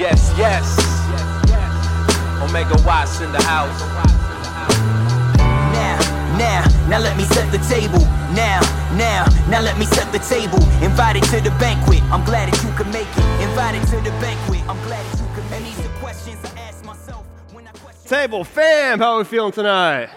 Yes, 0.00 0.32
yes. 0.38 0.64
Omega 2.40 2.74
Watts 2.86 3.20
in 3.20 3.30
the 3.32 3.42
house. 3.42 3.78
Now, 5.76 5.98
now, 6.38 6.88
now 6.88 6.98
let 7.00 7.18
me 7.18 7.24
set 7.24 7.52
the 7.52 7.58
table. 7.68 8.00
Now, 8.32 8.60
now, 8.96 9.26
now 9.50 9.60
let 9.60 9.78
me 9.78 9.84
set 9.84 10.10
the 10.10 10.18
table. 10.20 10.56
Invited 10.82 11.22
to 11.24 11.42
the 11.42 11.54
banquet, 11.60 12.02
I'm 12.04 12.24
glad 12.24 12.50
that 12.50 12.64
you 12.64 12.72
could 12.78 12.90
make 12.90 13.08
it. 13.14 13.46
Invited 13.46 13.86
to 13.88 13.96
the 13.96 14.10
banquet, 14.22 14.62
I'm 14.70 14.80
glad 14.86 15.04
that 15.04 15.20
you 15.20 15.28
could 15.34 15.50
make 15.50 15.68
it. 15.68 15.76
These 15.76 16.00
questions 16.00 16.38
I 16.46 16.60
ask 16.60 16.82
myself 16.82 17.26
when 17.52 17.68
I 17.68 17.72
question. 17.72 18.08
Table 18.08 18.42
fam, 18.42 19.00
how 19.00 19.16
are 19.16 19.18
we 19.18 19.24
feeling 19.24 19.52
tonight? 19.52 20.08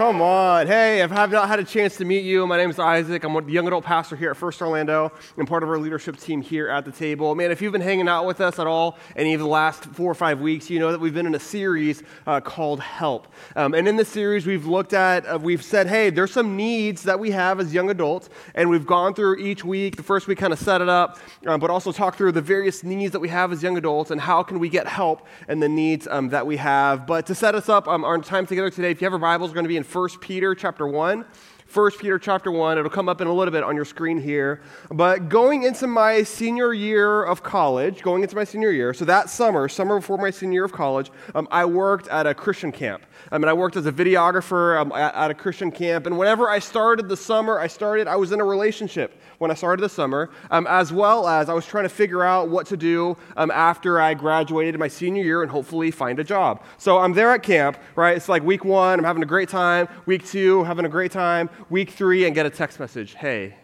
Come 0.00 0.22
on. 0.22 0.66
Hey, 0.66 1.02
if 1.02 1.12
I 1.12 1.16
have 1.16 1.30
not 1.30 1.46
had 1.46 1.58
a 1.58 1.64
chance 1.64 1.98
to 1.98 2.06
meet 2.06 2.24
you, 2.24 2.46
my 2.46 2.56
name 2.56 2.70
is 2.70 2.78
Isaac. 2.78 3.22
I'm 3.22 3.34
the 3.34 3.52
young 3.52 3.66
adult 3.66 3.84
pastor 3.84 4.16
here 4.16 4.30
at 4.30 4.36
First 4.38 4.62
Orlando 4.62 5.12
and 5.36 5.46
part 5.46 5.62
of 5.62 5.68
our 5.68 5.76
leadership 5.76 6.16
team 6.16 6.40
here 6.40 6.70
at 6.70 6.86
the 6.86 6.90
table. 6.90 7.34
Man, 7.34 7.50
if 7.50 7.60
you've 7.60 7.72
been 7.72 7.82
hanging 7.82 8.08
out 8.08 8.24
with 8.24 8.40
us 8.40 8.58
at 8.58 8.66
all 8.66 8.96
any 9.14 9.34
of 9.34 9.40
the 9.40 9.46
last 9.46 9.84
four 9.84 10.10
or 10.10 10.14
five 10.14 10.40
weeks, 10.40 10.70
you 10.70 10.78
know 10.78 10.90
that 10.90 11.02
we've 11.02 11.12
been 11.12 11.26
in 11.26 11.34
a 11.34 11.38
series 11.38 12.02
uh, 12.26 12.40
called 12.40 12.80
Help. 12.80 13.28
Um, 13.56 13.74
and 13.74 13.86
in 13.86 13.96
this 13.96 14.08
series, 14.08 14.46
we've 14.46 14.64
looked 14.64 14.94
at, 14.94 15.26
uh, 15.26 15.38
we've 15.38 15.62
said, 15.62 15.86
hey, 15.86 16.08
there's 16.08 16.32
some 16.32 16.56
needs 16.56 17.02
that 17.02 17.20
we 17.20 17.32
have 17.32 17.60
as 17.60 17.74
young 17.74 17.90
adults, 17.90 18.30
and 18.54 18.70
we've 18.70 18.86
gone 18.86 19.12
through 19.12 19.36
each 19.36 19.66
week. 19.66 19.96
The 19.96 20.02
first 20.02 20.26
week 20.28 20.38
kind 20.38 20.54
of 20.54 20.58
set 20.58 20.80
it 20.80 20.88
up, 20.88 21.18
um, 21.46 21.60
but 21.60 21.68
also 21.68 21.92
talked 21.92 22.16
through 22.16 22.32
the 22.32 22.40
various 22.40 22.82
needs 22.82 23.12
that 23.12 23.20
we 23.20 23.28
have 23.28 23.52
as 23.52 23.62
young 23.62 23.76
adults 23.76 24.10
and 24.10 24.18
how 24.18 24.42
can 24.44 24.60
we 24.60 24.70
get 24.70 24.86
help 24.86 25.26
and 25.46 25.62
the 25.62 25.68
needs 25.68 26.08
um, 26.10 26.30
that 26.30 26.46
we 26.46 26.56
have. 26.56 27.06
But 27.06 27.26
to 27.26 27.34
set 27.34 27.54
us 27.54 27.68
up, 27.68 27.86
um, 27.86 28.02
our 28.02 28.16
time 28.16 28.46
together 28.46 28.70
today, 28.70 28.92
if 28.92 29.02
you 29.02 29.04
have 29.04 29.12
a 29.12 29.18
Bible, 29.18 29.46
we're 29.46 29.52
going 29.52 29.64
to 29.64 29.68
be 29.68 29.76
in 29.76 29.89
1 29.90 30.08
Peter 30.20 30.54
chapter 30.54 30.86
1. 30.86 31.24
1 31.72 31.90
Peter 32.00 32.18
chapter 32.18 32.50
1. 32.50 32.78
It'll 32.78 32.90
come 32.90 33.08
up 33.08 33.20
in 33.20 33.28
a 33.28 33.32
little 33.32 33.52
bit 33.52 33.62
on 33.62 33.76
your 33.76 33.84
screen 33.84 34.20
here. 34.20 34.60
But 34.90 35.28
going 35.28 35.62
into 35.62 35.86
my 35.86 36.24
senior 36.24 36.74
year 36.74 37.22
of 37.22 37.44
college, 37.44 38.02
going 38.02 38.22
into 38.22 38.34
my 38.34 38.42
senior 38.42 38.72
year, 38.72 38.92
so 38.92 39.04
that 39.04 39.30
summer, 39.30 39.68
summer 39.68 40.00
before 40.00 40.18
my 40.18 40.30
senior 40.30 40.54
year 40.54 40.64
of 40.64 40.72
college, 40.72 41.12
um, 41.32 41.46
I 41.52 41.64
worked 41.64 42.08
at 42.08 42.26
a 42.26 42.34
Christian 42.34 42.72
camp. 42.72 43.04
I 43.30 43.38
mean, 43.38 43.48
I 43.48 43.52
worked 43.52 43.76
as 43.76 43.86
a 43.86 43.92
videographer 43.92 44.80
um, 44.80 44.90
at, 44.92 45.14
at 45.14 45.30
a 45.30 45.34
Christian 45.34 45.70
camp. 45.70 46.06
And 46.06 46.18
whenever 46.18 46.48
I 46.48 46.58
started 46.58 47.08
the 47.08 47.16
summer, 47.16 47.60
I 47.60 47.68
started, 47.68 48.08
I 48.08 48.16
was 48.16 48.32
in 48.32 48.40
a 48.40 48.44
relationship 48.44 49.20
when 49.38 49.52
I 49.52 49.54
started 49.54 49.82
the 49.82 49.88
summer, 49.88 50.30
um, 50.50 50.66
as 50.66 50.92
well 50.92 51.28
as 51.28 51.48
I 51.48 51.54
was 51.54 51.66
trying 51.66 51.84
to 51.84 51.88
figure 51.88 52.24
out 52.24 52.48
what 52.48 52.66
to 52.66 52.76
do 52.76 53.16
um, 53.36 53.50
after 53.52 54.00
I 54.00 54.14
graduated 54.14 54.80
my 54.80 54.88
senior 54.88 55.22
year 55.22 55.42
and 55.42 55.50
hopefully 55.50 55.90
find 55.90 56.18
a 56.18 56.24
job. 56.24 56.64
So 56.78 56.98
I'm 56.98 57.12
there 57.12 57.30
at 57.30 57.42
camp, 57.42 57.78
right? 57.94 58.16
It's 58.16 58.28
like 58.28 58.42
week 58.42 58.64
one, 58.64 58.98
I'm 58.98 59.04
having 59.04 59.22
a 59.22 59.26
great 59.26 59.48
time. 59.48 59.88
Week 60.06 60.26
two, 60.26 60.64
having 60.64 60.84
a 60.84 60.88
great 60.88 61.12
time. 61.12 61.48
Week 61.68 61.90
three, 61.90 62.24
and 62.26 62.34
get 62.34 62.46
a 62.46 62.50
text 62.50 62.80
message 62.80 63.14
hey, 63.14 63.56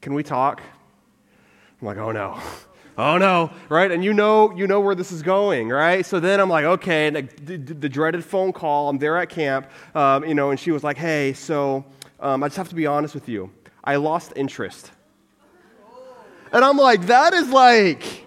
can 0.00 0.14
we 0.14 0.22
talk? 0.22 0.60
I'm 1.80 1.86
like, 1.86 1.98
oh 1.98 2.12
no. 2.12 2.40
Oh 2.96 3.18
no, 3.18 3.50
right? 3.68 3.90
And 3.90 4.04
you 4.04 4.14
know, 4.14 4.54
you 4.54 4.68
know 4.68 4.78
where 4.78 4.94
this 4.94 5.10
is 5.10 5.20
going, 5.20 5.68
right? 5.68 6.06
So 6.06 6.20
then 6.20 6.38
I'm 6.38 6.48
like, 6.48 6.64
okay, 6.64 7.08
and 7.08 7.28
the, 7.42 7.56
the, 7.56 7.88
dreaded 7.88 8.24
phone 8.24 8.52
call. 8.52 8.88
I'm 8.88 8.98
there 8.98 9.18
at 9.18 9.28
camp, 9.28 9.68
um, 9.96 10.24
you 10.24 10.34
know, 10.34 10.50
and 10.50 10.60
she 10.60 10.70
was 10.70 10.84
like, 10.84 10.96
hey, 10.96 11.32
so 11.32 11.84
um, 12.20 12.44
I 12.44 12.46
just 12.46 12.56
have 12.56 12.68
to 12.68 12.76
be 12.76 12.86
honest 12.86 13.12
with 13.12 13.28
you. 13.28 13.50
I 13.82 13.96
lost 13.96 14.32
interest. 14.36 14.92
And 16.52 16.64
I'm 16.64 16.76
like, 16.76 17.06
that 17.06 17.34
is 17.34 17.48
like 17.48 18.24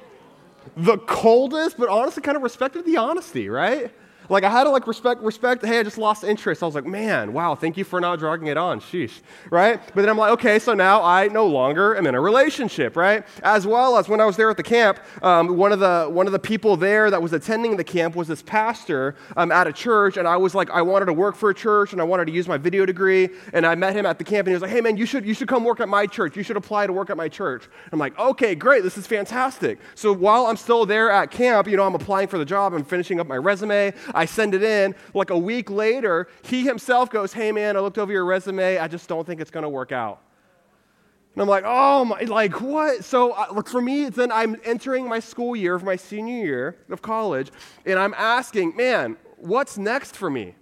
the 0.76 0.98
coldest, 0.98 1.78
but 1.78 1.88
honestly 1.88 2.22
kind 2.22 2.36
of 2.36 2.44
respected 2.44 2.86
the 2.86 2.98
honesty, 2.98 3.48
right? 3.48 3.90
Like 4.30 4.44
I 4.44 4.50
had 4.50 4.66
to 4.66 4.70
like 4.70 4.88
respect, 4.88 5.22
respect, 5.22 5.66
hey, 5.66 5.80
I 5.80 5.84
just 5.84 5.98
lost 5.98 6.24
interest. 6.24 6.64
I 6.64 6.66
was 6.66 6.76
like, 6.76 6.86
man, 6.86 7.34
wow, 7.34 7.56
thank 7.56 7.78
you 7.78 7.84
for 7.84 8.00
not 8.00 8.20
dragging 8.20 8.48
it 8.48 8.58
on. 8.58 8.80
Sheesh. 8.80 9.20
Right? 9.50 9.82
But 9.94 10.02
then 10.02 10.10
I'm 10.10 10.18
like, 10.18 10.32
okay, 10.34 10.60
so 10.60 10.74
now 10.74 11.04
I 11.04 11.28
no 11.28 11.46
longer 11.48 11.96
am 11.96 12.08
in 12.08 12.16
a 12.16 12.22
relationship, 12.22 12.96
right? 12.96 13.26
As 13.44 13.66
well 13.66 13.98
as 13.98 14.10
when 14.10 14.22
I 14.22 14.26
was 14.26 14.38
there 14.38 14.50
at 14.50 14.58
the 14.58 14.64
camp, 14.64 15.00
um, 15.22 15.58
one, 15.58 15.72
of 15.72 15.80
the, 15.80 16.06
one 16.10 16.26
of 16.26 16.34
the 16.34 16.40
people 16.40 16.78
there 16.78 17.10
that 17.10 17.22
was 17.22 17.34
attending 17.34 17.78
the 17.78 17.84
camp 17.84 18.16
was 18.16 18.28
this 18.28 18.42
pastor 18.42 19.16
um, 19.36 19.52
at 19.52 19.68
a 19.68 19.74
church, 19.74 20.18
and 20.18 20.28
I 20.28 20.38
was 20.38 20.54
like, 20.56 20.70
I 20.70 20.82
wanted 20.82 21.06
to 21.06 21.14
work 21.14 21.36
for 21.36 21.50
a 21.50 21.56
church 21.56 21.94
and 21.94 22.02
I 22.02 22.04
wanted 22.04 22.26
to 22.26 22.32
use 22.32 22.48
my 22.48 22.58
video 22.58 22.86
degree. 22.86 23.30
And 23.54 23.66
I 23.66 23.76
met 23.76 23.96
him 23.96 24.06
at 24.06 24.18
the 24.18 24.24
camp 24.24 24.48
and 24.48 24.50
he 24.50 24.54
was 24.54 24.62
like, 24.62 24.72
hey 24.72 24.82
man, 24.82 24.98
you 24.98 25.06
should, 25.06 25.26
you 25.26 25.34
should 25.34 25.48
come 25.48 25.64
work 25.64 25.80
at 25.80 25.90
my 25.90 26.06
church. 26.06 26.36
You 26.36 26.44
should 26.44 26.58
apply 26.58 26.88
to 26.88 26.94
work 26.94 27.10
at 27.10 27.18
my 27.18 27.30
church. 27.30 27.68
I'm 27.92 28.00
like, 28.00 28.18
okay, 28.18 28.56
great, 28.56 28.84
this 28.84 28.98
is 28.98 29.08
fantastic. 29.08 29.80
So 29.96 30.14
while 30.14 30.46
I'm 30.48 30.58
still 30.58 30.86
there 30.86 31.10
at 31.10 31.32
camp, 31.32 31.68
you 31.68 31.78
know, 31.78 31.84
I'm 31.84 31.96
applying 31.96 32.28
for 32.28 32.38
the 32.38 32.46
job, 32.46 32.74
I'm 32.74 32.84
finishing 32.84 33.20
up 33.20 33.28
my 33.28 33.38
resume. 33.38 33.94
I 34.18 34.26
send 34.26 34.56
it 34.56 34.64
in. 34.64 34.96
Like 35.14 35.30
a 35.30 35.38
week 35.38 35.70
later, 35.70 36.28
he 36.42 36.64
himself 36.64 37.12
goes, 37.12 37.34
Hey, 37.34 37.52
man, 37.52 37.78
I 37.78 37.82
looked 37.82 38.00
over 38.00 38.12
your 38.12 38.26
resume. 38.26 38.80
I 38.80 38.88
just 38.88 39.08
don't 39.08 39.26
think 39.26 39.40
it's 39.40 39.52
going 39.52 39.64
to 39.64 39.70
work 39.70 39.92
out. 39.92 40.22
And 41.34 41.42
I'm 41.44 41.48
like, 41.48 41.64
Oh, 41.68 42.04
my, 42.04 42.22
like 42.22 42.60
what? 42.60 43.06
So, 43.06 43.34
uh, 43.34 43.48
look, 43.54 43.70
for 43.70 43.80
me, 43.80 44.10
then 44.10 44.32
I'm 44.32 44.58
entering 44.66 45.08
my 45.08 45.20
school 45.20 45.56
year 45.56 45.76
of 45.76 45.84
my 45.84 45.96
senior 45.96 46.44
year 46.44 46.78
of 46.90 47.04
college, 47.04 47.52
and 47.86 48.00
I'm 48.00 48.16
asking, 48.16 48.76
Man, 48.76 49.18
what's 49.38 49.78
next 49.78 50.18
for 50.18 50.32
me? 50.32 50.56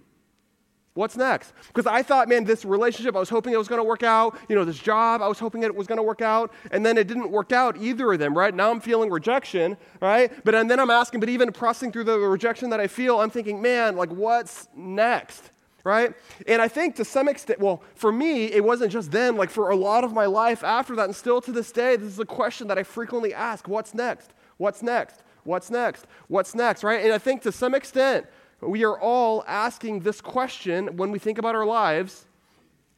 What's 0.96 1.14
next? 1.14 1.52
Because 1.68 1.86
I 1.86 2.02
thought, 2.02 2.26
man, 2.26 2.44
this 2.44 2.64
relationship, 2.64 3.14
I 3.14 3.18
was 3.18 3.28
hoping 3.28 3.52
it 3.52 3.58
was 3.58 3.68
going 3.68 3.80
to 3.80 3.84
work 3.84 4.02
out. 4.02 4.38
You 4.48 4.56
know, 4.56 4.64
this 4.64 4.78
job, 4.78 5.20
I 5.20 5.28
was 5.28 5.38
hoping 5.38 5.62
it 5.62 5.76
was 5.76 5.86
going 5.86 5.98
to 5.98 6.02
work 6.02 6.22
out. 6.22 6.54
And 6.70 6.86
then 6.86 6.96
it 6.96 7.06
didn't 7.06 7.30
work 7.30 7.52
out, 7.52 7.76
either 7.76 8.14
of 8.14 8.18
them, 8.18 8.36
right? 8.36 8.54
Now 8.54 8.70
I'm 8.70 8.80
feeling 8.80 9.10
rejection, 9.10 9.76
right? 10.00 10.32
But 10.42 10.54
and 10.54 10.70
then 10.70 10.80
I'm 10.80 10.88
asking, 10.88 11.20
but 11.20 11.28
even 11.28 11.52
pressing 11.52 11.92
through 11.92 12.04
the 12.04 12.18
rejection 12.18 12.70
that 12.70 12.80
I 12.80 12.86
feel, 12.86 13.20
I'm 13.20 13.28
thinking, 13.28 13.60
man, 13.60 13.94
like, 13.94 14.10
what's 14.10 14.68
next? 14.74 15.50
Right? 15.84 16.14
And 16.48 16.62
I 16.62 16.68
think 16.68 16.96
to 16.96 17.04
some 17.04 17.28
extent, 17.28 17.60
well, 17.60 17.82
for 17.94 18.10
me, 18.10 18.46
it 18.46 18.64
wasn't 18.64 18.90
just 18.90 19.10
then, 19.10 19.36
like 19.36 19.50
for 19.50 19.68
a 19.68 19.76
lot 19.76 20.02
of 20.02 20.14
my 20.14 20.24
life 20.24 20.64
after 20.64 20.96
that, 20.96 21.04
and 21.04 21.14
still 21.14 21.42
to 21.42 21.52
this 21.52 21.70
day, 21.72 21.96
this 21.96 22.08
is 22.08 22.18
a 22.18 22.24
question 22.24 22.68
that 22.68 22.78
I 22.78 22.84
frequently 22.84 23.34
ask 23.34 23.68
what's 23.68 23.92
next? 23.92 24.32
What's 24.56 24.82
next? 24.82 25.22
What's 25.44 25.70
next? 25.70 26.06
What's 26.28 26.54
next? 26.54 26.82
Right? 26.82 27.04
And 27.04 27.12
I 27.12 27.18
think 27.18 27.42
to 27.42 27.52
some 27.52 27.74
extent, 27.74 28.26
we 28.60 28.84
are 28.84 28.98
all 28.98 29.44
asking 29.46 30.00
this 30.00 30.20
question 30.20 30.96
when 30.96 31.10
we 31.10 31.18
think 31.18 31.38
about 31.38 31.54
our 31.54 31.66
lives 31.66 32.24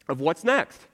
of 0.09 0.21
what's 0.21 0.45
next. 0.45 0.87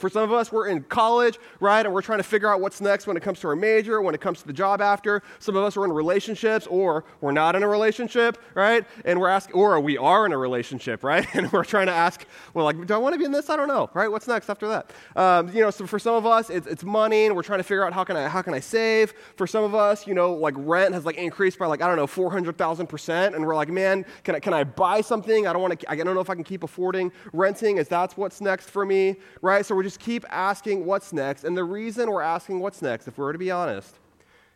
For 0.00 0.08
some 0.08 0.22
of 0.22 0.32
us, 0.32 0.50
we're 0.50 0.68
in 0.68 0.82
college, 0.84 1.38
right? 1.60 1.84
And 1.84 1.94
we're 1.94 2.02
trying 2.02 2.18
to 2.18 2.24
figure 2.24 2.48
out 2.48 2.60
what's 2.60 2.80
next 2.80 3.06
when 3.06 3.16
it 3.16 3.22
comes 3.22 3.40
to 3.40 3.48
our 3.48 3.56
major, 3.56 4.00
when 4.00 4.14
it 4.14 4.20
comes 4.20 4.40
to 4.40 4.46
the 4.46 4.52
job 4.52 4.80
after. 4.80 5.22
Some 5.38 5.56
of 5.56 5.64
us 5.64 5.76
are 5.76 5.84
in 5.84 5.92
relationships, 5.92 6.66
or 6.66 7.04
we're 7.20 7.32
not 7.32 7.54
in 7.54 7.62
a 7.62 7.68
relationship, 7.68 8.38
right? 8.54 8.84
And 9.04 9.20
we're 9.20 9.28
asking, 9.28 9.54
or 9.54 9.78
we 9.80 9.98
are 9.98 10.26
in 10.26 10.32
a 10.32 10.38
relationship, 10.38 11.04
right? 11.04 11.26
And 11.34 11.52
we're 11.52 11.64
trying 11.64 11.86
to 11.86 11.92
ask, 11.92 12.24
well, 12.54 12.64
like, 12.64 12.86
do 12.86 12.94
I 12.94 12.96
want 12.96 13.12
to 13.14 13.18
be 13.18 13.24
in 13.24 13.32
this? 13.32 13.50
I 13.50 13.56
don't 13.56 13.68
know, 13.68 13.90
right? 13.94 14.10
What's 14.10 14.26
next 14.26 14.48
after 14.48 14.68
that? 14.68 14.90
Um, 15.16 15.48
you 15.54 15.60
know, 15.60 15.70
so 15.70 15.86
for 15.86 15.98
some 15.98 16.14
of 16.14 16.26
us, 16.26 16.50
it's, 16.50 16.66
it's 16.66 16.84
money, 16.84 17.26
and 17.26 17.36
we're 17.36 17.42
trying 17.42 17.58
to 17.58 17.64
figure 17.64 17.84
out 17.84 17.92
how 17.92 18.04
can 18.04 18.16
I 18.16 18.28
how 18.28 18.42
can 18.42 18.54
I 18.54 18.60
save. 18.60 19.12
For 19.36 19.46
some 19.46 19.64
of 19.64 19.74
us, 19.74 20.06
you 20.06 20.14
know, 20.14 20.32
like 20.32 20.54
rent 20.56 20.94
has 20.94 21.04
like 21.04 21.16
increased 21.16 21.58
by 21.58 21.66
like 21.66 21.82
I 21.82 21.86
don't 21.86 21.96
know, 21.96 22.06
four 22.06 22.30
hundred 22.30 22.56
thousand 22.56 22.86
percent, 22.86 23.34
and 23.34 23.44
we're 23.44 23.56
like, 23.56 23.68
man, 23.68 24.04
can 24.24 24.36
I 24.36 24.40
can 24.40 24.54
I 24.54 24.64
buy 24.64 25.00
something? 25.00 25.46
I 25.46 25.52
don't 25.52 25.62
want 25.62 25.80
to. 25.80 25.90
I 25.90 25.96
don't 25.96 26.14
know 26.14 26.20
if 26.20 26.30
I 26.30 26.34
can 26.34 26.44
keep 26.44 26.62
affording 26.62 27.12
renting. 27.32 27.78
Is 27.78 27.88
that's 27.88 28.16
what's 28.16 28.40
next 28.40 28.70
for 28.70 28.86
me, 28.86 29.16
right? 29.42 29.66
So 29.66 29.74
we're 29.74 29.82
just 29.82 29.89
keep 29.98 30.24
asking 30.28 30.86
what's 30.86 31.12
next. 31.12 31.44
And 31.44 31.56
the 31.56 31.64
reason 31.64 32.10
we're 32.10 32.22
asking 32.22 32.60
what's 32.60 32.82
next, 32.82 33.08
if 33.08 33.18
we're 33.18 33.32
to 33.32 33.38
be 33.38 33.50
honest, 33.50 33.98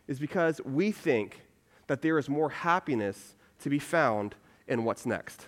is 0.07 0.19
because 0.19 0.61
we 0.63 0.91
think 0.91 1.41
that 1.87 2.01
there 2.01 2.17
is 2.17 2.29
more 2.29 2.49
happiness 2.49 3.35
to 3.59 3.69
be 3.69 3.79
found 3.79 4.35
in 4.67 4.83
what's 4.83 5.05
next. 5.05 5.47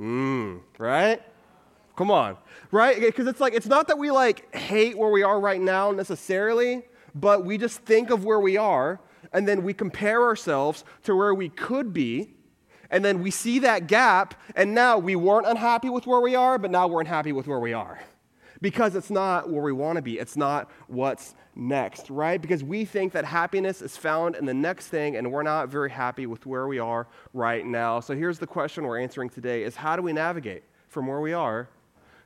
Mmm, 0.00 0.60
right? 0.78 1.22
Come 1.96 2.10
on, 2.10 2.36
right? 2.70 3.00
Because 3.00 3.26
it's 3.26 3.40
like, 3.40 3.54
it's 3.54 3.66
not 3.66 3.88
that 3.88 3.98
we 3.98 4.10
like 4.10 4.54
hate 4.54 4.96
where 4.96 5.10
we 5.10 5.22
are 5.22 5.40
right 5.40 5.60
now 5.60 5.90
necessarily, 5.90 6.82
but 7.14 7.44
we 7.44 7.58
just 7.58 7.80
think 7.80 8.10
of 8.10 8.24
where 8.24 8.40
we 8.40 8.56
are 8.56 9.00
and 9.32 9.48
then 9.48 9.62
we 9.62 9.74
compare 9.74 10.22
ourselves 10.22 10.84
to 11.02 11.16
where 11.16 11.34
we 11.34 11.48
could 11.48 11.92
be 11.92 12.34
and 12.90 13.04
then 13.04 13.22
we 13.22 13.30
see 13.30 13.58
that 13.60 13.86
gap, 13.86 14.34
and 14.56 14.74
now 14.74 14.98
we 14.98 15.16
weren't 15.16 15.46
unhappy 15.46 15.90
with 15.90 16.06
where 16.06 16.20
we 16.20 16.34
are, 16.34 16.58
but 16.58 16.70
now 16.70 16.88
we're 16.88 17.00
unhappy 17.00 17.32
with 17.32 17.46
where 17.46 17.60
we 17.60 17.72
are. 17.72 18.00
Because 18.60 18.96
it's 18.96 19.10
not 19.10 19.50
where 19.50 19.62
we 19.62 19.72
want 19.72 19.96
to 19.96 20.02
be. 20.02 20.18
It's 20.18 20.36
not 20.36 20.70
what's 20.88 21.34
next, 21.54 22.10
right? 22.10 22.40
Because 22.40 22.64
we 22.64 22.84
think 22.84 23.12
that 23.12 23.24
happiness 23.24 23.82
is 23.82 23.96
found 23.96 24.36
in 24.36 24.46
the 24.46 24.54
next 24.54 24.88
thing, 24.88 25.16
and 25.16 25.30
we're 25.30 25.42
not 25.42 25.68
very 25.68 25.90
happy 25.90 26.26
with 26.26 26.46
where 26.46 26.66
we 26.66 26.78
are 26.78 27.06
right 27.34 27.64
now. 27.64 28.00
So 28.00 28.16
here's 28.16 28.38
the 28.38 28.46
question 28.46 28.84
we're 28.84 28.98
answering 28.98 29.28
today 29.28 29.62
is 29.62 29.76
how 29.76 29.94
do 29.94 30.02
we 30.02 30.12
navigate 30.12 30.64
from 30.88 31.06
where 31.06 31.20
we 31.20 31.32
are 31.32 31.68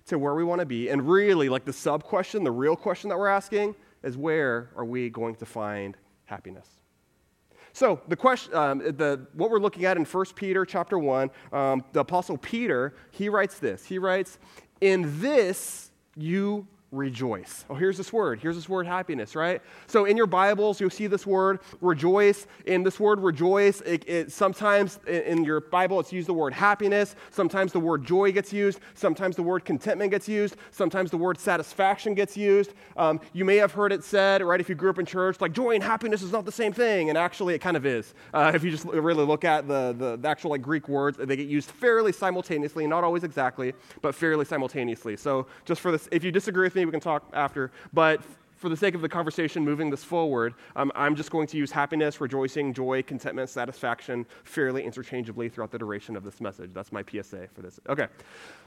to 0.07 0.19
where 0.19 0.35
we 0.35 0.45
want 0.45 0.61
to 0.61 0.67
be? 0.67 0.89
And 0.89 1.09
really, 1.09 1.49
like 1.49 1.65
the 1.65 1.73
sub 1.73 2.05
question, 2.05 2.45
the 2.45 2.51
real 2.51 2.77
question 2.77 3.11
that 3.11 3.19
we're 3.19 3.29
asking 3.29 3.75
is 4.03 4.17
where 4.17 4.71
are 4.77 4.85
we 4.85 5.11
going 5.11 5.35
to 5.37 5.47
find 5.47 5.97
happiness? 6.25 6.82
So 7.73 8.01
the 8.09 8.17
question, 8.17 8.55
um, 8.55 8.79
the, 8.79 9.27
what 9.33 9.51
we're 9.51 9.59
looking 9.59 9.85
at 9.85 9.97
in 9.97 10.05
1 10.05 10.25
Peter 10.35 10.65
chapter 10.65 10.99
1, 10.99 11.31
um, 11.53 11.85
the 11.93 12.01
apostle 12.01 12.37
Peter, 12.37 12.95
he 13.11 13.29
writes 13.29 13.59
this. 13.59 13.85
He 13.85 13.99
writes, 13.99 14.39
in 14.81 15.21
this 15.21 15.91
you 16.17 16.67
rejoice. 16.93 17.65
Oh, 17.71 17.75
here's 17.75 17.97
this 17.97 18.13
word. 18.13 18.39
Here's 18.41 18.55
this 18.55 18.69
word 18.69 18.87
happiness, 18.87 19.35
right? 19.35 19.63
So 19.87 20.05
in 20.05 20.17
your 20.17 20.27
Bibles, 20.27 20.79
you'll 20.79 20.91
see 20.91 21.07
this 21.07 21.27
word 21.27 21.61
rejoice. 21.81 22.47
In 22.67 22.83
this 22.83 23.01
word 23.01 23.19
rejoice, 23.19 23.81
it, 23.81 24.07
it, 24.07 24.31
sometimes 24.31 25.01
in 25.07 25.43
your 25.43 25.61
Bible, 25.61 25.99
it's 26.01 26.13
used 26.13 26.29
the 26.29 26.35
word 26.35 26.53
happiness. 26.53 27.17
Sometimes 27.31 27.73
the 27.73 27.81
word 27.81 28.05
joy 28.05 28.31
gets 28.31 28.53
used. 28.53 28.79
Sometimes 28.95 29.37
the 29.37 29.43
word 29.43 29.65
contentment 29.65 30.11
gets 30.11 30.29
used. 30.29 30.57
Sometimes 30.71 31.11
the 31.11 31.17
word 31.17 31.41
satisfaction 31.41 32.15
gets 32.15 32.37
used. 32.37 32.75
Um, 32.99 33.21
you 33.33 33.47
may 33.47 33.57
have 33.57 33.73
heard 33.73 33.91
it 33.91 34.05
said, 34.05 34.43
right, 34.43 34.61
if 34.61 34.69
you 34.69 34.75
grew 34.75 34.91
up 34.91 34.99
in 34.99 35.07
church, 35.07 35.41
like 35.41 35.53
joy 35.53 35.75
and 35.75 35.83
happiness 35.83 36.21
is 36.23 36.31
not 36.31 36.45
the 36.45 36.53
same 36.53 36.75
thing. 36.75 37.09
And 37.09 37.17
actually, 37.17 37.55
it 37.55 37.61
kind 37.61 37.77
of 37.77 37.87
is. 37.87 38.13
Uh, 38.35 38.53
if 38.55 38.63
you 38.63 38.71
just 38.71 38.85
really 38.85 39.25
look 39.25 39.45
at 39.45 39.67
the, 39.67 39.95
the, 39.97 40.17
the 40.17 40.29
actual 40.29 40.51
like 40.51 40.61
Greek 40.61 40.89
words, 40.89 41.17
they 41.17 41.37
get 41.37 41.49
used 41.49 41.71
fairly 41.71 42.13
simultaneously, 42.13 42.87
not 42.87 43.03
always 43.03 43.25
exactly, 43.25 43.73
but 44.03 44.15
fairly 44.15 44.45
simultaneously. 44.45 45.17
So 45.17 45.47
just 45.65 45.81
for 45.81 45.91
this, 45.91 46.07
if 46.13 46.23
you 46.23 46.31
disagree 46.31 46.67
with 46.67 46.75
me, 46.75 46.82
we 46.87 46.93
can 46.93 47.01
talk 47.01 47.29
after. 47.33 47.71
But 47.93 48.23
for 48.63 48.69
the 48.69 48.77
sake 48.77 48.95
of 48.95 49.01
the 49.01 49.09
conversation 49.09 49.65
moving 49.65 49.91
this 49.91 50.05
forward, 50.05 50.55
um, 50.77 50.93
I'm 50.95 51.17
just 51.17 51.33
going 51.33 51.49
to 51.49 51.57
use 51.57 51.73
happiness, 51.73 52.21
rejoicing, 52.21 52.73
joy, 52.73 53.03
contentment, 53.03 53.51
satisfaction 53.51 54.25
fairly 54.45 54.85
interchangeably 54.85 55.49
throughout 55.49 55.73
the 55.73 55.79
duration 55.79 56.15
of 56.15 56.23
this 56.23 56.41
message. 56.41 56.71
That's 56.73 56.93
my 56.93 57.03
PSA 57.03 57.49
for 57.53 57.63
this. 57.63 57.81
Okay. 57.89 58.07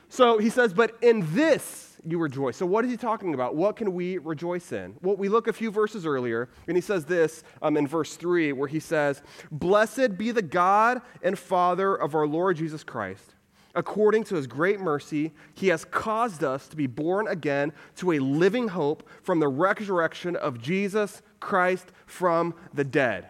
So 0.10 0.38
he 0.38 0.50
says, 0.50 0.74
but 0.74 0.98
in 1.02 1.26
this 1.34 1.96
you 2.06 2.20
rejoice. 2.20 2.58
So 2.58 2.66
what 2.66 2.84
is 2.84 2.92
he 2.92 2.98
talking 2.98 3.34
about? 3.34 3.56
What 3.56 3.78
can 3.78 3.94
we 3.94 4.18
rejoice 4.18 4.74
in? 4.74 4.96
Well, 5.02 5.16
we 5.16 5.30
look 5.30 5.48
a 5.48 5.54
few 5.54 5.72
verses 5.72 6.06
earlier, 6.06 6.50
and 6.68 6.76
he 6.76 6.82
says 6.82 7.06
this 7.06 7.44
um, 7.62 7.78
in 7.78 7.88
verse 7.88 8.18
3, 8.18 8.52
where 8.52 8.68
he 8.68 8.82
says, 8.82 9.22
Blessed 9.50 10.18
be 10.18 10.32
the 10.32 10.42
God 10.42 11.02
and 11.24 11.40
Father 11.40 11.96
of 11.96 12.16
our 12.16 12.28
Lord 12.28 12.58
Jesus 12.58 12.84
Christ 12.84 13.35
according 13.76 14.24
to 14.26 14.36
his 14.36 14.48
great 14.48 14.80
mercy, 14.80 15.32
he 15.54 15.68
has 15.68 15.86
caused 15.86 16.44
us 16.44 16.68
to 16.68 16.76
be 16.76 16.88
born 16.88 17.28
again 17.28 17.72
to 17.98 18.14
a 18.14 18.20
living 18.20 18.70
hope 18.70 19.08
from 19.24 19.40
the 19.40 19.48
resurrection 19.48 20.36
of 20.36 20.62
Jesus 20.62 21.22
Christ 21.40 21.92
from 22.06 22.54
the 22.74 22.84
dead. 22.84 23.28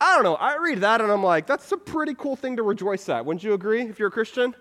I 0.00 0.14
don't 0.14 0.24
know. 0.24 0.34
I 0.34 0.56
read 0.56 0.80
that 0.80 1.00
and 1.00 1.12
I'm 1.12 1.22
like, 1.22 1.46
that's 1.46 1.70
a 1.70 1.76
pretty 1.76 2.14
cool 2.14 2.34
thing 2.34 2.56
to 2.56 2.62
rejoice 2.62 3.08
at. 3.08 3.24
Wouldn't 3.24 3.44
you 3.44 3.54
agree 3.54 3.82
if 3.82 4.00
you're 4.00 4.08
a 4.08 4.12
Christian? 4.12 4.54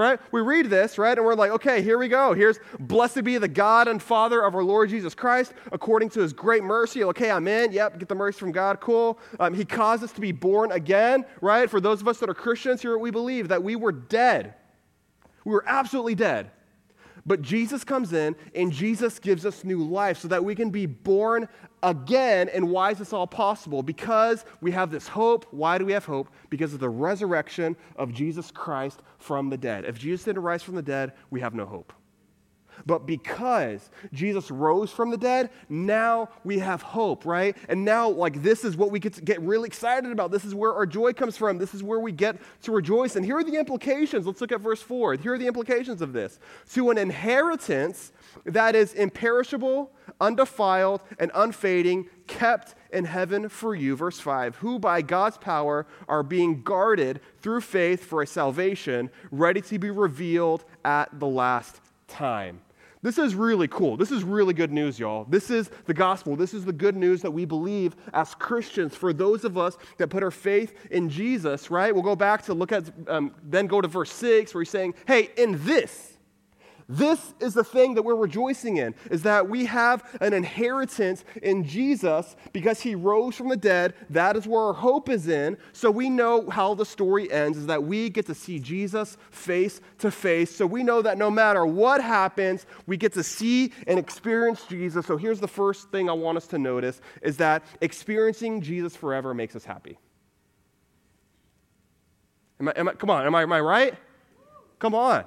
Right? 0.00 0.18
We 0.32 0.40
read 0.40 0.66
this, 0.66 0.98
right? 0.98 1.16
And 1.16 1.24
we're 1.24 1.34
like, 1.34 1.50
okay, 1.52 1.82
here 1.82 1.98
we 1.98 2.08
go. 2.08 2.32
Here's 2.32 2.58
blessed 2.80 3.22
be 3.22 3.38
the 3.38 3.48
God 3.48 3.86
and 3.86 4.02
Father 4.02 4.42
of 4.42 4.54
our 4.54 4.64
Lord 4.64 4.88
Jesus 4.88 5.14
Christ, 5.14 5.52
according 5.70 6.08
to 6.10 6.20
his 6.20 6.32
great 6.32 6.64
mercy. 6.64 7.04
Okay, 7.04 7.30
I'm 7.30 7.46
in. 7.46 7.72
Yep, 7.72 7.98
get 7.98 8.08
the 8.08 8.14
mercy 8.14 8.38
from 8.38 8.52
God. 8.52 8.80
Cool. 8.80 9.18
Um, 9.38 9.54
he 9.54 9.64
caused 9.64 10.02
us 10.02 10.12
to 10.12 10.20
be 10.20 10.32
born 10.32 10.72
again, 10.72 11.24
right? 11.40 11.68
For 11.68 11.80
those 11.80 12.00
of 12.00 12.08
us 12.08 12.18
that 12.18 12.30
are 12.30 12.34
Christians, 12.34 12.82
here 12.82 12.96
we 12.98 13.10
believe 13.10 13.48
that 13.48 13.62
we 13.62 13.76
were 13.76 13.92
dead. 13.92 14.54
We 15.44 15.52
were 15.52 15.64
absolutely 15.66 16.14
dead. 16.14 16.50
But 17.30 17.42
Jesus 17.42 17.84
comes 17.84 18.12
in 18.12 18.34
and 18.56 18.72
Jesus 18.72 19.20
gives 19.20 19.46
us 19.46 19.62
new 19.62 19.84
life 19.84 20.18
so 20.18 20.26
that 20.26 20.44
we 20.44 20.56
can 20.56 20.70
be 20.70 20.86
born 20.86 21.46
again. 21.80 22.48
And 22.48 22.70
why 22.70 22.90
is 22.90 22.98
this 22.98 23.12
all 23.12 23.28
possible? 23.28 23.84
Because 23.84 24.44
we 24.60 24.72
have 24.72 24.90
this 24.90 25.06
hope. 25.06 25.46
Why 25.52 25.78
do 25.78 25.86
we 25.86 25.92
have 25.92 26.04
hope? 26.04 26.28
Because 26.48 26.74
of 26.74 26.80
the 26.80 26.88
resurrection 26.88 27.76
of 27.94 28.12
Jesus 28.12 28.50
Christ 28.50 29.00
from 29.20 29.48
the 29.48 29.56
dead. 29.56 29.84
If 29.84 29.96
Jesus 29.96 30.24
didn't 30.24 30.42
rise 30.42 30.64
from 30.64 30.74
the 30.74 30.82
dead, 30.82 31.12
we 31.30 31.40
have 31.40 31.54
no 31.54 31.66
hope. 31.66 31.92
But 32.86 33.06
because 33.06 33.90
Jesus 34.12 34.50
rose 34.50 34.90
from 34.90 35.10
the 35.10 35.16
dead, 35.16 35.50
now 35.68 36.28
we 36.44 36.58
have 36.58 36.82
hope, 36.82 37.24
right? 37.24 37.56
And 37.68 37.84
now, 37.84 38.08
like, 38.08 38.42
this 38.42 38.64
is 38.64 38.76
what 38.76 38.90
we 38.90 38.98
get 38.98 39.24
get 39.24 39.40
really 39.42 39.66
excited 39.66 40.10
about. 40.10 40.30
This 40.30 40.44
is 40.44 40.54
where 40.54 40.74
our 40.74 40.86
joy 40.86 41.12
comes 41.12 41.36
from. 41.36 41.58
This 41.58 41.74
is 41.74 41.82
where 41.82 42.00
we 42.00 42.12
get 42.12 42.36
to 42.62 42.72
rejoice. 42.72 43.16
And 43.16 43.24
here 43.24 43.36
are 43.36 43.44
the 43.44 43.56
implications. 43.56 44.26
Let's 44.26 44.40
look 44.40 44.52
at 44.52 44.60
verse 44.60 44.82
4. 44.82 45.14
Here 45.14 45.34
are 45.34 45.38
the 45.38 45.46
implications 45.46 46.02
of 46.02 46.12
this. 46.12 46.38
To 46.74 46.90
an 46.90 46.98
inheritance 46.98 48.12
that 48.44 48.74
is 48.74 48.94
imperishable, 48.94 49.92
undefiled, 50.20 51.02
and 51.18 51.30
unfading, 51.34 52.08
kept 52.26 52.74
in 52.92 53.04
heaven 53.04 53.48
for 53.48 53.74
you. 53.74 53.96
Verse 53.96 54.20
5 54.20 54.56
Who 54.56 54.78
by 54.78 55.02
God's 55.02 55.38
power 55.38 55.86
are 56.08 56.22
being 56.22 56.62
guarded 56.62 57.20
through 57.40 57.60
faith 57.60 58.04
for 58.04 58.22
a 58.22 58.26
salvation 58.26 59.10
ready 59.30 59.60
to 59.62 59.78
be 59.78 59.90
revealed 59.90 60.64
at 60.84 61.18
the 61.18 61.26
last 61.26 61.80
time. 62.08 62.60
This 63.02 63.16
is 63.16 63.34
really 63.34 63.66
cool. 63.68 63.96
This 63.96 64.10
is 64.10 64.24
really 64.24 64.52
good 64.52 64.70
news, 64.70 64.98
y'all. 64.98 65.24
This 65.24 65.50
is 65.50 65.70
the 65.86 65.94
gospel. 65.94 66.36
This 66.36 66.52
is 66.52 66.66
the 66.66 66.72
good 66.72 66.94
news 66.94 67.22
that 67.22 67.30
we 67.30 67.46
believe 67.46 67.96
as 68.12 68.34
Christians 68.34 68.94
for 68.94 69.14
those 69.14 69.44
of 69.44 69.56
us 69.56 69.78
that 69.96 70.08
put 70.08 70.22
our 70.22 70.30
faith 70.30 70.74
in 70.90 71.08
Jesus, 71.08 71.70
right? 71.70 71.94
We'll 71.94 72.02
go 72.02 72.16
back 72.16 72.42
to 72.42 72.54
look 72.54 72.72
at, 72.72 72.84
um, 73.08 73.34
then 73.42 73.66
go 73.66 73.80
to 73.80 73.88
verse 73.88 74.12
6 74.12 74.52
where 74.52 74.62
he's 74.62 74.70
saying, 74.70 74.94
hey, 75.06 75.30
in 75.38 75.64
this, 75.64 76.09
this 76.90 77.34
is 77.38 77.54
the 77.54 77.62
thing 77.62 77.94
that 77.94 78.02
we're 78.02 78.16
rejoicing 78.16 78.78
in, 78.78 78.96
is 79.12 79.22
that 79.22 79.48
we 79.48 79.64
have 79.66 80.04
an 80.20 80.32
inheritance 80.32 81.24
in 81.40 81.64
Jesus 81.64 82.34
because 82.52 82.80
he 82.80 82.96
rose 82.96 83.36
from 83.36 83.48
the 83.48 83.56
dead. 83.56 83.94
That 84.10 84.36
is 84.36 84.44
where 84.44 84.60
our 84.60 84.72
hope 84.72 85.08
is 85.08 85.28
in. 85.28 85.56
So 85.72 85.88
we 85.88 86.10
know 86.10 86.50
how 86.50 86.74
the 86.74 86.84
story 86.84 87.30
ends, 87.30 87.56
is 87.56 87.66
that 87.66 87.84
we 87.84 88.10
get 88.10 88.26
to 88.26 88.34
see 88.34 88.58
Jesus 88.58 89.16
face 89.30 89.80
to 89.98 90.10
face. 90.10 90.54
So 90.54 90.66
we 90.66 90.82
know 90.82 91.00
that 91.00 91.16
no 91.16 91.30
matter 91.30 91.64
what 91.64 92.02
happens, 92.02 92.66
we 92.88 92.96
get 92.96 93.12
to 93.12 93.22
see 93.22 93.72
and 93.86 93.96
experience 93.96 94.64
Jesus. 94.68 95.06
So 95.06 95.16
here's 95.16 95.38
the 95.38 95.48
first 95.48 95.90
thing 95.90 96.10
I 96.10 96.12
want 96.12 96.38
us 96.38 96.48
to 96.48 96.58
notice, 96.58 97.00
is 97.22 97.36
that 97.36 97.62
experiencing 97.80 98.60
Jesus 98.60 98.96
forever 98.96 99.32
makes 99.32 99.54
us 99.54 99.64
happy. 99.64 99.96
Am 102.58 102.68
I, 102.68 102.72
am 102.74 102.88
I, 102.88 102.92
come 102.94 103.10
on, 103.10 103.24
am 103.24 103.34
I, 103.36 103.42
am 103.42 103.52
I 103.52 103.60
right? 103.60 103.94
Come 104.80 104.96
on. 104.96 105.24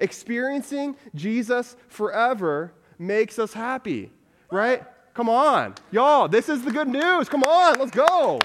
Experiencing 0.00 0.96
Jesus 1.14 1.76
forever 1.88 2.72
makes 2.98 3.38
us 3.38 3.52
happy, 3.52 4.10
right? 4.50 4.84
Come 5.14 5.28
on. 5.28 5.74
Y'all, 5.90 6.28
this 6.28 6.48
is 6.48 6.64
the 6.64 6.70
good 6.70 6.88
news. 6.88 7.28
Come 7.28 7.42
on, 7.42 7.78
let's 7.78 7.90
go. 7.90 8.38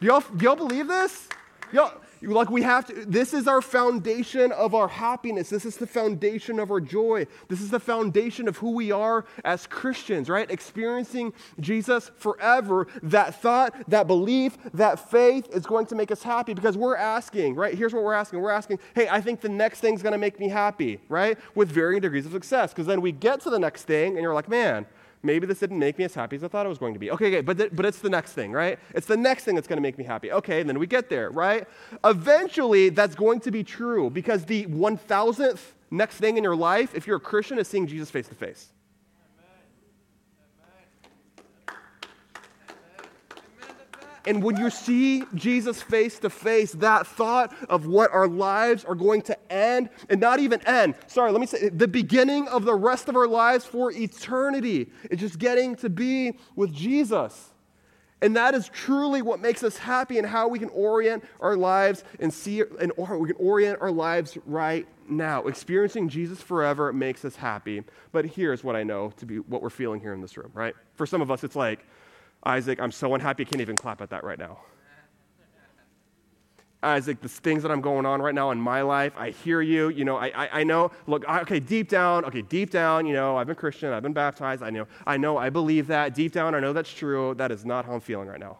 Do 0.00 0.06
y'all, 0.06 0.20
do 0.20 0.44
y'all 0.44 0.56
believe 0.56 0.88
this? 0.88 1.28
Y'all, 1.72 1.92
like 2.22 2.50
we 2.50 2.62
have 2.62 2.86
to, 2.86 3.04
this 3.04 3.32
is 3.32 3.46
our 3.46 3.62
foundation 3.62 4.52
of 4.52 4.74
our 4.74 4.88
happiness. 4.88 5.48
This 5.48 5.64
is 5.64 5.76
the 5.76 5.86
foundation 5.86 6.58
of 6.58 6.70
our 6.70 6.80
joy. 6.80 7.26
This 7.48 7.60
is 7.60 7.70
the 7.70 7.80
foundation 7.80 8.48
of 8.48 8.56
who 8.58 8.72
we 8.72 8.90
are 8.90 9.24
as 9.44 9.66
Christians, 9.66 10.28
right? 10.28 10.50
Experiencing 10.50 11.32
Jesus 11.60 12.10
forever. 12.16 12.86
That 13.02 13.40
thought, 13.40 13.74
that 13.88 14.06
belief, 14.06 14.58
that 14.74 15.10
faith 15.10 15.48
is 15.52 15.66
going 15.66 15.86
to 15.86 15.94
make 15.94 16.10
us 16.10 16.22
happy 16.22 16.54
because 16.54 16.76
we're 16.76 16.96
asking, 16.96 17.54
right? 17.54 17.74
Here's 17.74 17.94
what 17.94 18.02
we're 18.02 18.14
asking. 18.14 18.40
We're 18.40 18.50
asking, 18.50 18.78
hey, 18.94 19.08
I 19.08 19.20
think 19.20 19.40
the 19.40 19.48
next 19.48 19.80
thing's 19.80 20.02
going 20.02 20.12
to 20.12 20.18
make 20.18 20.40
me 20.40 20.48
happy, 20.48 21.00
right? 21.08 21.38
With 21.54 21.68
varying 21.68 22.00
degrees 22.00 22.26
of 22.26 22.32
success. 22.32 22.72
Because 22.72 22.86
then 22.86 23.00
we 23.00 23.12
get 23.12 23.40
to 23.42 23.50
the 23.50 23.58
next 23.58 23.84
thing 23.84 24.14
and 24.14 24.22
you're 24.22 24.34
like, 24.34 24.48
man, 24.48 24.86
maybe 25.22 25.46
this 25.46 25.58
didn't 25.58 25.78
make 25.78 25.98
me 25.98 26.04
as 26.04 26.14
happy 26.14 26.36
as 26.36 26.44
I 26.44 26.48
thought 26.48 26.66
it 26.66 26.68
was 26.68 26.78
going 26.78 26.94
to 26.94 27.00
be. 27.00 27.10
Okay, 27.10 27.28
okay 27.28 27.40
but, 27.40 27.58
th- 27.58 27.70
but 27.72 27.84
it's 27.84 27.98
the 27.98 28.10
next 28.10 28.32
thing, 28.32 28.52
right? 28.52 28.78
It's 28.94 29.06
the 29.06 29.16
next 29.16 29.44
thing 29.44 29.54
that's 29.54 29.66
going 29.66 29.76
to 29.76 29.82
make 29.82 29.98
me 29.98 30.04
happy. 30.04 30.32
Okay, 30.32 30.62
then 30.62 30.78
we 30.78 30.86
get 30.86 31.08
there, 31.08 31.30
right? 31.30 31.66
Eventually, 32.04 32.88
that's 32.90 33.14
going 33.14 33.40
to 33.40 33.50
be 33.50 33.64
true 33.64 34.10
because 34.10 34.44
the 34.44 34.66
1000th 34.66 35.60
next 35.90 36.16
thing 36.16 36.36
in 36.36 36.44
your 36.44 36.56
life, 36.56 36.94
if 36.94 37.06
you're 37.06 37.16
a 37.16 37.20
Christian, 37.20 37.58
is 37.58 37.68
seeing 37.68 37.86
Jesus 37.86 38.10
face 38.10 38.28
to 38.28 38.34
face. 38.34 38.68
And 44.28 44.42
when 44.42 44.58
you 44.58 44.68
see 44.68 45.24
Jesus 45.34 45.80
face 45.80 46.18
to 46.18 46.28
face, 46.28 46.72
that 46.72 47.06
thought 47.06 47.56
of 47.70 47.86
what 47.86 48.12
our 48.12 48.28
lives 48.28 48.84
are 48.84 48.94
going 48.94 49.22
to 49.22 49.52
end, 49.52 49.88
and 50.10 50.20
not 50.20 50.38
even 50.38 50.60
end, 50.66 50.96
sorry, 51.06 51.32
let 51.32 51.40
me 51.40 51.46
say, 51.46 51.70
the 51.70 51.88
beginning 51.88 52.46
of 52.48 52.66
the 52.66 52.74
rest 52.74 53.08
of 53.08 53.16
our 53.16 53.26
lives 53.26 53.64
for 53.64 53.90
eternity 53.90 54.92
is 55.10 55.18
just 55.18 55.38
getting 55.38 55.76
to 55.76 55.88
be 55.88 56.38
with 56.56 56.74
Jesus. 56.74 57.54
And 58.20 58.36
that 58.36 58.54
is 58.54 58.68
truly 58.68 59.22
what 59.22 59.40
makes 59.40 59.62
us 59.62 59.78
happy 59.78 60.18
and 60.18 60.26
how 60.26 60.48
we 60.48 60.58
can 60.58 60.68
orient 60.70 61.24
our 61.40 61.56
lives 61.56 62.04
and 62.20 62.30
see, 62.30 62.62
and 62.80 62.92
or 62.98 63.16
we 63.16 63.28
can 63.28 63.36
orient 63.38 63.80
our 63.80 63.92
lives 63.92 64.36
right 64.44 64.86
now. 65.08 65.46
Experiencing 65.46 66.10
Jesus 66.10 66.42
forever 66.42 66.92
makes 66.92 67.24
us 67.24 67.34
happy. 67.36 67.82
But 68.12 68.26
here's 68.26 68.62
what 68.62 68.76
I 68.76 68.82
know 68.82 69.10
to 69.16 69.24
be 69.24 69.38
what 69.38 69.62
we're 69.62 69.70
feeling 69.70 70.00
here 70.00 70.12
in 70.12 70.20
this 70.20 70.36
room, 70.36 70.50
right? 70.52 70.74
For 70.96 71.06
some 71.06 71.22
of 71.22 71.30
us, 71.30 71.44
it's 71.44 71.56
like, 71.56 71.86
Isaac, 72.44 72.80
I'm 72.80 72.92
so 72.92 73.14
unhappy, 73.14 73.44
I 73.44 73.46
can't 73.46 73.60
even 73.60 73.76
clap 73.76 74.00
at 74.00 74.10
that 74.10 74.24
right 74.24 74.38
now. 74.38 74.58
Isaac, 76.82 77.20
the 77.20 77.28
things 77.28 77.62
that 77.64 77.72
I'm 77.72 77.80
going 77.80 78.06
on 78.06 78.22
right 78.22 78.34
now 78.34 78.52
in 78.52 78.60
my 78.60 78.82
life, 78.82 79.12
I 79.16 79.30
hear 79.30 79.60
you. 79.60 79.88
You 79.88 80.04
know, 80.04 80.16
I, 80.16 80.28
I, 80.28 80.60
I 80.60 80.64
know, 80.64 80.92
look, 81.08 81.24
I, 81.28 81.40
okay, 81.40 81.58
deep 81.58 81.88
down, 81.88 82.24
okay, 82.26 82.42
deep 82.42 82.70
down, 82.70 83.04
you 83.04 83.14
know, 83.14 83.36
I've 83.36 83.48
been 83.48 83.56
Christian, 83.56 83.92
I've 83.92 84.04
been 84.04 84.12
baptized, 84.12 84.62
I 84.62 84.70
know, 84.70 84.86
I 85.04 85.16
know, 85.16 85.36
I 85.36 85.50
believe 85.50 85.88
that. 85.88 86.14
Deep 86.14 86.32
down, 86.32 86.54
I 86.54 86.60
know 86.60 86.72
that's 86.72 86.92
true. 86.92 87.34
That 87.34 87.50
is 87.50 87.64
not 87.64 87.84
how 87.84 87.94
I'm 87.94 88.00
feeling 88.00 88.28
right 88.28 88.38
now. 88.38 88.58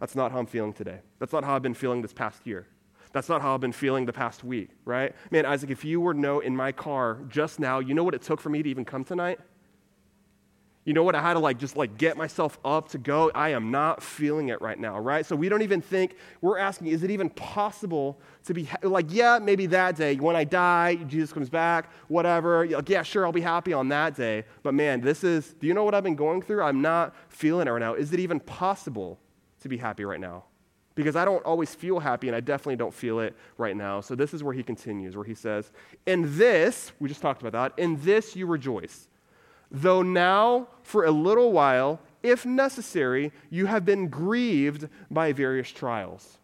That's 0.00 0.16
not 0.16 0.32
how 0.32 0.38
I'm 0.38 0.46
feeling 0.46 0.72
today. 0.72 0.98
That's 1.20 1.32
not 1.32 1.44
how 1.44 1.54
I've 1.54 1.62
been 1.62 1.74
feeling 1.74 2.02
this 2.02 2.12
past 2.12 2.44
year. 2.44 2.66
That's 3.12 3.28
not 3.28 3.40
how 3.40 3.54
I've 3.54 3.60
been 3.60 3.72
feeling 3.72 4.04
the 4.04 4.12
past 4.12 4.42
week, 4.42 4.70
right? 4.84 5.14
Man, 5.30 5.46
Isaac, 5.46 5.70
if 5.70 5.84
you 5.84 6.00
were 6.00 6.14
know 6.14 6.40
in 6.40 6.54
my 6.54 6.72
car 6.72 7.18
just 7.28 7.60
now, 7.60 7.78
you 7.78 7.94
know 7.94 8.04
what 8.04 8.14
it 8.14 8.22
took 8.22 8.40
for 8.40 8.50
me 8.50 8.62
to 8.62 8.68
even 8.68 8.84
come 8.84 9.04
tonight? 9.04 9.38
You 10.88 10.94
know 10.94 11.02
what? 11.02 11.14
I 11.14 11.20
had 11.20 11.34
to 11.34 11.38
like 11.38 11.58
just 11.58 11.76
like 11.76 11.98
get 11.98 12.16
myself 12.16 12.58
up 12.64 12.88
to 12.88 12.98
go. 12.98 13.30
I 13.34 13.50
am 13.50 13.70
not 13.70 14.02
feeling 14.02 14.48
it 14.48 14.62
right 14.62 14.78
now, 14.78 14.98
right? 14.98 15.26
So 15.26 15.36
we 15.36 15.50
don't 15.50 15.60
even 15.60 15.82
think, 15.82 16.16
we're 16.40 16.56
asking, 16.56 16.86
is 16.86 17.02
it 17.02 17.10
even 17.10 17.28
possible 17.28 18.18
to 18.46 18.54
be 18.54 18.66
like, 18.82 19.04
yeah, 19.10 19.38
maybe 19.38 19.66
that 19.66 19.96
day, 19.96 20.16
when 20.16 20.34
I 20.34 20.44
die, 20.44 20.94
Jesus 20.94 21.30
comes 21.30 21.50
back, 21.50 21.90
whatever. 22.08 22.66
Like, 22.66 22.88
yeah, 22.88 23.02
sure, 23.02 23.26
I'll 23.26 23.32
be 23.32 23.42
happy 23.42 23.74
on 23.74 23.90
that 23.90 24.16
day. 24.16 24.44
But 24.62 24.72
man, 24.72 25.02
this 25.02 25.24
is, 25.24 25.52
do 25.60 25.66
you 25.66 25.74
know 25.74 25.84
what 25.84 25.94
I've 25.94 26.04
been 26.04 26.16
going 26.16 26.40
through? 26.40 26.62
I'm 26.62 26.80
not 26.80 27.14
feeling 27.28 27.68
it 27.68 27.70
right 27.70 27.80
now. 27.80 27.92
Is 27.92 28.14
it 28.14 28.20
even 28.20 28.40
possible 28.40 29.20
to 29.60 29.68
be 29.68 29.76
happy 29.76 30.06
right 30.06 30.20
now? 30.20 30.44
Because 30.94 31.16
I 31.16 31.26
don't 31.26 31.44
always 31.44 31.74
feel 31.74 32.00
happy, 32.00 32.28
and 32.28 32.34
I 32.34 32.40
definitely 32.40 32.76
don't 32.76 32.94
feel 32.94 33.20
it 33.20 33.36
right 33.58 33.76
now. 33.76 34.00
So 34.00 34.14
this 34.14 34.32
is 34.32 34.42
where 34.42 34.54
he 34.54 34.62
continues, 34.62 35.16
where 35.16 35.26
he 35.26 35.34
says, 35.34 35.70
In 36.06 36.38
this, 36.38 36.92
we 36.98 37.10
just 37.10 37.20
talked 37.20 37.42
about 37.42 37.52
that, 37.52 37.78
in 37.78 38.00
this 38.00 38.34
you 38.34 38.46
rejoice 38.46 39.07
though 39.70 40.02
now 40.02 40.68
for 40.82 41.04
a 41.04 41.10
little 41.10 41.52
while, 41.52 42.00
if 42.22 42.44
necessary, 42.44 43.32
you 43.50 43.66
have 43.66 43.84
been 43.84 44.08
grieved 44.08 44.88
by 45.10 45.32
various 45.32 45.70
trials. 45.70 46.38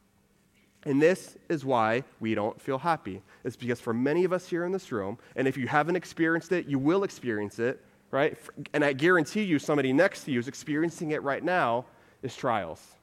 And 0.84 1.00
this 1.00 1.36
is 1.48 1.64
why 1.64 2.04
we 2.20 2.34
don't 2.34 2.60
feel 2.60 2.78
happy. 2.78 3.22
It's 3.42 3.56
because 3.56 3.80
for 3.80 3.94
many 3.94 4.24
of 4.24 4.32
us 4.32 4.46
here 4.46 4.64
in 4.64 4.72
this 4.72 4.92
room, 4.92 5.18
and 5.34 5.48
if 5.48 5.56
you 5.56 5.66
haven't 5.66 5.96
experienced 5.96 6.52
it, 6.52 6.66
you 6.66 6.78
will 6.78 7.04
experience 7.04 7.58
it, 7.58 7.82
right? 8.10 8.36
And 8.74 8.84
I 8.84 8.92
guarantee 8.92 9.42
you, 9.42 9.58
somebody 9.58 9.92
next 9.92 10.24
to 10.24 10.30
you 10.30 10.38
is 10.38 10.48
experiencing 10.48 11.12
it 11.12 11.22
right 11.22 11.42
now, 11.42 11.86
is 12.22 12.36
trials. 12.36 12.96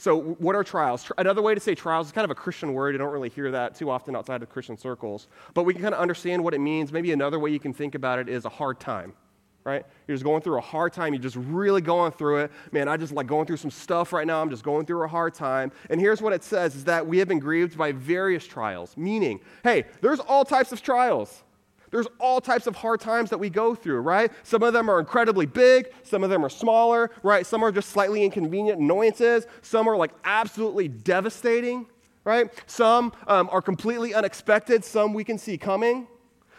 So, 0.00 0.16
what 0.16 0.54
are 0.54 0.62
trials? 0.62 1.10
Another 1.18 1.42
way 1.42 1.56
to 1.56 1.60
say 1.60 1.74
trials 1.74 2.06
is 2.06 2.12
kind 2.12 2.24
of 2.24 2.30
a 2.30 2.34
Christian 2.34 2.72
word. 2.72 2.94
You 2.94 2.98
don't 2.98 3.12
really 3.12 3.28
hear 3.28 3.50
that 3.50 3.74
too 3.74 3.90
often 3.90 4.14
outside 4.14 4.44
of 4.44 4.48
Christian 4.48 4.78
circles. 4.78 5.26
But 5.54 5.64
we 5.64 5.74
can 5.74 5.82
kind 5.82 5.92
of 5.92 6.00
understand 6.00 6.42
what 6.44 6.54
it 6.54 6.60
means. 6.60 6.92
Maybe 6.92 7.10
another 7.10 7.40
way 7.40 7.50
you 7.50 7.58
can 7.58 7.74
think 7.74 7.96
about 7.96 8.20
it 8.20 8.28
is 8.28 8.44
a 8.44 8.48
hard 8.48 8.78
time, 8.78 9.12
right? 9.64 9.84
You're 10.06 10.14
just 10.14 10.24
going 10.24 10.40
through 10.40 10.58
a 10.58 10.60
hard 10.60 10.92
time. 10.92 11.14
You're 11.14 11.22
just 11.22 11.34
really 11.34 11.80
going 11.80 12.12
through 12.12 12.38
it. 12.42 12.52
Man, 12.70 12.86
I 12.86 12.96
just 12.96 13.12
like 13.12 13.26
going 13.26 13.46
through 13.46 13.56
some 13.56 13.72
stuff 13.72 14.12
right 14.12 14.26
now. 14.26 14.40
I'm 14.40 14.50
just 14.50 14.62
going 14.62 14.86
through 14.86 15.02
a 15.02 15.08
hard 15.08 15.34
time. 15.34 15.72
And 15.90 16.00
here's 16.00 16.22
what 16.22 16.32
it 16.32 16.44
says 16.44 16.76
is 16.76 16.84
that 16.84 17.04
we 17.04 17.18
have 17.18 17.26
been 17.26 17.40
grieved 17.40 17.76
by 17.76 17.90
various 17.90 18.46
trials, 18.46 18.96
meaning, 18.96 19.40
hey, 19.64 19.84
there's 20.00 20.20
all 20.20 20.44
types 20.44 20.70
of 20.70 20.80
trials. 20.80 21.42
There's 21.90 22.06
all 22.18 22.40
types 22.40 22.66
of 22.66 22.76
hard 22.76 23.00
times 23.00 23.30
that 23.30 23.38
we 23.38 23.50
go 23.50 23.74
through, 23.74 24.00
right? 24.00 24.30
Some 24.42 24.62
of 24.62 24.72
them 24.72 24.88
are 24.88 25.00
incredibly 25.00 25.46
big, 25.46 25.88
some 26.02 26.22
of 26.22 26.30
them 26.30 26.44
are 26.44 26.50
smaller, 26.50 27.10
right? 27.22 27.46
Some 27.46 27.62
are 27.62 27.72
just 27.72 27.90
slightly 27.90 28.24
inconvenient 28.24 28.80
annoyances, 28.80 29.46
some 29.62 29.88
are 29.88 29.96
like 29.96 30.12
absolutely 30.24 30.88
devastating, 30.88 31.86
right? 32.24 32.50
Some 32.66 33.12
um, 33.26 33.48
are 33.50 33.62
completely 33.62 34.14
unexpected, 34.14 34.84
some 34.84 35.14
we 35.14 35.24
can 35.24 35.38
see 35.38 35.56
coming. 35.56 36.06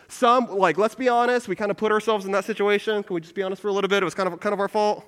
Some, 0.07 0.47
like, 0.47 0.79
let's 0.79 0.95
be 0.95 1.07
honest, 1.07 1.47
we 1.47 1.55
kind 1.55 1.69
of 1.69 1.77
put 1.77 1.91
ourselves 1.91 2.25
in 2.25 2.31
that 2.31 2.43
situation. 2.43 3.03
Can 3.03 3.13
we 3.13 3.21
just 3.21 3.35
be 3.35 3.43
honest 3.43 3.61
for 3.61 3.67
a 3.67 3.71
little 3.71 3.87
bit? 3.87 4.01
It 4.01 4.05
was 4.05 4.15
kind 4.15 4.27
of, 4.27 4.39
kind 4.39 4.53
of 4.53 4.59
our 4.59 4.67
fault. 4.67 5.05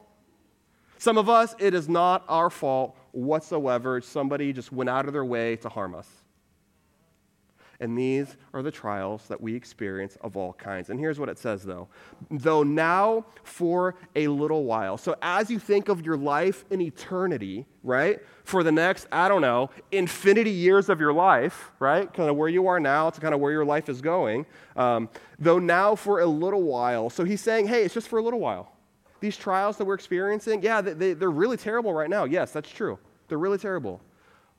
Some 1.00 1.18
of 1.18 1.28
us, 1.28 1.56
it 1.58 1.74
is 1.74 1.90
not 1.90 2.24
our 2.30 2.52
fault 2.52 2.96
whatsoever. 3.12 4.00
Somebody 4.02 4.54
just 4.54 4.72
went 4.72 4.92
out 4.92 5.08
of 5.08 5.14
their 5.14 5.26
way 5.26 5.56
to 5.56 5.70
harm 5.70 5.96
us. 5.96 6.08
And 7.82 7.98
these 7.98 8.38
are 8.54 8.62
the 8.62 8.70
trials 8.70 9.24
that 9.28 9.42
we 9.42 9.56
experience 9.56 10.16
of 10.22 10.38
all 10.38 10.54
kinds. 10.54 10.92
And 10.92 11.00
here's 11.00 11.20
what 11.20 11.30
it 11.30 11.40
says, 11.40 11.64
though. 11.64 11.88
Though 12.30 12.62
now 12.62 13.26
for 13.44 13.96
a 14.16 14.28
little 14.28 14.66
while. 14.66 15.00
So 15.00 15.16
as 15.24 15.50
you 15.50 15.58
think 15.58 15.90
of 15.90 16.06
your 16.06 16.16
life 16.16 16.64
in 16.70 16.80
eternity, 16.80 17.66
right? 17.84 18.20
For 18.44 18.64
the 18.64 18.72
next, 18.72 19.08
I 19.12 19.28
don't 19.28 19.42
know, 19.42 19.72
infinity 19.92 20.52
years 20.52 20.90
of 20.90 21.00
your 21.00 21.12
life, 21.12 21.72
right? 21.80 22.14
Kind 22.14 22.30
of 22.30 22.36
where 22.36 22.50
you 22.50 22.68
are 22.68 22.80
now 22.80 23.10
to 23.10 23.20
kind 23.20 23.34
of 23.34 23.40
where 23.40 23.52
your 23.52 23.66
life 23.66 23.90
is 23.90 24.00
going. 24.00 24.46
Um, 24.76 25.10
though 25.40 25.58
now 25.58 25.96
for 25.96 26.20
a 26.20 26.28
little 26.28 26.62
while. 26.62 27.10
So 27.10 27.24
he's 27.24 27.42
saying, 27.42 27.68
hey, 27.68 27.84
it's 27.84 27.96
just 27.96 28.10
for 28.10 28.20
a 28.20 28.24
little 28.24 28.40
while. 28.40 28.72
These 29.22 29.38
trials 29.38 29.78
that 29.78 29.86
we're 29.86 29.96
experiencing, 29.96 30.62
yeah, 30.62 30.82
they, 30.82 30.94
they, 30.94 31.14
they're 31.14 31.32
really 31.32 31.58
terrible 31.58 31.94
right 31.94 32.12
now. 32.12 32.26
Yes, 32.26 32.52
that's 32.52 32.70
true. 32.70 33.00
They're 33.28 33.40
really 33.40 33.58
terrible. 33.58 34.02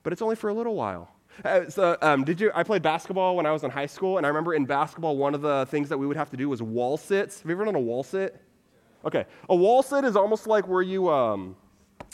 But 0.03 0.11
it's 0.11 0.21
only 0.21 0.35
for 0.35 0.49
a 0.49 0.53
little 0.53 0.75
while. 0.75 1.12
Uh, 1.43 1.67
so, 1.69 1.97
um, 2.01 2.23
did 2.23 2.39
you? 2.39 2.51
I 2.53 2.63
played 2.63 2.83
basketball 2.83 3.35
when 3.35 3.45
I 3.45 3.51
was 3.51 3.63
in 3.63 3.71
high 3.71 3.87
school, 3.87 4.17
and 4.17 4.25
I 4.25 4.29
remember 4.29 4.53
in 4.53 4.65
basketball, 4.65 5.17
one 5.17 5.33
of 5.33 5.41
the 5.41 5.65
things 5.69 5.89
that 5.89 5.97
we 5.97 6.05
would 6.05 6.15
have 6.15 6.29
to 6.29 6.37
do 6.37 6.47
was 6.47 6.61
wall 6.61 6.95
sits. 6.95 7.41
Have 7.41 7.49
you 7.49 7.55
ever 7.55 7.65
done 7.65 7.75
a 7.75 7.79
wall 7.79 8.03
sit? 8.03 8.39
Okay, 9.03 9.25
a 9.49 9.55
wall 9.55 9.81
sit 9.83 10.05
is 10.05 10.15
almost 10.15 10.47
like 10.47 10.67
where 10.67 10.81
you 10.81 11.09
um, 11.09 11.55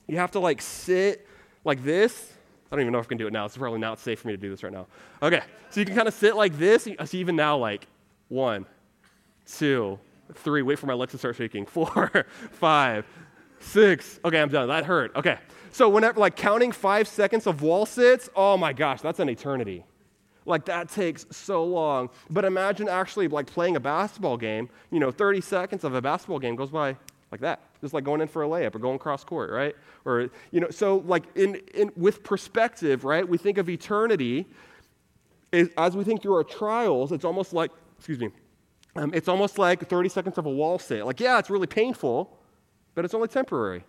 you 0.07 0.17
have 0.17 0.31
to 0.31 0.39
like 0.39 0.61
sit 0.61 1.27
like 1.65 1.83
this. 1.83 2.33
I 2.71 2.75
don't 2.75 2.81
even 2.81 2.93
know 2.93 2.99
if 2.99 3.05
I 3.05 3.09
can 3.09 3.17
do 3.17 3.27
it 3.27 3.33
now. 3.33 3.45
It's 3.45 3.57
probably 3.57 3.79
not 3.79 3.99
safe 3.99 4.19
for 4.19 4.27
me 4.27 4.33
to 4.33 4.37
do 4.37 4.49
this 4.49 4.63
right 4.63 4.73
now. 4.73 4.87
Okay, 5.21 5.41
so 5.69 5.79
you 5.79 5.85
can 5.85 5.95
kind 5.95 6.07
of 6.07 6.13
sit 6.13 6.35
like 6.35 6.57
this. 6.57 6.87
So 7.05 7.17
even 7.17 7.35
now, 7.35 7.57
like 7.57 7.87
one, 8.29 8.65
two, 9.45 9.99
three. 10.35 10.61
Wait 10.61 10.79
for 10.79 10.87
my 10.87 10.93
legs 10.93 11.11
to 11.11 11.17
start 11.17 11.35
shaking. 11.35 11.65
Four, 11.67 12.25
five, 12.51 13.05
six. 13.59 14.19
Okay, 14.23 14.39
I'm 14.39 14.49
done. 14.49 14.67
That 14.69 14.85
hurt. 14.85 15.15
Okay. 15.15 15.37
So 15.71 15.89
whenever 15.89 16.19
like 16.19 16.35
counting 16.35 16.71
five 16.71 17.07
seconds 17.07 17.47
of 17.47 17.61
wall 17.61 17.85
sits, 17.85 18.29
oh 18.35 18.57
my 18.57 18.73
gosh, 18.73 19.01
that's 19.01 19.19
an 19.19 19.29
eternity. 19.29 19.83
Like 20.45 20.65
that 20.65 20.89
takes 20.89 21.25
so 21.31 21.63
long. 21.63 22.09
But 22.29 22.45
imagine 22.45 22.89
actually 22.89 23.27
like 23.27 23.45
playing 23.45 23.75
a 23.75 23.79
basketball 23.79 24.37
game. 24.37 24.69
You 24.91 24.99
know, 24.99 25.11
30 25.11 25.41
seconds 25.41 25.83
of 25.83 25.93
a 25.93 26.01
basketball 26.01 26.39
game 26.39 26.55
goes 26.55 26.71
by 26.71 26.95
like 27.31 27.41
that, 27.41 27.59
just 27.81 27.93
like 27.93 28.03
going 28.03 28.21
in 28.21 28.27
for 28.27 28.43
a 28.43 28.47
layup 28.47 28.73
or 28.73 28.79
going 28.79 28.97
cross 28.97 29.23
court, 29.23 29.51
right? 29.51 29.75
Or 30.05 30.29
you 30.51 30.59
know, 30.59 30.69
so 30.71 31.03
like 31.05 31.23
in, 31.35 31.55
in 31.75 31.91
with 31.95 32.23
perspective, 32.23 33.05
right? 33.05 33.27
We 33.27 33.37
think 33.37 33.57
of 33.57 33.69
eternity 33.69 34.47
as 35.53 35.95
we 35.95 36.03
think 36.03 36.21
through 36.21 36.35
our 36.35 36.43
trials. 36.43 37.11
It's 37.11 37.25
almost 37.25 37.53
like, 37.53 37.71
excuse 37.97 38.19
me, 38.19 38.29
um, 38.95 39.11
it's 39.13 39.27
almost 39.27 39.57
like 39.57 39.87
30 39.87 40.09
seconds 40.09 40.37
of 40.37 40.45
a 40.45 40.49
wall 40.49 40.79
sit. 40.79 41.05
Like, 41.05 41.19
yeah, 41.19 41.39
it's 41.39 41.49
really 41.49 41.67
painful, 41.67 42.37
but 42.95 43.05
it's 43.05 43.13
only 43.13 43.27
temporary. 43.27 43.83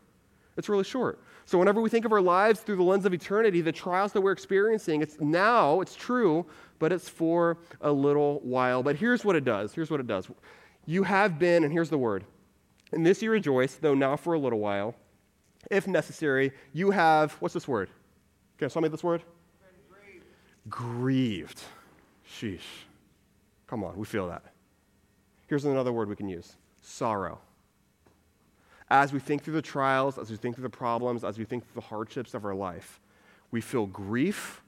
It's 0.57 0.69
really 0.69 0.85
short. 0.85 1.21
So 1.47 1.59
whenever 1.59 1.80
we 1.80 1.88
think 1.88 2.04
of 2.04 2.12
our 2.12 2.21
lives 2.21 2.61
through 2.61 2.76
the 2.76 2.83
lens 2.83 3.07
of 3.07 3.14
eternity, 3.14 3.61
the 3.61 3.73
trials 3.73 4.12
that 4.12 4.21
we're 4.21 4.33
experiencing, 4.33 5.02
it's 5.02 5.21
now, 5.21 5.80
it's 5.80 5.95
true, 5.95 6.47
but 6.78 6.92
it's 6.92 7.09
for 7.09 7.59
a 7.80 7.90
little 7.90 8.40
while. 8.40 8.83
But 8.83 8.97
here's 8.97 9.25
what 9.25 9.37
it 9.37 9.45
does. 9.45 9.73
Here's 9.73 9.90
what 9.90 10.00
it 10.00 10.07
does. 10.07 10.28
You 10.87 11.02
have 11.04 11.38
been, 11.38 11.64
and 11.64 11.73
here's 11.73 11.90
the 11.90 11.99
word. 11.99 12.25
In 12.92 13.02
this 13.02 13.23
you 13.23 13.30
rejoice, 13.30 13.75
though 13.76 13.95
now 13.95 14.16
for 14.16 14.35
a 14.35 14.38
little 14.38 14.59
while. 14.59 14.95
If 15.71 15.87
necessary, 15.87 16.52
you 16.73 16.90
have, 16.90 17.33
what's 17.35 17.54
this 17.54 17.69
word? 17.69 17.90
Can 18.59 18.66
I 18.66 18.69
tell 18.69 18.83
this 18.83 19.04
word? 19.04 19.23
Grieved. 19.88 20.26
Grieved. 20.69 21.61
Sheesh. 22.28 22.61
Come 23.66 23.85
on, 23.85 23.97
we 23.97 24.04
feel 24.04 24.28
that. 24.28 24.42
Here's 25.47 25.64
another 25.64 25.92
word 25.92 26.09
we 26.09 26.16
can 26.16 26.28
use 26.28 26.57
sorrow 26.83 27.40
as 28.91 29.13
we 29.13 29.21
think 29.21 29.45
through 29.45 29.55
the 29.55 29.63
trials, 29.63 30.19
as 30.19 30.31
we 30.31 30.37
think 30.37 30.57
through 30.57 30.65
the 30.65 30.71
problems, 30.71 31.25
as 31.25 31.39
we 31.39 31.45
think 31.45 31.65
through 31.65 31.81
the 31.81 31.87
hardships 31.87 32.35
of 32.35 32.45
our 32.45 32.55
life, 32.55 33.01
we 33.51 33.61
feel 33.61 33.87
grief 33.87 34.63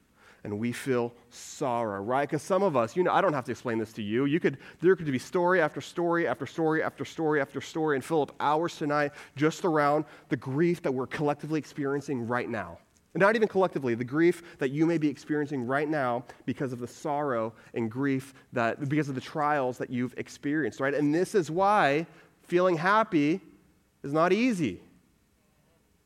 and 0.45 0.59
we 0.59 0.73
feel 0.73 1.13
sorrow, 1.31 2.03
right? 2.03 2.29
Because 2.29 2.43
some 2.43 2.63
of 2.63 2.77
us, 2.77 2.97
you 2.97 3.05
know, 3.05 3.13
I 3.13 3.21
don't 3.21 3.33
have 3.33 3.45
to 3.45 3.53
explain 3.53 3.79
this 3.79 3.93
to 3.95 4.03
you. 4.03 4.25
You 4.25 4.41
could, 4.41 4.59
there 4.81 4.97
could 4.97 5.07
be 5.07 5.19
story 5.19 5.61
after 5.61 5.81
story 5.81 6.27
after 6.27 6.47
story 6.47 6.83
after 6.83 7.05
story 7.05 7.41
after 7.41 7.61
story 7.61 7.97
and 7.97 8.05
fill 8.05 8.23
up 8.23 8.35
hours 8.41 8.77
tonight 8.77 9.13
just 9.37 9.65
around 9.65 10.05
the 10.31 10.37
grief 10.37 10.83
that 10.83 10.93
we're 10.93 11.07
collectively 11.07 11.59
experiencing 11.59 12.27
right 12.27 12.49
now. 12.49 12.79
And 13.15 13.21
not 13.21 13.37
even 13.37 13.47
collectively, 13.47 13.95
the 13.95 14.05
grief 14.05 14.43
that 14.59 14.71
you 14.71 14.87
may 14.87 14.99
be 14.99 15.09
experiencing 15.09 15.67
right 15.67 15.89
now 15.89 16.25
because 16.47 16.73
of 16.73 16.79
the 16.79 16.89
sorrow 16.89 17.53
and 17.75 17.91
grief 17.91 18.35
that, 18.53 18.89
because 18.89 19.09
of 19.09 19.15
the 19.15 19.21
trials 19.21 19.79
that 19.79 19.91
you've 19.91 20.15
experienced, 20.17 20.81
right? 20.81 20.95
And 20.95 21.15
this 21.15 21.35
is 21.35 21.51
why 21.51 22.07
feeling 22.43 22.77
happy 22.77 23.41
is 24.03 24.13
not 24.13 24.33
easy 24.33 24.81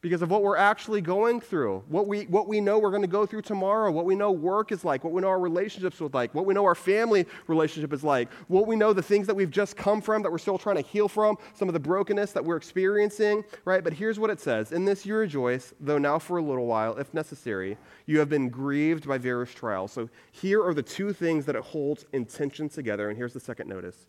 because 0.07 0.23
of 0.23 0.31
what 0.31 0.43
we're 0.43 0.57
actually 0.57 1.01
going 1.01 1.41
through, 1.41 1.83
what 1.89 2.07
we, 2.07 2.25
what 2.27 2.47
we 2.47 2.61
know 2.61 2.79
we're 2.79 2.91
going 2.91 3.03
to 3.03 3.09
go 3.09 3.27
through 3.27 3.43
tomorrow, 3.43 3.91
what 3.91 4.05
we 4.05 4.15
know 4.15 4.31
work 4.31 4.71
is 4.71 4.85
like, 4.85 5.03
what 5.03 5.13
we 5.13 5.21
know 5.21 5.29
our 5.29 5.41
relationships 5.41 6.01
are 6.01 6.09
like, 6.13 6.33
what 6.33 6.47
we 6.47 6.55
know 6.55 6.65
our 6.65 6.77
family 6.77 7.27
relationship 7.49 7.93
is 7.93 8.05
like, 8.05 8.33
what 8.47 8.69
we 8.69 8.77
know 8.77 8.93
the 8.93 9.03
things 9.03 9.27
that 9.27 9.35
we've 9.35 9.51
just 9.51 9.77
come 9.77 10.01
from 10.01 10.23
that 10.23 10.31
we're 10.31 10.39
still 10.39 10.59
trying 10.59 10.77
to 10.77 10.83
heal 10.83 11.09
from, 11.09 11.37
some 11.55 11.69
of 11.69 11.73
the 11.73 11.81
brokenness 11.81 12.31
that 12.31 12.45
we're 12.45 12.57
experiencing, 12.57 13.43
right? 13.65 13.83
But 13.83 13.95
here's 13.95 14.19
what 14.19 14.31
it 14.31 14.39
says 14.39 14.71
In 14.71 14.85
this 14.85 15.05
you 15.05 15.17
rejoice, 15.17 15.75
though 15.81 15.99
now 15.99 16.21
for 16.21 16.37
a 16.37 16.43
little 16.43 16.67
while, 16.67 16.97
if 16.99 17.13
necessary, 17.13 17.77
you 18.07 18.21
have 18.21 18.29
been 18.29 18.49
grieved 18.49 19.09
by 19.09 19.19
various 19.19 19.53
trials. 19.53 19.91
So 19.91 20.09
here 20.31 20.65
are 20.65 20.73
the 20.75 20.83
two 20.83 21.13
things 21.13 21.47
that 21.47 21.57
it 21.57 21.63
holds 21.63 22.05
in 22.13 22.27
tension 22.27 22.69
together. 22.69 23.09
And 23.09 23.17
here's 23.17 23.33
the 23.33 23.41
second 23.41 23.69
notice 23.69 24.07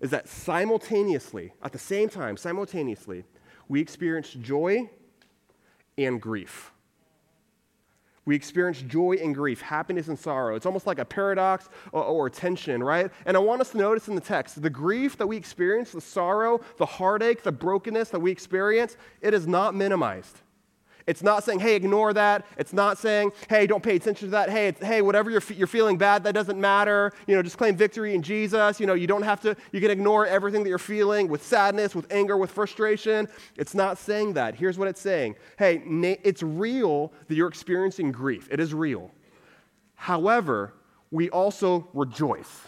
is 0.00 0.10
that 0.10 0.28
simultaneously, 0.28 1.52
at 1.62 1.72
the 1.72 1.78
same 1.78 2.08
time, 2.08 2.36
simultaneously, 2.36 3.24
we 3.68 3.80
experience 3.80 4.32
joy 4.32 4.88
and 5.96 6.20
grief. 6.20 6.72
We 8.24 8.36
experience 8.36 8.82
joy 8.82 9.16
and 9.22 9.34
grief, 9.34 9.60
happiness 9.60 10.08
and 10.08 10.18
sorrow. 10.18 10.54
It's 10.54 10.66
almost 10.66 10.86
like 10.86 10.98
a 10.98 11.04
paradox 11.04 11.68
or, 11.92 12.04
or, 12.04 12.30
tension, 12.30 12.82
right? 12.82 13.10
And 13.26 13.36
I 13.36 13.40
want 13.40 13.60
us 13.60 13.70
to 13.70 13.78
notice 13.78 14.08
in 14.08 14.14
the 14.14 14.20
text 14.20 14.60
the 14.60 14.70
grief 14.70 15.16
that 15.16 15.26
we 15.26 15.36
experience, 15.36 15.92
the 15.92 16.00
sorrow, 16.00 16.60
the 16.76 16.86
heartache, 16.86 17.42
the 17.42 17.52
brokenness 17.52 18.10
that 18.10 18.20
we 18.20 18.30
experience, 18.30 18.96
it 19.20 19.34
is 19.34 19.46
not 19.46 19.74
minimized. 19.74 20.42
It's 21.10 21.24
not 21.24 21.42
saying, 21.42 21.58
hey, 21.58 21.74
ignore 21.74 22.12
that. 22.12 22.46
It's 22.56 22.72
not 22.72 22.96
saying, 22.96 23.32
hey, 23.48 23.66
don't 23.66 23.82
pay 23.82 23.96
attention 23.96 24.28
to 24.28 24.30
that. 24.30 24.48
Hey, 24.48 24.72
hey, 24.80 25.02
whatever 25.02 25.28
you're, 25.28 25.42
you're 25.52 25.66
feeling 25.66 25.98
bad, 25.98 26.22
that 26.22 26.34
doesn't 26.34 26.58
matter. 26.58 27.12
You 27.26 27.34
know, 27.34 27.42
just 27.42 27.58
claim 27.58 27.74
victory 27.74 28.14
in 28.14 28.22
Jesus. 28.22 28.78
You 28.78 28.86
know, 28.86 28.94
you 28.94 29.08
don't 29.08 29.22
have 29.22 29.40
to, 29.40 29.56
you 29.72 29.80
can 29.80 29.90
ignore 29.90 30.24
everything 30.24 30.62
that 30.62 30.68
you're 30.68 30.78
feeling 30.78 31.26
with 31.26 31.44
sadness, 31.44 31.96
with 31.96 32.06
anger, 32.12 32.36
with 32.36 32.52
frustration. 32.52 33.26
It's 33.56 33.74
not 33.74 33.98
saying 33.98 34.34
that. 34.34 34.54
Here's 34.54 34.78
what 34.78 34.86
it's 34.86 35.00
saying 35.00 35.34
hey, 35.58 35.82
it's 36.22 36.44
real 36.44 37.12
that 37.26 37.34
you're 37.34 37.48
experiencing 37.48 38.12
grief. 38.12 38.46
It 38.48 38.60
is 38.60 38.72
real. 38.72 39.10
However, 39.96 40.74
we 41.10 41.28
also 41.30 41.88
rejoice, 41.92 42.60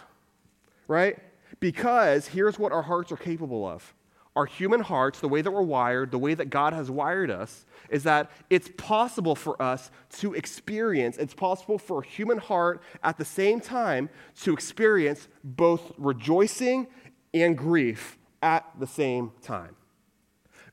right? 0.88 1.16
Because 1.60 2.26
here's 2.26 2.58
what 2.58 2.72
our 2.72 2.82
hearts 2.82 3.12
are 3.12 3.16
capable 3.16 3.64
of. 3.64 3.94
Our 4.34 4.46
human 4.46 4.80
hearts, 4.80 5.20
the 5.20 5.28
way 5.28 5.42
that 5.42 5.50
we're 5.50 5.62
wired, 5.62 6.10
the 6.10 6.18
way 6.18 6.32
that 6.34 6.48
God 6.48 6.72
has 6.72 6.90
wired 6.90 7.30
us, 7.30 7.66
is 7.90 8.04
that 8.04 8.30
it's 8.48 8.70
possible 8.78 9.34
for 9.34 9.60
us 9.60 9.90
to 10.18 10.32
experience, 10.32 11.18
it's 11.18 11.34
possible 11.34 11.78
for 11.78 12.00
a 12.00 12.06
human 12.06 12.38
heart 12.38 12.82
at 13.02 13.18
the 13.18 13.24
same 13.24 13.60
time 13.60 14.08
to 14.42 14.54
experience 14.54 15.28
both 15.44 15.92
rejoicing 15.98 16.86
and 17.34 17.58
grief 17.58 18.18
at 18.40 18.64
the 18.78 18.86
same 18.86 19.32
time 19.42 19.76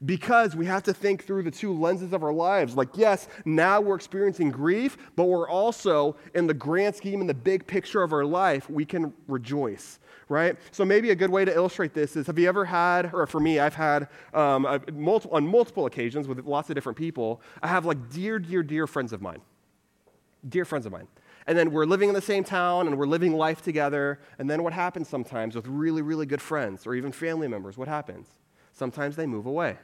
because 0.05 0.55
we 0.55 0.65
have 0.65 0.83
to 0.83 0.93
think 0.93 1.25
through 1.25 1.43
the 1.43 1.51
two 1.51 1.73
lenses 1.73 2.13
of 2.13 2.23
our 2.23 2.31
lives. 2.31 2.75
Like, 2.75 2.89
yes, 2.93 3.27
now 3.43 3.81
we're 3.81 3.95
experiencing 3.95 4.49
grief, 4.49 4.97
but 5.15 5.25
we're 5.25 5.49
also, 5.49 6.15
in 6.33 6.47
the 6.47 6.53
grand 6.53 6.95
scheme, 6.95 7.19
in 7.21 7.27
the 7.27 7.33
big 7.33 7.67
picture 7.67 8.01
of 8.01 8.13
our 8.13 8.23
life, 8.23 8.69
we 8.69 8.85
can 8.85 9.13
rejoice, 9.27 9.99
right? 10.29 10.55
So, 10.71 10.85
maybe 10.85 11.09
a 11.11 11.15
good 11.15 11.29
way 11.29 11.43
to 11.43 11.53
illustrate 11.53 11.93
this 11.93 12.15
is 12.15 12.27
have 12.27 12.39
you 12.39 12.47
ever 12.47 12.63
had, 12.63 13.13
or 13.13 13.27
for 13.27 13.41
me, 13.41 13.59
I've 13.59 13.75
had 13.75 14.07
um, 14.33 14.63
multiple, 14.93 15.35
on 15.35 15.45
multiple 15.45 15.85
occasions 15.85 16.27
with 16.27 16.45
lots 16.45 16.69
of 16.69 16.75
different 16.75 16.97
people, 16.97 17.41
I 17.61 17.67
have 17.67 17.85
like 17.85 18.09
dear, 18.09 18.39
dear, 18.39 18.63
dear 18.63 18.87
friends 18.87 19.11
of 19.11 19.21
mine. 19.21 19.41
Dear 20.47 20.63
friends 20.63 20.85
of 20.85 20.93
mine. 20.93 21.07
And 21.45 21.57
then 21.57 21.71
we're 21.71 21.85
living 21.85 22.07
in 22.07 22.15
the 22.15 22.21
same 22.21 22.45
town 22.45 22.87
and 22.87 22.97
we're 22.97 23.07
living 23.07 23.33
life 23.33 23.61
together. 23.61 24.19
And 24.37 24.49
then 24.49 24.63
what 24.63 24.71
happens 24.71 25.09
sometimes 25.09 25.55
with 25.55 25.67
really, 25.67 26.01
really 26.01 26.27
good 26.27 26.41
friends 26.41 26.85
or 26.85 26.93
even 26.93 27.11
family 27.11 27.47
members? 27.47 27.75
What 27.75 27.87
happens? 27.87 28.27
Sometimes 28.71 29.15
they 29.15 29.25
move 29.25 29.47
away 29.47 29.77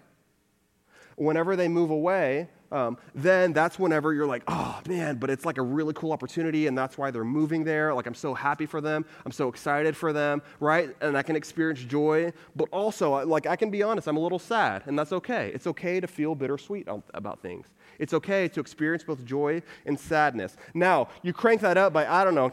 whenever 1.15 1.55
they 1.55 1.67
move 1.67 1.89
away, 1.89 2.49
um, 2.71 2.97
then 3.13 3.53
that's 3.53 3.79
whenever 3.79 4.13
you're 4.13 4.25
like, 4.25 4.43
oh 4.47 4.81
man, 4.87 5.15
but 5.17 5.29
it's 5.29 5.45
like 5.45 5.57
a 5.57 5.61
really 5.61 5.93
cool 5.93 6.11
opportunity, 6.11 6.67
and 6.67 6.77
that's 6.77 6.97
why 6.97 7.11
they're 7.11 7.23
moving 7.23 7.63
there. 7.63 7.93
Like, 7.93 8.07
I'm 8.07 8.15
so 8.15 8.33
happy 8.33 8.65
for 8.65 8.81
them. 8.81 9.05
I'm 9.25 9.31
so 9.31 9.47
excited 9.47 9.95
for 9.95 10.11
them, 10.11 10.41
right? 10.59 10.93
And 10.99 11.17
I 11.17 11.21
can 11.21 11.35
experience 11.35 11.79
joy. 11.81 12.33
But 12.55 12.67
also, 12.71 13.25
like, 13.25 13.45
I 13.45 13.55
can 13.55 13.69
be 13.69 13.83
honest, 13.83 14.07
I'm 14.07 14.17
a 14.17 14.19
little 14.19 14.39
sad, 14.39 14.83
and 14.87 14.97
that's 14.97 15.13
okay. 15.13 15.51
It's 15.53 15.67
okay 15.67 15.99
to 15.99 16.07
feel 16.07 16.35
bittersweet 16.35 16.87
about 17.13 17.41
things. 17.41 17.67
It's 17.97 18.13
okay 18.13 18.47
to 18.49 18.59
experience 18.59 19.03
both 19.03 19.23
joy 19.23 19.61
and 19.85 19.97
sadness. 19.97 20.57
Now, 20.73 21.07
you 21.21 21.31
crank 21.33 21.61
that 21.61 21.77
up 21.77 21.93
by, 21.93 22.05
I 22.07 22.23
don't 22.25 22.35
know, 22.35 22.51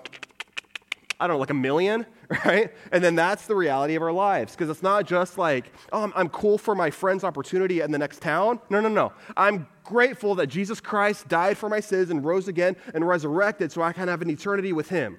I 1.22 1.28
don't 1.28 1.36
know, 1.36 1.40
like 1.40 1.50
a 1.50 1.54
million, 1.54 2.04
right? 2.44 2.72
And 2.90 3.02
then 3.02 3.14
that's 3.14 3.46
the 3.46 3.54
reality 3.54 3.94
of 3.94 4.02
our 4.02 4.12
lives. 4.12 4.54
Because 4.54 4.68
it's 4.68 4.82
not 4.82 5.06
just 5.06 5.38
like, 5.38 5.72
oh, 5.92 6.02
I'm, 6.02 6.12
I'm, 6.16 6.28
cool 6.30 6.58
for 6.58 6.74
my 6.74 6.90
friend's 6.90 7.22
opportunity 7.22 7.80
in 7.80 7.92
the 7.92 7.98
next 7.98 8.20
town. 8.20 8.58
No, 8.70 8.80
no, 8.80 8.88
no. 8.88 9.12
I'm 9.36 9.68
grateful 9.84 10.34
that 10.34 10.48
Jesus 10.48 10.80
Christ 10.80 11.28
died 11.28 11.56
for 11.56 11.68
my 11.68 11.78
sins 11.78 12.10
and 12.10 12.24
rose 12.24 12.48
again 12.48 12.74
and 12.92 13.06
resurrected 13.06 13.70
so 13.70 13.82
I 13.82 13.92
can 13.92 14.08
have 14.08 14.20
an 14.20 14.30
eternity 14.30 14.72
with 14.72 14.88
him. 14.88 15.16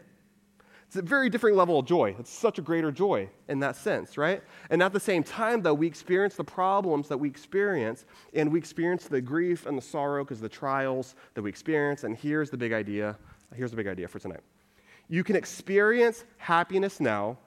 It's 0.87 0.97
a 0.97 1.01
very 1.01 1.29
different 1.29 1.55
level 1.55 1.79
of 1.79 1.85
joy. 1.85 2.17
It's 2.19 2.29
such 2.29 2.59
a 2.59 2.61
greater 2.61 2.91
joy 2.91 3.29
in 3.47 3.61
that 3.61 3.77
sense, 3.77 4.17
right? 4.17 4.43
And 4.69 4.83
at 4.83 4.91
the 4.91 4.99
same 4.99 5.23
time, 5.23 5.61
though, 5.61 5.73
we 5.73 5.87
experience 5.87 6.35
the 6.35 6.43
problems 6.43 7.07
that 7.07 7.17
we 7.17 7.29
experience, 7.29 8.05
and 8.33 8.51
we 8.51 8.59
experience 8.59 9.07
the 9.07 9.21
grief 9.21 9.65
and 9.65 9.77
the 9.77 9.81
sorrow 9.81 10.25
because 10.25 10.41
the 10.41 10.49
trials 10.49 11.15
that 11.33 11.41
we 11.41 11.49
experience. 11.49 12.03
And 12.03 12.17
here's 12.17 12.49
the 12.49 12.57
big 12.57 12.73
idea. 12.73 13.17
Here's 13.55 13.71
the 13.71 13.77
big 13.77 13.87
idea 13.87 14.09
for 14.09 14.19
tonight. 14.19 14.41
You 15.09 15.23
can 15.23 15.35
experience 15.35 16.23
happiness 16.37 16.99
now, 16.99 17.37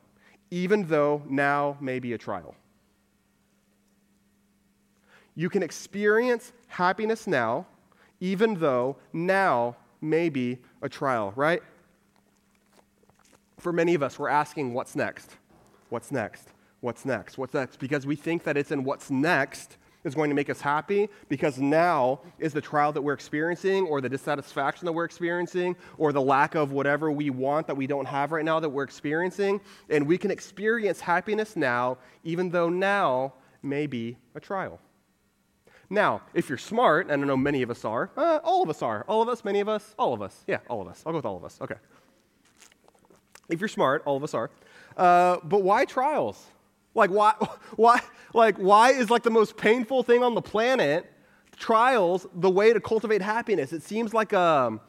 even 0.51 0.87
though 0.87 1.23
now 1.29 1.77
may 1.81 1.99
be 1.99 2.13
a 2.13 2.19
trial. 2.19 2.55
You 5.35 5.51
can 5.51 5.63
experience 5.63 6.53
happiness 6.69 7.27
now, 7.27 7.67
even 8.21 8.55
though 8.55 8.97
now 9.13 9.77
may 10.01 10.29
be 10.29 10.59
a 10.83 10.89
trial, 10.89 11.33
right? 11.37 11.63
For 13.59 13.73
many 13.73 13.95
of 13.95 14.03
us, 14.03 14.19
we're 14.19 14.29
asking, 14.29 14.73
what's 14.73 14.97
next? 14.97 15.37
What's 15.89 16.11
next? 16.11 16.49
What's 16.81 17.05
next? 17.05 17.39
What's 17.39 17.55
next? 17.55 17.79
Because 17.79 18.07
we 18.07 18.17
think 18.17 18.45
that 18.45 18.57
it's 18.57 18.71
in 18.71 18.85
what's 18.85 19.11
next 19.11 19.77
is 20.07 20.15
going 20.15 20.31
to 20.31 20.37
make 20.37 20.49
us 20.49 20.61
happy 20.61 21.11
because 21.29 21.59
now 21.59 22.21
is 22.39 22.53
the 22.53 22.61
trial 22.61 22.93
that 22.93 23.03
we're 23.03 23.13
experiencing 23.13 23.85
or 23.87 24.01
the 24.01 24.09
dissatisfaction 24.09 24.87
that 24.87 24.93
we're 24.93 25.05
experiencing 25.05 25.75
or 25.99 26.13
the 26.13 26.23
lack 26.23 26.55
of 26.55 26.71
whatever 26.71 27.11
we 27.11 27.29
want 27.29 27.67
that 27.67 27.77
we 27.77 27.87
don't 27.87 28.07
have 28.07 28.31
right 28.31 28.45
now 28.45 28.61
that 28.61 28.69
we're 28.69 28.85
experiencing. 28.85 29.61
And 29.91 30.07
we 30.07 30.17
can 30.17 30.31
experience 30.31 31.01
happiness 31.01 31.57
now, 31.57 31.99
even 32.23 32.51
though 32.51 32.69
now 32.69 33.35
may 33.63 33.87
be 33.87 34.17
a 34.37 34.41
trial. 34.41 34.81
Now, 35.91 36.23
if 36.35 36.49
you're 36.49 36.59
smart, 36.59 37.11
and 37.11 37.23
I 37.23 37.27
know 37.27 37.37
many 37.37 37.63
of 37.63 37.71
us 37.71 37.85
are, 37.85 38.11
uh, 38.16 38.38
all 38.42 38.62
of 38.62 38.71
us 38.71 38.83
are, 38.83 39.05
all 39.09 39.23
of 39.23 39.29
us, 39.29 39.45
many 39.45 39.61
of 39.61 39.69
us, 39.69 39.95
all 39.99 40.14
of 40.14 40.23
us, 40.23 40.45
yeah, 40.47 40.59
all 40.69 40.83
of 40.83 40.88
us. 40.88 41.03
I'll 41.05 41.12
go 41.12 41.19
with 41.19 41.27
all 41.27 41.37
of 41.37 41.45
us. 41.45 41.59
Okay. 41.61 41.77
If 43.49 43.61
you're 43.61 43.69
smart, 43.69 44.03
all 44.05 44.16
of 44.16 44.25
us 44.25 44.35
are. 44.35 44.51
Uh, 44.97 45.38
but 45.45 45.62
why 45.62 45.85
trials? 45.85 46.45
Like, 46.96 47.11
why, 47.11 47.35
why, 47.76 48.00
like, 48.35 48.56
why 48.56 48.90
is 48.90 49.11
like 49.11 49.22
the 49.22 49.30
most 49.30 49.56
painful 49.56 50.02
thing 50.02 50.22
on 50.22 50.35
the 50.35 50.42
planet, 50.42 51.12
trials, 51.56 52.26
the 52.35 52.50
way 52.50 52.72
to 52.72 52.80
cultivate 52.80 53.22
happiness? 53.22 53.72
It 53.72 53.82
seems 53.82 54.12
like, 54.12 54.32
um, 54.32 54.80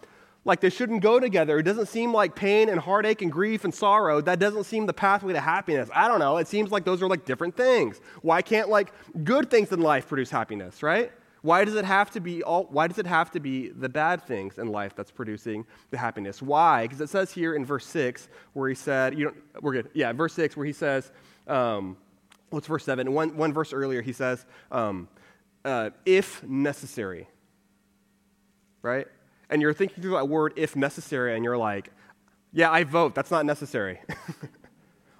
like 0.45 0.61
they 0.61 0.69
shouldn't 0.69 1.01
go 1.01 1.19
together. 1.19 1.59
It 1.59 1.63
doesn't 1.63 1.87
seem 1.87 2.13
like 2.13 2.33
pain 2.33 2.69
and 2.69 2.79
heartache 2.79 3.21
and 3.21 3.29
grief 3.29 3.65
and 3.65 3.73
sorrow. 3.73 4.21
That 4.21 4.39
doesn't 4.39 4.63
seem 4.63 4.85
the 4.85 4.93
pathway 4.93 5.33
to 5.33 5.41
happiness. 5.41 5.89
I 5.93 6.07
don't 6.07 6.19
know. 6.19 6.37
It 6.37 6.47
seems 6.47 6.71
like 6.71 6.85
those 6.85 7.03
are 7.03 7.07
like 7.07 7.25
different 7.25 7.57
things. 7.57 7.99
Why 8.21 8.41
can't 8.41 8.69
like 8.69 8.93
good 9.25 9.51
things 9.51 9.73
in 9.73 9.81
life 9.81 10.07
produce 10.07 10.29
happiness, 10.29 10.81
right? 10.81 11.11
Why 11.41 11.65
does 11.65 11.75
it 11.75 11.85
have 11.85 12.11
to 12.11 12.19
be 12.19 12.43
all, 12.43 12.63
why 12.71 12.87
does 12.87 12.97
it 12.97 13.05
have 13.05 13.29
to 13.31 13.39
be 13.39 13.69
the 13.69 13.89
bad 13.89 14.23
things 14.23 14.57
in 14.57 14.69
life 14.69 14.95
that's 14.95 15.11
producing 15.11 15.65
the 15.91 15.97
happiness? 15.97 16.41
Why? 16.41 16.83
Because 16.83 17.01
it 17.01 17.09
says 17.09 17.31
here 17.31 17.53
in 17.53 17.65
verse 17.65 17.85
6 17.85 18.29
where 18.53 18.69
he 18.69 18.75
said, 18.75 19.17
you 19.17 19.25
don't, 19.25 19.37
we're 19.61 19.73
good. 19.73 19.89
Yeah, 19.93 20.13
verse 20.13 20.33
6 20.33 20.57
where 20.57 20.65
he 20.65 20.73
says, 20.73 21.11
um, 21.47 21.97
what's 22.49 22.67
verse 22.67 22.83
7? 22.83 23.11
One, 23.13 23.35
one 23.37 23.53
verse 23.53 23.73
earlier, 23.73 24.01
he 24.01 24.13
says, 24.13 24.45
um, 24.71 25.07
uh, 25.65 25.89
if 26.05 26.43
necessary. 26.43 27.27
Right? 28.81 29.07
And 29.49 29.61
you're 29.61 29.73
thinking 29.73 30.01
through 30.01 30.13
that 30.13 30.29
word, 30.29 30.53
if 30.55 30.75
necessary, 30.75 31.35
and 31.35 31.43
you're 31.43 31.57
like, 31.57 31.91
yeah, 32.53 32.71
I 32.71 32.83
vote. 32.83 33.15
That's 33.15 33.31
not 33.31 33.45
necessary. 33.45 33.99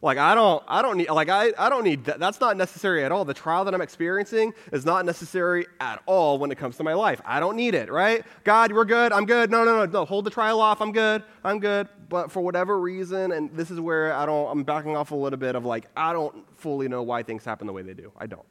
Like 0.01 0.19
I 0.19 0.35
don't, 0.35 0.63
I 0.67 0.83
don't 0.83 0.97
need, 0.97 1.09
like 1.09 1.29
I, 1.29 1.53
I 1.57 1.69
don't 1.69 1.83
need 1.83 2.05
that. 2.05 2.19
That's 2.19 2.39
not 2.39 2.55
necessary 2.55 3.03
at 3.03 3.11
all. 3.11 3.25
The 3.25 3.33
trial 3.33 3.65
that 3.65 3.73
I'm 3.73 3.81
experiencing 3.81 4.53
is 4.71 4.85
not 4.85 5.05
necessary 5.05 5.65
at 5.79 6.03
all 6.05 6.37
when 6.37 6.51
it 6.51 6.57
comes 6.57 6.77
to 6.77 6.83
my 6.83 6.93
life. 6.93 7.19
I 7.25 7.39
don't 7.39 7.55
need 7.55 7.73
it, 7.73 7.91
right? 7.91 8.23
God, 8.43 8.71
we're 8.71 8.85
good. 8.85 9.11
I'm 9.11 9.25
good. 9.25 9.49
No, 9.49 9.63
no, 9.63 9.77
no, 9.77 9.85
no. 9.85 10.05
Hold 10.05 10.25
the 10.25 10.29
trial 10.29 10.61
off. 10.61 10.81
I'm 10.81 10.91
good. 10.91 11.23
I'm 11.43 11.59
good. 11.59 11.87
But 12.09 12.31
for 12.31 12.41
whatever 12.41 12.79
reason, 12.79 13.31
and 13.31 13.51
this 13.53 13.71
is 13.71 13.79
where 13.79 14.13
I 14.13 14.27
don't, 14.27 14.51
I'm 14.51 14.63
backing 14.63 14.95
off 14.95 15.09
a 15.09 15.15
little 15.15 15.39
bit 15.39 15.55
of 15.55 15.65
like 15.65 15.87
I 15.97 16.13
don't 16.13 16.45
fully 16.59 16.87
know 16.87 17.01
why 17.01 17.23
things 17.23 17.43
happen 17.43 17.65
the 17.65 17.73
way 17.73 17.81
they 17.81 17.95
do. 17.95 18.11
I 18.17 18.27
don't. 18.27 18.45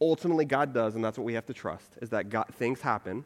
Ultimately, 0.00 0.46
God 0.46 0.72
does, 0.72 0.94
and 0.94 1.04
that's 1.04 1.18
what 1.18 1.24
we 1.24 1.34
have 1.34 1.46
to 1.46 1.54
trust: 1.54 1.98
is 2.00 2.10
that 2.10 2.30
God, 2.30 2.46
things 2.54 2.80
happen 2.80 3.24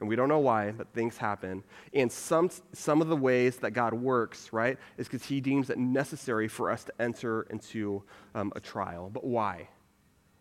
and 0.00 0.08
we 0.08 0.16
don't 0.16 0.28
know 0.28 0.38
why, 0.38 0.72
but 0.72 0.92
things 0.94 1.18
happen. 1.18 1.62
And 1.92 2.10
some, 2.10 2.50
some 2.72 3.02
of 3.02 3.08
the 3.08 3.16
ways 3.16 3.56
that 3.58 3.72
God 3.72 3.92
works, 3.92 4.50
right, 4.52 4.78
is 4.96 5.06
because 5.06 5.26
he 5.26 5.40
deems 5.40 5.68
it 5.68 5.78
necessary 5.78 6.48
for 6.48 6.70
us 6.70 6.84
to 6.84 6.92
enter 6.98 7.42
into 7.50 8.02
um, 8.34 8.50
a 8.56 8.60
trial. 8.60 9.10
But 9.12 9.24
why? 9.24 9.68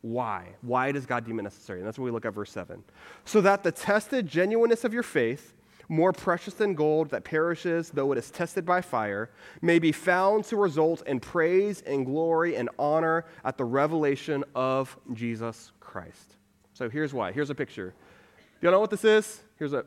Why? 0.01 0.55
Why 0.61 0.93
does 0.93 1.05
God 1.05 1.25
deem 1.25 1.39
it 1.39 1.43
necessary? 1.43 1.79
And 1.79 1.87
that's 1.87 1.99
what 1.99 2.05
we 2.05 2.11
look 2.11 2.25
at 2.25 2.33
verse 2.33 2.51
7. 2.51 2.81
So 3.25 3.41
that 3.41 3.63
the 3.63 3.71
tested 3.71 4.27
genuineness 4.27 4.85
of 4.85 4.93
your 4.93 5.03
faith, 5.03 5.53
more 5.89 6.13
precious 6.13 6.53
than 6.53 6.73
gold 6.73 7.09
that 7.09 7.23
perishes 7.23 7.89
though 7.89 8.11
it 8.13 8.17
is 8.17 8.31
tested 8.31 8.65
by 8.65 8.79
fire, 8.79 9.29
may 9.61 9.79
be 9.79 9.91
found 9.91 10.45
to 10.45 10.55
result 10.55 11.05
in 11.05 11.19
praise 11.19 11.81
and 11.81 12.05
glory 12.05 12.55
and 12.55 12.69
honor 12.79 13.25
at 13.43 13.57
the 13.57 13.65
revelation 13.65 14.45
of 14.55 14.97
Jesus 15.13 15.73
Christ. 15.81 16.37
So 16.73 16.89
here's 16.89 17.13
why. 17.13 17.33
Here's 17.33 17.49
a 17.49 17.55
picture. 17.55 17.93
Do 18.61 18.67
you 18.67 18.71
know 18.71 18.79
what 18.79 18.91
this 18.91 19.03
is? 19.03 19.41
Here's 19.59 19.73
a 19.73 19.83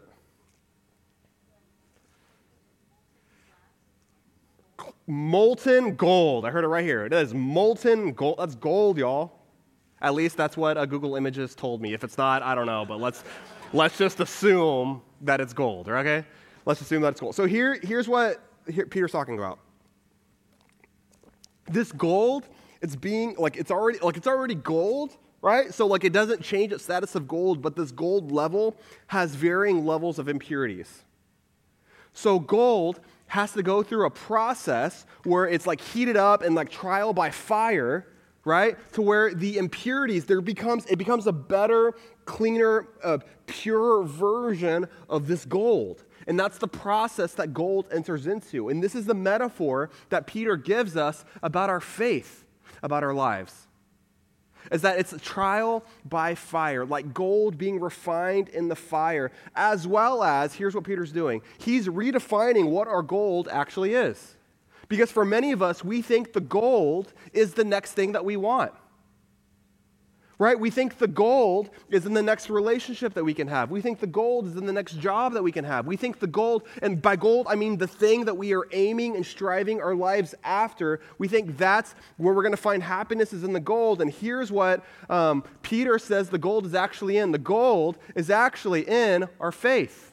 molten 5.07 5.97
gold. 5.97 6.45
I 6.45 6.51
heard 6.51 6.65
it 6.65 6.69
right 6.69 6.85
here. 6.85 7.05
It 7.07 7.13
is 7.13 7.35
molten 7.35 8.13
gold. 8.13 8.37
That's 8.39 8.55
gold, 8.55 8.99
y'all. 8.99 9.33
At 10.01 10.15
least 10.15 10.37
that's 10.37 10.57
what 10.57 10.77
uh, 10.77 10.85
Google 10.87 11.17
Images 11.17 11.55
told 11.55 11.81
me. 11.81 11.95
If 11.95 12.05
it's 12.05 12.19
not, 12.19 12.43
I 12.43 12.55
don't 12.55 12.67
know, 12.67 12.85
but 12.85 13.01
let's, 13.01 13.25
let's 13.73 13.97
just 13.97 14.21
assume 14.21 15.01
that 15.23 15.41
it's 15.41 15.53
gold, 15.53 15.89
okay? 15.89 16.25
Let's 16.67 16.81
assume 16.81 17.03
that 17.03 17.13
it's 17.13 17.21
gold. 17.21 17.35
So 17.35 17.47
here, 17.47 17.79
here's 17.83 18.09
what 18.09 18.41
here, 18.69 18.87
Peter's 18.87 19.13
talking 19.13 19.39
about. 19.39 19.59
This 21.67 21.93
gold 21.93 22.49
it's 22.83 22.97
being 22.97 23.37
like 23.39 23.57
it's 23.57 23.71
already 23.71 24.01
like 24.01 24.17
it's 24.17 24.27
already 24.27 24.57
gold, 24.57 25.17
right? 25.43 25.75
So 25.75 25.87
like 25.87 26.05
it 26.05 26.13
doesn't 26.13 26.43
change 26.43 26.73
its 26.73 26.85
status 26.85 27.15
of 27.15 27.29
gold, 27.29 27.61
but 27.61 27.77
this 27.77 27.91
gold 27.91 28.33
level 28.33 28.77
has 29.09 29.35
varying 29.35 29.85
levels 29.85 30.19
of 30.19 30.29
impurities. 30.29 31.03
So 32.15 32.39
gold 32.39 33.01
has 33.27 33.53
to 33.53 33.63
go 33.63 33.83
through 33.83 34.07
a 34.07 34.11
process 34.11 35.05
where 35.25 35.47
it's 35.47 35.67
like 35.67 35.81
heated 35.81 36.17
up 36.17 36.43
and 36.43 36.55
like 36.55 36.71
trial 36.71 37.13
by 37.13 37.31
fire, 37.31 38.07
right? 38.45 38.77
To 38.93 39.03
where 39.03 39.35
the 39.35 39.59
impurities 39.59 40.27
there 40.27 40.41
becomes 40.41 40.87
it 40.87 40.97
becomes 40.97 41.27
a 41.27 41.33
better, 41.33 41.95
cleaner, 42.25 42.89
uh, 43.03 43.19
purer 43.47 44.05
version 44.05 44.87
of 45.09 45.27
this 45.27 45.45
gold. 45.45 46.05
And 46.29 46.39
that's 46.39 46.59
the 46.59 46.69
process 46.69 47.35
that 47.35 47.53
gold 47.53 47.89
enters 47.91 48.29
into. 48.29 48.69
And 48.69 48.83
this 48.83 48.95
is 48.95 49.07
the 49.07 49.15
metaphor 49.15 49.91
that 50.11 50.29
Peter 50.29 50.57
gives 50.57 50.97
us 50.97 51.25
about 51.43 51.69
our 51.69 51.81
faith, 51.81 52.45
about 52.83 53.03
our 53.03 53.15
lives. 53.15 53.67
Is 54.71 54.83
that 54.83 54.99
it's 54.99 55.13
a 55.13 55.19
trial 55.19 55.85
by 56.05 56.35
fire, 56.35 56.85
like 56.85 57.13
gold 57.13 57.59
being 57.59 57.81
refined 57.81 58.49
in 58.49 58.69
the 58.69 58.77
fire, 58.77 59.33
as 59.55 59.87
well 59.87 60.23
as, 60.23 60.55
here's 60.55 60.75
what 60.75 60.85
Peter's 60.85 61.13
doing 61.13 61.43
he's 61.59 61.89
redefining 61.89 62.71
what 62.71 62.89
our 62.89 63.03
gold 63.03 63.49
actually 63.51 63.95
is. 63.95 64.37
Because 64.89 65.11
for 65.11 65.25
many 65.25 65.53
of 65.53 65.63
us, 65.63 65.83
we 65.83 66.03
think 66.03 66.33
the 66.33 66.41
gold 66.41 67.13
is 67.33 67.55
the 67.55 67.65
next 67.65 67.93
thing 67.93 68.13
that 68.13 68.25
we 68.25 68.37
want 68.37 68.73
right? 70.43 70.59
We 70.59 70.71
think 70.71 70.99
the 70.99 71.07
gold 71.07 71.71
is 71.89 72.05
in 72.05 72.15
the 72.15 72.23
next 72.23 72.51
relationship 72.51 73.15
that 73.15 73.23
we 73.23 73.33
can 73.33 73.47
have. 73.47 73.71
We 73.71 73.81
think 73.81 74.01
the 74.01 74.09
gold 74.09 74.47
is 74.47 74.57
in 74.57 74.67
the 74.67 74.73
next 74.73 74.99
job 74.99 75.35
that 75.35 75.43
we 75.43 75.53
can 75.53 75.65
have. 75.65 75.87
We 75.87 75.97
think 75.97 76.19
the 76.19 76.27
gold, 76.27 76.65
and 76.83 77.01
by 77.01 77.15
gold, 77.15 77.47
I 77.49 77.55
mean 77.55 77.77
the 77.79 77.87
thing 77.87 78.25
that 78.25 78.37
we 78.37 78.53
are 78.53 78.67
aiming 78.73 79.15
and 79.15 79.25
striving 79.25 79.81
our 79.81 79.95
lives 79.95 80.35
after. 80.43 81.01
We 81.19 81.29
think 81.29 81.57
that's 81.57 81.95
where 82.17 82.35
we're 82.35 82.43
going 82.43 82.55
to 82.55 82.61
find 82.61 82.83
happiness 82.83 83.33
is 83.33 83.45
in 83.45 83.53
the 83.53 83.61
gold. 83.61 84.03
And 84.03 84.13
here's 84.13 84.51
what 84.51 84.85
um, 85.09 85.45
Peter 85.63 85.97
says 85.97 86.29
the 86.29 86.39
gold 86.39 86.67
is 86.67 86.75
actually 86.75 87.19
in 87.19 87.31
the 87.31 87.39
gold 87.39 87.99
is 88.17 88.29
actually 88.29 88.83
in 88.89 89.29
our 89.39 89.53
faith. 89.53 90.12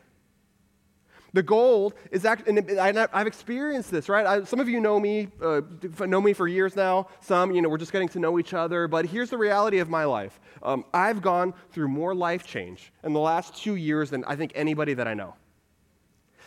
The 1.34 1.44
gold 1.44 1.94
is 2.12 2.26
actually, 2.26 2.58
and 2.78 3.00
I've 3.14 3.28
experienced 3.28 3.92
this, 3.92 4.10
right? 4.10 4.26
I, 4.26 4.44
some 4.44 4.60
of 4.60 4.68
you 4.68 4.80
know 4.80 5.00
me, 5.00 5.28
uh, 5.42 5.62
know 6.00 6.22
me 6.22 6.34
for 6.34 6.48
years 6.48 6.76
now. 6.76 7.08
Some, 7.22 7.52
you 7.52 7.62
know, 7.62 7.70
we're 7.70 7.78
just 7.78 7.92
getting 7.92 8.10
to 8.10 8.20
know 8.20 8.40
each 8.40 8.54
other. 8.54 8.88
But 8.88 9.06
here's 9.06 9.30
the 9.30 9.38
reality 9.38 9.80
of 9.80 9.90
my 9.90 10.06
life 10.06 10.40
um, 10.64 10.86
I've 10.94 11.22
gone 11.22 11.54
through 11.72 11.90
more 11.90 12.16
life 12.16 12.46
change 12.46 12.92
in 13.04 13.14
the 13.14 13.20
last 13.20 13.56
two 13.56 13.76
years 13.76 14.10
than 14.10 14.24
I 14.26 14.36
think 14.36 14.52
anybody 14.56 14.94
that 14.96 15.08
I 15.08 15.14
know. 15.14 15.36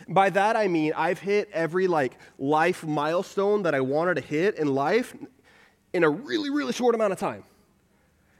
By 0.08 0.30
that 0.30 0.56
I 0.56 0.66
mean 0.66 0.92
I've 0.96 1.20
hit 1.20 1.48
every 1.52 1.86
like 1.86 2.18
life 2.38 2.84
milestone 2.84 3.62
that 3.62 3.74
I 3.74 3.80
wanted 3.80 4.14
to 4.14 4.20
hit 4.20 4.56
in 4.56 4.74
life 4.74 5.14
in 5.92 6.02
a 6.02 6.10
really, 6.10 6.50
really 6.50 6.72
short 6.72 6.94
amount 6.94 7.12
of 7.12 7.18
time. 7.18 7.44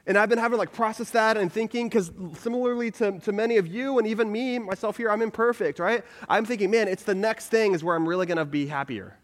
And 0.07 0.19
I've 0.19 0.29
been 0.29 0.38
having 0.38 0.59
like 0.59 0.73
process 0.73 1.11
that 1.11 1.37
and 1.37 1.53
thinking, 1.53 1.88
because 1.88 2.11
similarly 2.38 2.91
to, 2.93 3.21
to 3.21 3.33
many 3.33 3.57
of 3.57 3.69
you 3.69 3.99
and 3.99 4.07
even 4.07 4.33
me, 4.33 4.59
myself 4.59 4.97
here, 4.97 5.11
I'm 5.11 5.23
imperfect, 5.23 5.79
right? 5.79 6.05
I'm 6.29 6.45
thinking, 6.45 6.71
man, 6.71 6.88
it's 6.88 7.05
the 7.05 7.15
next 7.15 7.49
thing 7.49 7.75
is 7.75 7.85
where 7.85 7.95
I'm 7.95 8.09
really 8.09 8.27
gonna 8.27 8.45
be 8.45 8.67
happier. 8.67 9.17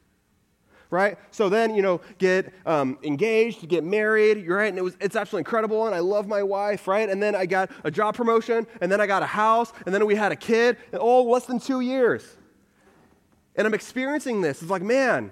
Right? 0.90 1.18
So 1.32 1.50
then, 1.50 1.74
you 1.74 1.82
know, 1.82 2.00
get 2.16 2.50
um, 2.64 2.96
engaged, 3.02 3.68
get 3.68 3.84
married, 3.84 4.48
right? 4.48 4.68
And 4.68 4.78
it 4.78 4.82
was, 4.82 4.96
it's 5.02 5.16
absolutely 5.16 5.40
incredible, 5.40 5.86
and 5.86 5.94
I 5.94 5.98
love 5.98 6.26
my 6.26 6.42
wife, 6.42 6.88
right? 6.88 7.10
And 7.10 7.22
then 7.22 7.34
I 7.34 7.44
got 7.44 7.70
a 7.84 7.90
job 7.90 8.14
promotion, 8.14 8.66
and 8.80 8.90
then 8.90 8.98
I 8.98 9.06
got 9.06 9.22
a 9.22 9.26
house, 9.26 9.70
and 9.84 9.94
then 9.94 10.06
we 10.06 10.14
had 10.14 10.32
a 10.32 10.36
kid, 10.36 10.78
and 10.92 10.98
all 10.98 11.30
less 11.30 11.44
than 11.44 11.60
two 11.60 11.80
years. 11.80 12.24
And 13.54 13.66
I'm 13.66 13.74
experiencing 13.74 14.40
this. 14.40 14.62
It's 14.62 14.70
like, 14.70 14.80
man, 14.80 15.30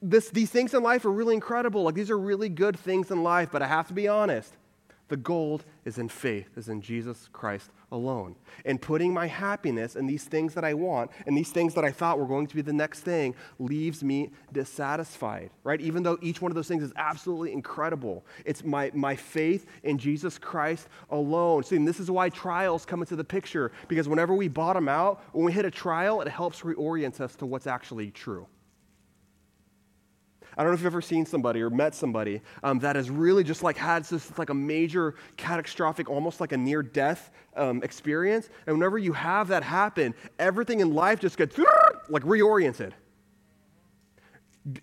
this, 0.00 0.30
these 0.30 0.48
things 0.48 0.72
in 0.72 0.82
life 0.82 1.04
are 1.04 1.12
really 1.12 1.34
incredible. 1.34 1.82
Like, 1.82 1.94
these 1.94 2.08
are 2.08 2.18
really 2.18 2.48
good 2.48 2.78
things 2.78 3.10
in 3.10 3.22
life, 3.22 3.50
but 3.52 3.60
I 3.60 3.66
have 3.66 3.88
to 3.88 3.92
be 3.92 4.08
honest. 4.08 4.56
The 5.08 5.16
gold 5.16 5.64
is 5.84 5.96
in 5.98 6.08
faith, 6.08 6.50
is 6.56 6.68
in 6.68 6.82
Jesus 6.82 7.28
Christ 7.32 7.70
alone. 7.90 8.36
And 8.66 8.80
putting 8.80 9.14
my 9.14 9.26
happiness 9.26 9.96
in 9.96 10.06
these 10.06 10.24
things 10.24 10.52
that 10.54 10.64
I 10.64 10.74
want 10.74 11.10
and 11.26 11.36
these 11.36 11.50
things 11.50 11.72
that 11.74 11.84
I 11.84 11.90
thought 11.90 12.18
were 12.18 12.26
going 12.26 12.46
to 12.46 12.54
be 12.54 12.60
the 12.60 12.72
next 12.74 13.00
thing 13.00 13.34
leaves 13.58 14.04
me 14.04 14.30
dissatisfied, 14.52 15.50
right? 15.64 15.80
Even 15.80 16.02
though 16.02 16.18
each 16.20 16.42
one 16.42 16.50
of 16.50 16.56
those 16.56 16.68
things 16.68 16.82
is 16.82 16.92
absolutely 16.96 17.52
incredible. 17.52 18.26
It's 18.44 18.62
my, 18.62 18.90
my 18.94 19.16
faith 19.16 19.64
in 19.82 19.96
Jesus 19.96 20.38
Christ 20.38 20.88
alone. 21.10 21.64
See, 21.64 21.76
and 21.76 21.88
this 21.88 22.00
is 22.00 22.10
why 22.10 22.28
trials 22.28 22.84
come 22.84 23.00
into 23.00 23.16
the 23.16 23.24
picture, 23.24 23.72
because 23.88 24.08
whenever 24.08 24.34
we 24.34 24.48
bottom 24.48 24.88
out, 24.88 25.22
when 25.32 25.46
we 25.46 25.52
hit 25.52 25.64
a 25.64 25.70
trial, 25.70 26.20
it 26.20 26.28
helps 26.28 26.60
reorient 26.60 27.20
us 27.20 27.34
to 27.36 27.46
what's 27.46 27.66
actually 27.66 28.10
true. 28.10 28.46
I 30.58 30.62
don't 30.62 30.72
know 30.72 30.74
if 30.74 30.80
you've 30.80 30.86
ever 30.86 31.00
seen 31.00 31.24
somebody 31.24 31.62
or 31.62 31.70
met 31.70 31.94
somebody 31.94 32.42
um, 32.64 32.80
that 32.80 32.96
has 32.96 33.10
really 33.10 33.44
just 33.44 33.62
like 33.62 33.76
had 33.76 34.04
this 34.04 34.36
like 34.38 34.50
a 34.50 34.54
major 34.54 35.14
catastrophic, 35.36 36.10
almost 36.10 36.40
like 36.40 36.50
a 36.50 36.56
near 36.56 36.82
death 36.82 37.30
um, 37.56 37.80
experience. 37.84 38.48
And 38.66 38.76
whenever 38.76 38.98
you 38.98 39.12
have 39.12 39.46
that 39.48 39.62
happen, 39.62 40.16
everything 40.36 40.80
in 40.80 40.92
life 40.92 41.20
just 41.20 41.38
gets 41.38 41.56
like 42.08 42.24
reoriented. 42.24 42.92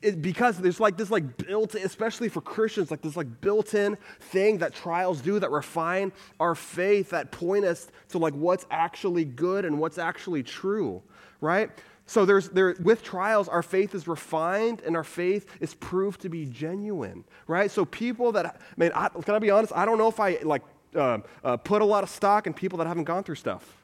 It, 0.02 0.22
because 0.22 0.58
there's 0.58 0.80
like 0.80 0.98
this 0.98 1.12
like 1.12 1.38
built 1.38 1.76
especially 1.76 2.28
for 2.28 2.42
christians 2.42 2.90
like 2.90 3.04
this 3.04 3.16
like 3.16 3.40
built-in 3.40 3.98
thing 4.20 4.58
that 4.60 4.74
trials 4.74 5.22
do 5.22 5.38
that 5.38 5.52
refine 5.52 6.12
our 6.40 6.56
faith 6.56 7.12
that 7.12 7.32
point 7.32 7.66
us 7.66 7.88
to 8.10 8.18
like 8.18 8.34
what's 8.34 8.66
actually 8.72 9.26
good 9.26 9.64
and 9.64 9.78
what's 9.78 10.00
actually 10.00 10.42
true 10.42 11.04
right 11.40 11.70
so 12.08 12.26
there's 12.26 12.50
there 12.50 12.76
with 12.80 13.04
trials, 13.04 13.48
our 13.50 13.64
faith 13.64 13.96
is 13.96 14.08
refined 14.08 14.82
and 14.86 14.96
our 14.96 15.04
faith 15.04 15.48
is 15.60 15.74
proved 15.74 16.22
to 16.22 16.30
be 16.30 16.46
genuine, 16.46 17.26
right? 17.48 17.72
So 17.72 17.84
people 17.84 18.32
that, 18.34 18.46
I 18.46 18.60
mean, 18.78 18.92
I, 18.94 19.10
can 19.10 19.34
I 19.34 19.40
be 19.40 19.50
honest? 19.50 19.74
I 19.76 19.86
don't 19.86 19.98
know 19.98 20.08
if 20.08 20.20
I 20.20 20.38
like 20.44 20.62
uh, 20.96 21.20
uh, 21.44 21.58
put 21.58 21.82
a 21.82 21.86
lot 21.86 22.04
of 22.04 22.10
stock 22.10 22.46
in 22.46 22.54
people 22.54 22.78
that 22.78 22.88
haven't 22.88 23.06
gone 23.06 23.24
through 23.24 23.36
stuff. 23.36 23.84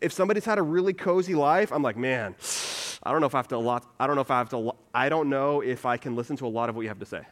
If 0.00 0.12
somebody's 0.12 0.44
had 0.44 0.58
a 0.58 0.62
really 0.62 0.92
cozy 0.92 1.36
life, 1.36 1.72
I'm 1.72 1.82
like, 1.82 1.96
man, 1.96 2.34
I 3.04 3.12
don't 3.12 3.20
know 3.20 3.28
if 3.28 3.34
I 3.34 3.38
have 3.38 3.48
to 3.48 3.58
lot. 3.58 3.86
I 4.00 4.08
don't 4.08 4.16
know 4.16 4.22
if 4.22 4.30
I 4.30 4.38
have 4.38 4.48
to. 4.50 4.72
I 4.92 5.08
don't 5.08 5.30
know 5.30 5.60
if 5.60 5.86
I 5.86 5.96
can 5.96 6.16
listen 6.16 6.36
to 6.38 6.46
a 6.46 6.48
lot 6.48 6.68
of 6.68 6.74
what 6.74 6.82
you 6.82 6.88
have 6.88 6.98
to 6.98 7.06
say 7.06 7.22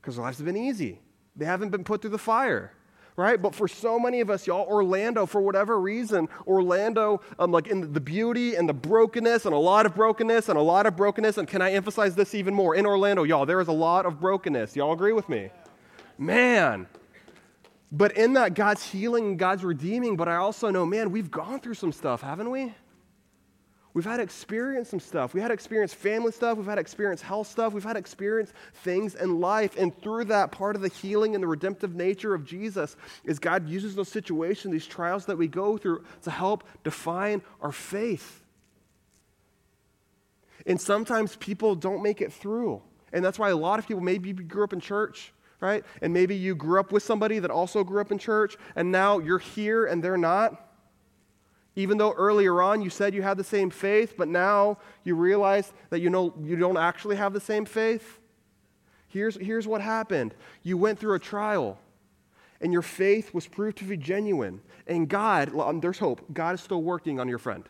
because 0.00 0.16
their 0.16 0.24
lives 0.24 0.38
have 0.38 0.46
been 0.46 0.56
easy. 0.56 1.00
They 1.36 1.44
haven't 1.44 1.70
been 1.70 1.84
put 1.84 2.02
through 2.02 2.10
the 2.10 2.18
fire 2.18 2.72
right? 3.18 3.42
But 3.42 3.54
for 3.54 3.66
so 3.66 3.98
many 3.98 4.20
of 4.20 4.30
us, 4.30 4.46
y'all, 4.46 4.66
Orlando, 4.66 5.26
for 5.26 5.40
whatever 5.40 5.80
reason, 5.80 6.28
Orlando, 6.46 7.20
um, 7.38 7.50
like 7.50 7.66
in 7.66 7.92
the 7.92 8.00
beauty 8.00 8.54
and 8.54 8.68
the 8.68 8.72
brokenness 8.72 9.44
and 9.44 9.54
a 9.54 9.58
lot 9.58 9.84
of 9.84 9.94
brokenness 9.94 10.48
and 10.48 10.56
a 10.56 10.62
lot 10.62 10.86
of 10.86 10.96
brokenness. 10.96 11.36
And 11.36 11.48
can 11.48 11.60
I 11.60 11.72
emphasize 11.72 12.14
this 12.14 12.34
even 12.34 12.54
more? 12.54 12.76
In 12.76 12.86
Orlando, 12.86 13.24
y'all, 13.24 13.44
there 13.44 13.60
is 13.60 13.68
a 13.68 13.72
lot 13.72 14.06
of 14.06 14.20
brokenness. 14.20 14.76
Y'all 14.76 14.92
agree 14.92 15.12
with 15.12 15.28
me? 15.28 15.50
Man. 16.16 16.86
But 17.90 18.16
in 18.16 18.34
that, 18.34 18.54
God's 18.54 18.84
healing, 18.84 19.36
God's 19.36 19.64
redeeming. 19.64 20.16
But 20.16 20.28
I 20.28 20.36
also 20.36 20.70
know, 20.70 20.86
man, 20.86 21.10
we've 21.10 21.30
gone 21.30 21.60
through 21.60 21.74
some 21.74 21.92
stuff, 21.92 22.22
haven't 22.22 22.50
we? 22.50 22.72
We've 23.98 24.04
had 24.04 24.20
experience 24.20 24.90
some 24.90 25.00
stuff. 25.00 25.34
We 25.34 25.40
had 25.40 25.50
experience 25.50 25.92
family 25.92 26.30
stuff. 26.30 26.56
We've 26.56 26.68
had 26.68 26.78
experience 26.78 27.20
health 27.20 27.48
stuff. 27.48 27.72
We've 27.72 27.82
had 27.82 27.96
experience 27.96 28.52
things 28.84 29.16
in 29.16 29.40
life. 29.40 29.76
And 29.76 29.92
through 30.00 30.26
that, 30.26 30.52
part 30.52 30.76
of 30.76 30.82
the 30.82 30.88
healing 30.88 31.34
and 31.34 31.42
the 31.42 31.48
redemptive 31.48 31.96
nature 31.96 32.32
of 32.32 32.44
Jesus 32.44 32.96
is 33.24 33.40
God 33.40 33.68
uses 33.68 33.96
those 33.96 34.08
situations, 34.08 34.70
these 34.70 34.86
trials 34.86 35.26
that 35.26 35.36
we 35.36 35.48
go 35.48 35.76
through, 35.76 36.04
to 36.22 36.30
help 36.30 36.62
define 36.84 37.42
our 37.60 37.72
faith. 37.72 38.44
And 40.64 40.80
sometimes 40.80 41.34
people 41.34 41.74
don't 41.74 42.00
make 42.00 42.20
it 42.20 42.32
through. 42.32 42.80
And 43.12 43.24
that's 43.24 43.36
why 43.36 43.50
a 43.50 43.56
lot 43.56 43.80
of 43.80 43.88
people, 43.88 44.00
maybe 44.00 44.28
you 44.28 44.34
grew 44.36 44.62
up 44.62 44.72
in 44.72 44.78
church, 44.78 45.32
right? 45.60 45.84
And 46.00 46.12
maybe 46.12 46.36
you 46.36 46.54
grew 46.54 46.78
up 46.78 46.92
with 46.92 47.02
somebody 47.02 47.40
that 47.40 47.50
also 47.50 47.82
grew 47.82 48.00
up 48.00 48.12
in 48.12 48.18
church, 48.18 48.56
and 48.76 48.92
now 48.92 49.18
you're 49.18 49.40
here 49.40 49.86
and 49.86 50.04
they're 50.04 50.16
not. 50.16 50.67
Even 51.78 51.96
though 51.96 52.12
earlier 52.14 52.60
on 52.60 52.82
you 52.82 52.90
said 52.90 53.14
you 53.14 53.22
had 53.22 53.36
the 53.36 53.44
same 53.44 53.70
faith, 53.70 54.14
but 54.18 54.26
now 54.26 54.78
you 55.04 55.14
realize 55.14 55.72
that 55.90 56.00
you, 56.00 56.10
know, 56.10 56.34
you 56.42 56.56
don't 56.56 56.76
actually 56.76 57.14
have 57.14 57.32
the 57.32 57.40
same 57.40 57.64
faith. 57.64 58.18
Here's, 59.06 59.36
here's 59.36 59.64
what 59.64 59.80
happened 59.80 60.34
you 60.64 60.76
went 60.76 60.98
through 60.98 61.14
a 61.14 61.20
trial, 61.20 61.78
and 62.60 62.72
your 62.72 62.82
faith 62.82 63.32
was 63.32 63.46
proved 63.46 63.78
to 63.78 63.84
be 63.84 63.96
genuine. 63.96 64.60
And 64.88 65.08
God, 65.08 65.56
um, 65.56 65.78
there's 65.78 66.00
hope, 66.00 66.24
God 66.34 66.56
is 66.56 66.60
still 66.60 66.82
working 66.82 67.20
on 67.20 67.28
your 67.28 67.38
friend. 67.38 67.62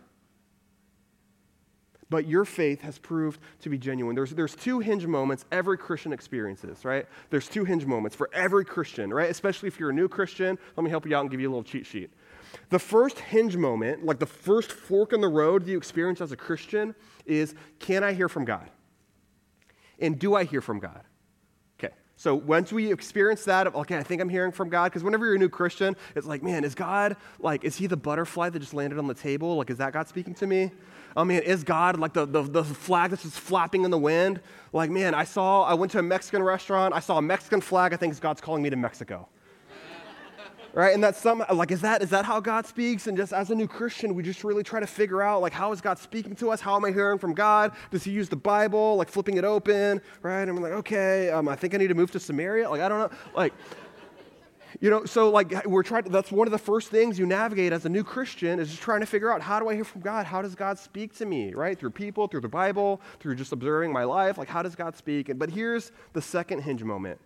But 2.09 2.27
your 2.27 2.47
faith 2.47 2.81
has 2.81 2.97
proved 2.97 3.38
to 3.61 3.68
be 3.68 3.77
genuine. 3.77 4.16
There's, 4.16 4.31
there's 4.31 4.55
two 4.55 4.79
hinge 4.79 5.07
moments 5.07 5.44
every 5.53 5.77
Christian 5.77 6.14
experiences, 6.14 6.83
right? 6.83 7.05
There's 7.29 7.47
two 7.47 7.66
hinge 7.66 7.85
moments 7.85 8.16
for 8.16 8.31
every 8.33 8.64
Christian, 8.64 9.12
right? 9.12 9.29
Especially 9.29 9.66
if 9.66 9.79
you're 9.79 9.90
a 9.90 9.94
new 9.94 10.09
Christian. 10.09 10.59
Let 10.79 10.85
me 10.85 10.88
help 10.88 11.05
you 11.05 11.14
out 11.14 11.21
and 11.21 11.31
give 11.31 11.40
you 11.40 11.49
a 11.49 11.53
little 11.53 11.62
cheat 11.62 11.85
sheet. 11.85 12.11
The 12.71 12.79
first 12.79 13.19
hinge 13.19 13.57
moment, 13.57 14.05
like 14.05 14.19
the 14.19 14.27
first 14.27 14.73
fork 14.73 15.13
in 15.13 15.21
the 15.21 15.29
road 15.29 15.67
you 15.67 15.77
experience 15.77 16.21
as 16.21 16.33
a 16.33 16.37
Christian, 16.37 16.95
is 17.27 17.55
can 17.79 18.05
I 18.05 18.13
hear 18.13 18.29
from 18.29 18.45
God? 18.45 18.71
And 19.99 20.19
do 20.19 20.35
I 20.35 20.45
hear 20.45 20.61
from 20.61 20.79
God? 20.79 21.03
Okay, 21.79 21.93
So 22.17 22.35
once 22.35 22.73
we 22.73 22.93
experience 22.93 23.45
that, 23.45 23.67
of, 23.67 23.75
okay, 23.77 23.97
I 23.97 24.03
think 24.03 24.21
I'm 24.21 24.29
hearing 24.29 24.53
from 24.53 24.69
God, 24.69 24.85
because 24.85 25.03
whenever 25.03 25.27
you're 25.27 25.35
a 25.35 25.39
new 25.39 25.49
Christian, 25.49 25.97
it's 26.15 26.27
like, 26.27 26.43
man, 26.43 26.65
is 26.65 26.75
God, 26.75 27.17
like, 27.39 27.65
is 27.65 27.77
he 27.77 27.87
the 27.87 27.97
butterfly 27.97 28.51
that 28.51 28.59
just 28.59 28.75
landed 28.75 28.99
on 28.99 29.07
the 29.07 29.15
table? 29.15 29.57
Like, 29.57 29.71
is 29.71 29.79
that 29.79 29.93
God 29.93 30.09
speaking 30.09 30.35
to 30.35 30.47
me? 30.47 30.71
Oh 31.17 31.25
man, 31.25 31.43
is 31.43 31.65
God 31.65 31.99
like 31.99 32.13
the, 32.13 32.27
the, 32.27 32.43
the 32.43 32.63
flag 32.63 33.11
that's 33.11 33.23
just 33.23 33.41
flapping 33.41 33.85
in 33.85 33.91
the 33.91 33.99
wind? 33.99 34.41
Like, 34.73 34.91
man, 34.91 35.15
I 35.15 35.25
saw, 35.25 35.65
I 35.65 35.75
went 35.75 35.91
to 35.93 35.99
a 35.99 36.03
Mexican 36.03 36.43
restaurant, 36.43 36.95
I 36.95 37.01
saw 37.01 37.19
a 37.19 37.23
Mexican 37.23 37.61
flag, 37.61 37.93
I 37.93 37.97
think 37.97 38.19
God's 38.21 38.41
calling 38.41 38.63
me 38.63 38.71
to 38.71 38.77
Mexico 38.77 39.29
right? 40.72 40.94
And 40.94 41.02
that's 41.02 41.20
some 41.20 41.44
like 41.52 41.70
is 41.70 41.81
that 41.81 42.02
is 42.02 42.11
that 42.11 42.24
how 42.24 42.40
God 42.40 42.66
speaks? 42.66 43.07
And 43.07 43.16
just 43.16 43.33
as 43.33 43.50
a 43.50 43.54
new 43.54 43.68
Christian, 43.68 44.14
we 44.14 44.22
just 44.22 44.44
really 44.44 44.62
try 44.62 44.81
to 44.81 44.87
figure 44.87 45.22
out 45.22 45.40
like 45.40 45.52
how 45.52 45.72
is 45.72 45.81
God 45.81 45.98
speaking 45.98 46.35
to 46.37 46.50
us? 46.50 46.61
How 46.61 46.76
am 46.76 46.85
I 46.85 46.90
hearing 46.90 47.18
from 47.18 47.35
God? 47.35 47.72
Does 47.90 48.04
He 48.04 48.11
use 48.11 48.28
the 48.28 48.37
Bible, 48.37 48.96
like 48.96 49.09
flipping 49.09 49.37
it 49.37 49.44
open, 49.44 50.00
right? 50.22 50.42
And 50.42 50.50
I'm 50.50 50.62
like, 50.62 50.72
okay, 50.72 51.31
um, 51.31 51.48
I 51.48 51.57
think 51.57 51.74
I 51.74 51.78
need 51.78 51.88
to 51.88 51.94
move 51.94 52.11
to 52.12 52.20
Samaria. 52.20 52.68
Like 52.68 52.81
I 52.81 52.88
don't 52.88 53.11
know, 53.11 53.18
like. 53.35 53.52
You 54.81 54.90
know, 54.90 55.07
so 55.07 55.31
like 55.31 55.64
we're 55.64 55.83
trying 55.83 56.04
to, 56.04 56.11
that's 56.11 56.31
one 56.31 56.46
of 56.46 56.52
the 56.52 56.59
first 56.59 56.90
things 56.90 57.18
you 57.18 57.24
navigate 57.24 57.72
as 57.72 57.87
a 57.87 57.88
new 57.88 58.04
Christian 58.04 58.61
is 58.61 58.68
just 58.68 58.83
trying 58.83 59.00
to 59.00 59.07
figure 59.07 59.33
out 59.33 59.40
how 59.40 59.59
do 59.59 59.68
I 59.68 59.74
hear 59.74 59.83
from 59.83 60.02
God? 60.02 60.26
How 60.26 60.42
does 60.42 60.54
God 60.54 60.78
speak 60.78 61.16
to 61.16 61.26
me, 61.26 61.54
right? 61.54 61.76
Through 61.76 61.92
people, 61.92 62.28
through 62.28 62.42
the 62.42 62.48
Bible, 62.48 63.00
through 63.18 63.37
just 63.37 63.50
observing 63.52 63.92
my 63.92 64.04
life. 64.04 64.37
Like, 64.37 64.46
how 64.46 64.62
does 64.62 64.76
God 64.76 64.94
speak? 64.94 65.31
And 65.31 65.38
but 65.38 65.50
here's 65.50 65.90
the 66.12 66.20
second 66.20 66.61
hinge 66.61 66.85
moment 66.85 67.18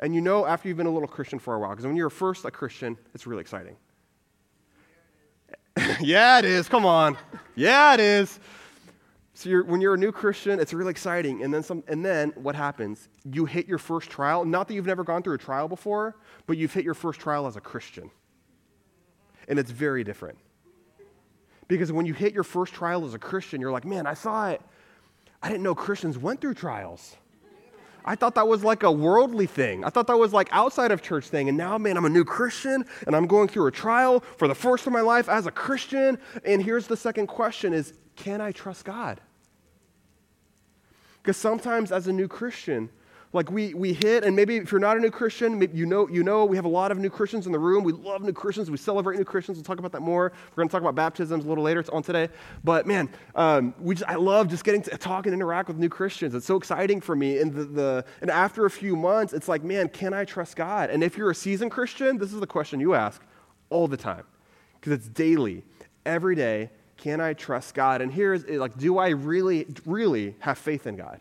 and 0.00 0.14
you 0.14 0.20
know 0.20 0.46
after 0.46 0.68
you've 0.68 0.76
been 0.76 0.86
a 0.86 0.92
little 0.92 1.08
Christian 1.08 1.38
for 1.38 1.54
a 1.54 1.58
while, 1.60 1.70
because 1.70 1.86
when 1.86 1.96
you're 1.96 2.10
first 2.10 2.44
a 2.44 2.50
Christian, 2.50 2.96
it's 3.14 3.26
really 3.26 3.40
exciting. 3.42 3.76
yeah, 6.00 6.38
it 6.38 6.44
is. 6.44 6.68
Come 6.68 6.84
on. 6.84 7.16
Yeah, 7.54 7.94
it 7.94 8.00
is. 8.00 8.40
So 9.34 9.48
you're, 9.48 9.64
when 9.64 9.80
you're 9.80 9.94
a 9.94 9.98
new 9.98 10.12
Christian, 10.12 10.60
it's 10.60 10.74
really 10.74 10.90
exciting. 10.90 11.42
And 11.42 11.54
then, 11.54 11.62
some, 11.62 11.82
and 11.88 12.04
then 12.04 12.30
what 12.36 12.54
happens? 12.54 13.08
You 13.24 13.46
hit 13.46 13.66
your 13.66 13.78
first 13.78 14.10
trial. 14.10 14.44
Not 14.44 14.68
that 14.68 14.74
you've 14.74 14.86
never 14.86 15.04
gone 15.04 15.22
through 15.22 15.34
a 15.34 15.38
trial 15.38 15.68
before, 15.68 16.16
but 16.46 16.58
you've 16.58 16.74
hit 16.74 16.84
your 16.84 16.94
first 16.94 17.20
trial 17.20 17.46
as 17.46 17.56
a 17.56 17.60
Christian. 17.60 18.10
And 19.48 19.58
it's 19.58 19.70
very 19.70 20.04
different. 20.04 20.38
Because 21.68 21.92
when 21.92 22.04
you 22.04 22.12
hit 22.12 22.34
your 22.34 22.44
first 22.44 22.74
trial 22.74 23.04
as 23.06 23.14
a 23.14 23.18
Christian, 23.18 23.60
you're 23.60 23.72
like, 23.72 23.84
man, 23.84 24.06
I 24.06 24.14
saw 24.14 24.50
it. 24.50 24.60
I 25.42 25.48
didn't 25.48 25.62
know 25.62 25.74
Christians 25.74 26.18
went 26.18 26.40
through 26.40 26.54
trials. 26.54 27.16
I 28.04 28.14
thought 28.14 28.34
that 28.34 28.48
was 28.48 28.64
like 28.64 28.82
a 28.82 28.90
worldly 28.90 29.46
thing. 29.46 29.84
I 29.84 29.90
thought 29.90 30.06
that 30.06 30.18
was 30.18 30.32
like 30.32 30.48
outside 30.52 30.90
of 30.90 31.02
church 31.02 31.28
thing. 31.28 31.48
And 31.48 31.58
now, 31.58 31.78
man, 31.78 31.96
I'm 31.96 32.04
a 32.04 32.10
new 32.10 32.24
Christian 32.24 32.84
and 33.06 33.14
I'm 33.14 33.26
going 33.26 33.48
through 33.48 33.66
a 33.66 33.70
trial 33.70 34.20
for 34.36 34.48
the 34.48 34.54
first 34.54 34.86
of 34.86 34.92
my 34.92 35.00
life 35.00 35.28
as 35.28 35.46
a 35.46 35.50
Christian. 35.50 36.18
And 36.44 36.62
here's 36.62 36.86
the 36.86 36.96
second 36.96 37.26
question 37.26 37.72
is, 37.72 37.94
can 38.16 38.40
I 38.40 38.52
trust 38.52 38.84
God? 38.84 39.20
Because 41.22 41.36
sometimes 41.36 41.92
as 41.92 42.06
a 42.06 42.12
new 42.12 42.28
Christian, 42.28 42.90
like 43.32 43.48
we, 43.50 43.74
we 43.74 43.92
hit, 43.92 44.24
and 44.24 44.34
maybe 44.34 44.56
if 44.56 44.72
you're 44.72 44.80
not 44.80 44.96
a 44.96 45.00
new 45.00 45.10
Christian, 45.10 45.60
you 45.72 45.86
know, 45.86 46.08
you 46.08 46.24
know 46.24 46.44
we 46.44 46.56
have 46.56 46.64
a 46.64 46.70
lot 46.70 46.90
of 46.90 46.98
new 46.98 47.10
Christians 47.10 47.46
in 47.46 47.52
the 47.52 47.60
room. 47.60 47.84
We 47.84 47.92
love 47.92 48.22
new 48.22 48.32
Christians. 48.32 48.72
We 48.72 48.76
celebrate 48.76 49.18
new 49.18 49.24
Christians. 49.24 49.56
We'll 49.56 49.64
talk 49.64 49.78
about 49.78 49.92
that 49.92 50.00
more. 50.00 50.32
We're 50.50 50.56
going 50.56 50.68
to 50.68 50.72
talk 50.72 50.80
about 50.82 50.96
baptisms 50.96 51.44
a 51.44 51.48
little 51.48 51.62
later. 51.62 51.78
It's 51.78 51.88
on 51.90 52.02
today. 52.02 52.28
But 52.64 52.88
man, 52.88 53.08
um, 53.36 53.72
we 53.78 53.94
just, 53.94 54.10
I 54.10 54.16
love 54.16 54.48
just 54.48 54.64
getting 54.64 54.82
to 54.82 54.98
talk 54.98 55.26
and 55.26 55.34
interact 55.34 55.68
with 55.68 55.76
new 55.76 55.88
Christians. 55.88 56.34
It's 56.34 56.44
so 56.46 56.56
exciting 56.56 57.00
for 57.00 57.14
me. 57.14 57.38
And, 57.38 57.54
the, 57.54 57.64
the, 57.64 58.04
and 58.20 58.32
after 58.32 58.66
a 58.66 58.70
few 58.70 58.96
months, 58.96 59.32
it's 59.32 59.46
like, 59.46 59.62
man, 59.62 59.88
can 59.88 60.12
I 60.12 60.24
trust 60.24 60.56
God? 60.56 60.90
And 60.90 61.04
if 61.04 61.16
you're 61.16 61.30
a 61.30 61.34
seasoned 61.34 61.70
Christian, 61.70 62.18
this 62.18 62.32
is 62.32 62.40
the 62.40 62.48
question 62.48 62.80
you 62.80 62.94
ask 62.94 63.22
all 63.68 63.86
the 63.86 63.96
time 63.96 64.24
because 64.74 64.92
it's 64.92 65.08
daily, 65.08 65.62
every 66.04 66.34
day. 66.34 66.70
Can 66.96 67.18
I 67.20 67.32
trust 67.32 67.74
God? 67.74 68.02
And 68.02 68.12
here's 68.12 68.44
like, 68.46 68.76
do 68.76 68.98
I 68.98 69.08
really, 69.10 69.66
really 69.86 70.34
have 70.40 70.58
faith 70.58 70.86
in 70.86 70.96
God? 70.96 71.20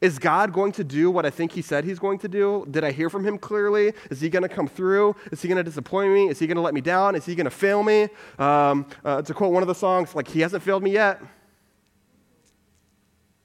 Is 0.00 0.18
God 0.18 0.52
going 0.52 0.72
to 0.72 0.84
do 0.84 1.10
what 1.10 1.24
I 1.24 1.30
think 1.30 1.52
He 1.52 1.62
said 1.62 1.84
He's 1.84 1.98
going 1.98 2.18
to 2.20 2.28
do? 2.28 2.66
Did 2.70 2.84
I 2.84 2.92
hear 2.92 3.08
from 3.08 3.24
Him 3.24 3.38
clearly? 3.38 3.92
Is 4.10 4.20
He 4.20 4.28
going 4.28 4.42
to 4.42 4.48
come 4.48 4.68
through? 4.68 5.16
Is 5.32 5.42
He 5.42 5.48
going 5.48 5.56
to 5.56 5.64
disappoint 5.64 6.12
me? 6.12 6.28
Is 6.28 6.38
He 6.38 6.46
going 6.46 6.56
to 6.56 6.62
let 6.62 6.74
me 6.74 6.80
down? 6.80 7.14
Is 7.14 7.24
He 7.24 7.34
going 7.34 7.44
to 7.44 7.50
fail 7.50 7.82
me? 7.82 8.08
Um, 8.38 8.86
uh, 9.04 9.22
to 9.22 9.34
quote 9.34 9.52
one 9.52 9.62
of 9.62 9.68
the 9.68 9.74
songs, 9.74 10.14
like, 10.14 10.28
He 10.28 10.40
hasn't 10.40 10.62
failed 10.62 10.82
me 10.82 10.92
yet. 10.92 11.20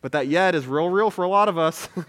But 0.01 0.13
that 0.13 0.27
yet 0.27 0.55
is 0.55 0.65
real, 0.65 0.89
real 0.89 1.11
for 1.11 1.23
a 1.23 1.29
lot 1.29 1.47
of 1.47 1.57
us. 1.57 1.87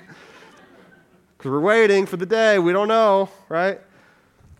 Because 1.42 1.50
we're 1.50 1.60
waiting 1.60 2.06
for 2.06 2.16
the 2.16 2.24
day. 2.24 2.60
We 2.60 2.72
don't 2.72 2.86
know, 2.86 3.28
right? 3.48 3.80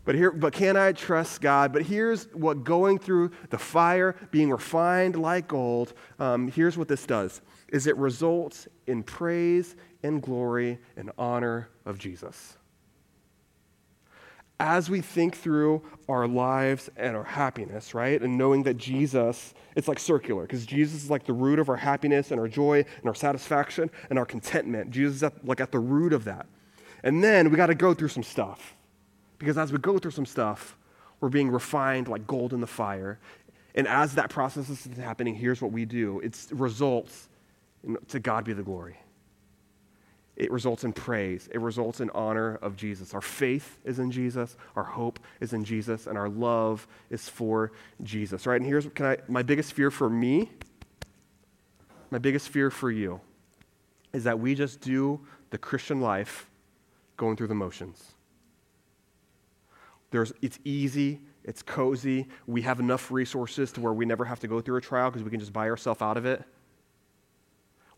But 0.05 0.17
here, 0.17 0.33
but 0.33 0.53
can 0.53 0.77
I 0.77 0.91
trust 0.91 1.41
God? 1.41 1.73
But 1.73 1.83
here's 1.83 2.25
what 2.33 2.65
going 2.65 2.99
through 2.99 3.31
the 3.51 3.59
fire, 3.59 4.17
being 4.33 4.51
refined 4.51 5.15
like 5.15 5.47
gold, 5.47 5.93
um, 6.19 6.49
here's 6.49 6.77
what 6.77 6.89
this 6.89 7.07
does 7.07 7.41
is 7.73 7.87
it 7.87 7.97
results 7.97 8.69
in 8.87 9.03
praise 9.03 9.75
and 10.05 10.23
glory 10.23 10.79
and 10.97 11.11
honor 11.19 11.71
of 11.87 11.99
Jesus. 11.99 12.57
As 14.61 14.89
we 14.89 15.01
think 15.01 15.35
through 15.35 15.83
our 16.09 16.29
lives 16.29 16.89
and 16.97 17.17
our 17.17 17.25
happiness, 17.25 17.95
right? 17.95 18.21
And 18.21 18.39
knowing 18.39 18.63
that 18.65 18.77
Jesus, 18.77 19.55
it's 19.75 19.89
like 19.89 19.99
circular, 19.99 20.43
because 20.43 20.65
Jesus 20.67 21.03
is 21.03 21.11
like 21.11 21.25
the 21.25 21.33
root 21.33 21.59
of 21.59 21.69
our 21.69 21.77
happiness 21.77 22.31
and 22.31 22.39
our 22.39 22.47
joy 22.47 22.85
and 22.99 23.07
our 23.07 23.15
satisfaction 23.15 23.91
and 24.11 24.19
our 24.19 24.27
contentment. 24.27 24.91
Jesus 24.91 25.17
is 25.17 25.23
at, 25.25 25.45
like 25.45 25.61
at 25.61 25.73
the 25.73 25.81
root 25.81 26.13
of 26.13 26.25
that. 26.25 26.47
And 27.03 27.25
then 27.25 27.51
we 27.51 27.57
got 27.57 27.67
to 27.67 27.75
go 27.75 27.95
through 27.95 28.09
some 28.09 28.23
stuff. 28.23 28.77
Because 29.39 29.59
as 29.59 29.73
we 29.73 29.79
go 29.79 29.99
through 29.99 30.13
some 30.13 30.27
stuff, 30.27 30.77
we're 31.21 31.29
being 31.29 31.51
refined 31.51 32.07
like 32.07 32.27
gold 32.27 32.53
in 32.53 32.61
the 32.61 32.67
fire. 32.67 33.19
And 33.75 33.89
as 33.89 34.15
that 34.15 34.31
process 34.31 34.69
is 34.69 34.87
happening, 34.99 35.35
here's 35.35 35.63
what 35.63 35.73
we 35.73 35.87
do 35.87 36.21
it 36.21 36.47
results 36.53 37.29
to 38.09 38.21
God 38.21 38.45
be 38.45 38.53
the 38.53 38.63
glory. 38.63 38.99
It 40.37 40.51
results 40.51 40.85
in 40.85 40.93
praise. 40.93 41.49
It 41.53 41.61
results 41.61 42.01
in 42.01 42.11
honor 42.11 42.57
of 42.63 42.77
Jesus. 42.77 43.13
Our 43.13 43.21
faith 43.21 43.79
is 43.85 43.99
in 43.99 44.11
Jesus. 44.11 44.57
Our 44.77 44.85
hope 44.85 45.21
is 45.41 45.53
in 45.53 45.65
Jesus. 45.65 46.07
And 46.07 46.17
our 46.17 46.29
love 46.29 46.87
is 47.11 47.29
for 47.29 47.73
Jesus. 48.03 48.47
Right? 48.47 48.61
And 48.61 48.67
here's 48.67 48.87
I, 48.99 49.19
my 49.29 49.43
biggest 49.43 49.75
fear 49.75 49.91
for 49.91 50.09
me, 50.09 50.51
my 52.11 52.19
biggest 52.19 52.49
fear 52.49 52.71
for 52.71 52.91
you, 52.91 53.21
is 54.13 54.25
that 54.25 54.39
we 54.39 54.55
just 54.55 54.81
do 54.81 55.21
the 55.51 55.59
Christian 55.59 56.01
life 56.01 56.49
going 57.17 57.37
through 57.37 57.49
the 57.49 57.55
motions. 57.55 58.03
There's, 60.11 60.33
it's 60.43 60.59
easy, 60.65 61.21
it's 61.45 61.63
cozy, 61.63 62.27
we 62.47 62.63
have 62.63 62.81
enough 62.81 63.11
resources 63.11 63.73
to 63.73 63.81
where 63.81 63.93
we 63.93 64.05
never 64.05 64.25
have 64.25 64.41
to 64.41 64.49
go 64.49 64.61
through 64.61 64.77
a 64.77 64.81
trial 64.81 65.11
because 65.11 65.23
we 65.23 65.31
can 65.31 65.41
just 65.41 65.53
buy 65.53 65.69
ourselves 65.69 66.03
out 66.03 66.17
of 66.17 66.27
it 66.27 66.43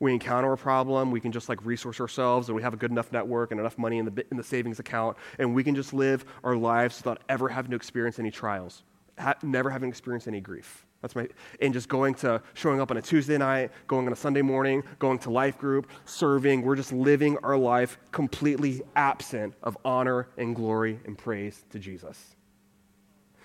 we 0.01 0.13
encounter 0.13 0.53
a 0.53 0.57
problem, 0.57 1.11
we 1.11 1.21
can 1.21 1.33
just 1.33 1.49
like 1.49 1.65
resource 1.65 2.01
ourselves 2.01 2.49
and 2.49 2.57
we 2.57 2.63
have 2.63 2.75
a 2.75 2.77
good 2.77 2.91
enough 2.91 3.13
network 3.13 3.51
and 3.51 3.61
enough 3.61 3.79
money 3.79 3.99
in 3.99 4.05
the, 4.05 4.27
in 4.31 4.37
the 4.37 4.45
savings 4.45 4.79
account, 4.81 5.17
and 5.39 5.55
we 5.55 5.65
can 5.65 5.75
just 5.75 5.93
live 5.93 6.25
our 6.43 6.57
lives 6.57 6.99
without 6.99 7.23
ever 7.29 7.49
having 7.49 7.71
to 7.71 7.77
experience 7.77 8.19
any 8.19 8.31
trials, 8.31 8.83
ha- 9.19 9.37
never 9.43 9.71
having 9.71 9.89
experienced 9.89 10.29
any 10.29 10.41
grief. 10.41 10.85
That's 11.05 11.15
my, 11.15 11.29
and 11.61 11.75
just 11.75 11.91
going 11.91 12.15
to, 12.15 12.41
showing 12.55 12.81
up 12.81 12.91
on 12.91 12.97
a 12.97 13.03
Tuesday 13.03 13.37
night, 13.37 13.73
going 13.87 14.07
on 14.07 14.13
a 14.15 14.17
Sunday 14.17 14.41
morning, 14.41 14.83
going 14.99 15.19
to 15.19 15.31
life 15.31 15.59
group, 15.59 15.91
serving. 16.07 16.63
We're 16.63 16.77
just 16.77 16.95
living 16.95 17.37
our 17.43 17.59
life 17.59 17.99
completely 18.11 18.81
absent 18.97 19.53
of 19.63 19.77
honor 19.85 20.29
and 20.39 20.57
glory 20.57 20.99
and 21.05 21.19
praise 21.19 21.63
to 21.73 21.79
Jesus. 21.79 22.37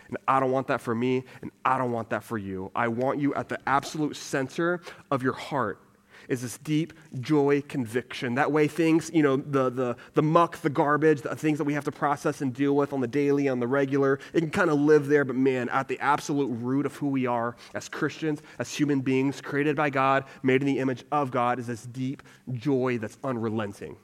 And 0.07 0.17
I 0.25 0.39
don't 0.39 0.51
want 0.51 0.67
that 0.67 0.79
for 0.79 0.95
me, 0.95 1.25
and 1.41 1.51
I 1.65 1.77
don't 1.77 1.91
want 1.91 2.09
that 2.11 2.23
for 2.23 2.37
you. 2.37 2.71
I 2.73 2.87
want 2.87 3.19
you 3.19 3.35
at 3.35 3.49
the 3.49 3.59
absolute 3.67 4.15
center 4.15 4.79
of 5.11 5.21
your 5.21 5.33
heart 5.33 5.79
is 6.29 6.41
this 6.41 6.57
deep 6.59 6.93
joy 7.19 7.61
conviction. 7.67 8.35
That 8.35 8.51
way, 8.51 8.67
things, 8.67 9.11
you 9.13 9.23
know, 9.23 9.35
the, 9.35 9.69
the, 9.69 9.97
the 10.13 10.21
muck, 10.21 10.57
the 10.57 10.69
garbage, 10.69 11.21
the 11.23 11.35
things 11.35 11.57
that 11.57 11.65
we 11.65 11.73
have 11.73 11.83
to 11.85 11.91
process 11.91 12.39
and 12.39 12.53
deal 12.53 12.75
with 12.75 12.93
on 12.93 13.01
the 13.01 13.07
daily, 13.07 13.49
on 13.49 13.59
the 13.59 13.67
regular, 13.67 14.19
it 14.33 14.39
can 14.39 14.51
kind 14.51 14.69
of 14.69 14.79
live 14.79 15.07
there. 15.07 15.25
But 15.25 15.35
man, 15.35 15.67
at 15.69 15.87
the 15.87 15.99
absolute 15.99 16.47
root 16.61 16.85
of 16.85 16.95
who 16.95 17.07
we 17.07 17.25
are 17.25 17.57
as 17.73 17.89
Christians, 17.89 18.41
as 18.59 18.73
human 18.73 19.01
beings 19.01 19.41
created 19.41 19.75
by 19.75 19.89
God, 19.89 20.23
made 20.43 20.61
in 20.61 20.67
the 20.67 20.79
image 20.79 21.03
of 21.11 21.31
God, 21.31 21.59
is 21.59 21.67
this 21.67 21.83
deep 21.83 22.23
joy 22.53 22.99
that's 22.99 23.17
unrelenting. 23.23 23.97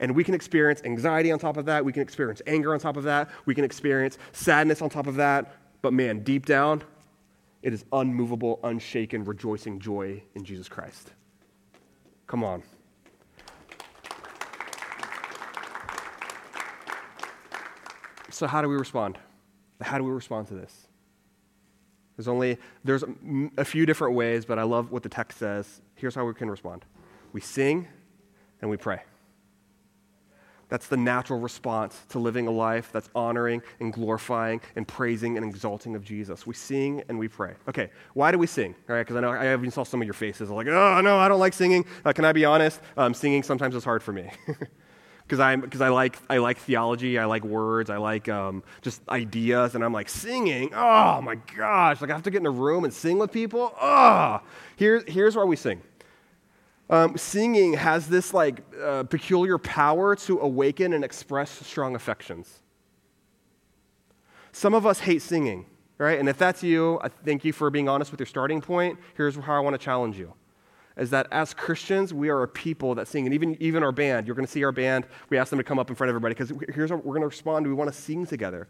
And 0.00 0.14
we 0.14 0.24
can 0.24 0.34
experience 0.34 0.82
anxiety 0.84 1.32
on 1.32 1.38
top 1.38 1.56
of 1.56 1.64
that. 1.66 1.84
We 1.84 1.92
can 1.92 2.02
experience 2.02 2.42
anger 2.46 2.74
on 2.74 2.80
top 2.80 2.96
of 2.96 3.04
that. 3.04 3.30
We 3.46 3.54
can 3.54 3.64
experience 3.64 4.18
sadness 4.32 4.82
on 4.82 4.90
top 4.90 5.06
of 5.06 5.14
that. 5.14 5.54
But 5.80 5.92
man, 5.92 6.24
deep 6.24 6.44
down, 6.44 6.82
it 7.62 7.72
is 7.72 7.84
unmovable, 7.92 8.60
unshaken, 8.62 9.24
rejoicing 9.24 9.78
joy 9.78 10.22
in 10.34 10.44
Jesus 10.44 10.68
Christ. 10.68 11.12
Come 12.26 12.42
on. 12.42 12.62
So, 18.30 18.46
how 18.46 18.60
do 18.60 18.68
we 18.68 18.76
respond? 18.76 19.18
How 19.80 19.98
do 19.98 20.04
we 20.04 20.10
respond 20.10 20.48
to 20.48 20.54
this? 20.54 20.88
There's 22.16 22.28
only 22.28 22.58
there's 22.84 23.04
a 23.56 23.64
few 23.64 23.86
different 23.86 24.14
ways, 24.14 24.44
but 24.44 24.58
I 24.58 24.62
love 24.62 24.90
what 24.90 25.02
the 25.02 25.08
text 25.08 25.38
says. 25.38 25.80
Here's 25.94 26.14
how 26.14 26.24
we 26.24 26.34
can 26.34 26.50
respond. 26.50 26.84
We 27.32 27.40
sing 27.40 27.88
and 28.60 28.70
we 28.70 28.76
pray. 28.76 29.02
That's 30.68 30.88
the 30.88 30.96
natural 30.96 31.38
response 31.38 32.00
to 32.08 32.18
living 32.18 32.48
a 32.48 32.50
life 32.50 32.90
that's 32.92 33.08
honoring 33.14 33.62
and 33.78 33.92
glorifying 33.92 34.60
and 34.74 34.86
praising 34.86 35.36
and 35.36 35.46
exalting 35.46 35.94
of 35.94 36.02
Jesus. 36.02 36.46
We 36.46 36.54
sing 36.54 37.02
and 37.08 37.18
we 37.18 37.28
pray. 37.28 37.54
Okay, 37.68 37.90
why 38.14 38.32
do 38.32 38.38
we 38.38 38.48
sing? 38.48 38.74
All 38.88 38.96
right, 38.96 39.02
because 39.02 39.16
I 39.16 39.20
know 39.20 39.30
I 39.30 39.52
even 39.52 39.70
saw 39.70 39.84
some 39.84 40.02
of 40.02 40.06
your 40.06 40.14
faces 40.14 40.50
like, 40.50 40.66
oh, 40.66 41.00
no, 41.00 41.18
I 41.18 41.28
don't 41.28 41.38
like 41.38 41.52
singing. 41.52 41.84
Uh, 42.04 42.12
can 42.12 42.24
I 42.24 42.32
be 42.32 42.44
honest? 42.44 42.80
Um, 42.96 43.14
singing 43.14 43.42
sometimes 43.44 43.74
is 43.76 43.84
hard 43.84 44.02
for 44.02 44.12
me. 44.12 44.30
because 45.26 45.40
I 45.40 45.56
because 45.56 45.80
I 45.80 45.88
like 45.88 46.18
I 46.30 46.38
like 46.38 46.58
theology, 46.58 47.18
I 47.18 47.24
like 47.24 47.44
words, 47.44 47.90
I 47.90 47.96
like 47.96 48.28
um, 48.28 48.62
just 48.82 49.02
ideas, 49.08 49.74
and 49.74 49.84
I'm 49.84 49.92
like 49.92 50.08
singing. 50.08 50.70
Oh 50.72 51.20
my 51.20 51.36
gosh! 51.56 52.00
Like 52.00 52.10
I 52.10 52.14
have 52.14 52.22
to 52.24 52.30
get 52.30 52.40
in 52.40 52.46
a 52.46 52.50
room 52.50 52.84
and 52.84 52.92
sing 52.92 53.18
with 53.18 53.32
people. 53.32 53.74
Oh, 53.80 54.40
here, 54.76 55.02
here's 55.06 55.36
why 55.36 55.44
we 55.44 55.56
sing. 55.56 55.82
Um, 56.88 57.16
singing 57.16 57.72
has 57.74 58.08
this 58.08 58.32
like 58.32 58.62
uh, 58.80 59.02
peculiar 59.04 59.58
power 59.58 60.14
to 60.16 60.38
awaken 60.40 60.92
and 60.92 61.04
express 61.04 61.50
strong 61.50 61.96
affections. 61.96 62.62
Some 64.52 64.72
of 64.72 64.86
us 64.86 65.00
hate 65.00 65.20
singing, 65.20 65.66
right? 65.98 66.18
And 66.18 66.28
if 66.28 66.38
that's 66.38 66.62
you, 66.62 67.00
I 67.02 67.08
thank 67.08 67.44
you 67.44 67.52
for 67.52 67.70
being 67.70 67.88
honest 67.88 68.10
with 68.10 68.20
your 68.20 68.26
starting 68.26 68.60
point. 68.60 68.98
Here's 69.16 69.34
how 69.36 69.54
I 69.54 69.60
want 69.60 69.74
to 69.74 69.84
challenge 69.84 70.18
you 70.18 70.32
is 70.96 71.10
that 71.10 71.26
as 71.30 71.52
Christians, 71.52 72.14
we 72.14 72.30
are 72.30 72.42
a 72.42 72.48
people 72.48 72.94
that 72.94 73.06
sing. 73.06 73.26
And 73.26 73.34
even, 73.34 73.60
even 73.60 73.82
our 73.82 73.92
band, 73.92 74.26
you're 74.26 74.34
going 74.34 74.46
to 74.46 74.50
see 74.50 74.64
our 74.64 74.72
band. 74.72 75.06
We 75.28 75.36
ask 75.36 75.50
them 75.50 75.58
to 75.58 75.64
come 75.64 75.78
up 75.78 75.90
in 75.90 75.96
front 75.96 76.08
of 76.08 76.14
everybody 76.14 76.34
because 76.34 76.52
here's 76.74 76.90
what 76.90 77.04
we're 77.04 77.12
going 77.12 77.20
to 77.20 77.28
respond. 77.28 77.66
We 77.66 77.74
want 77.74 77.92
to 77.92 78.00
sing 78.00 78.24
together. 78.24 78.66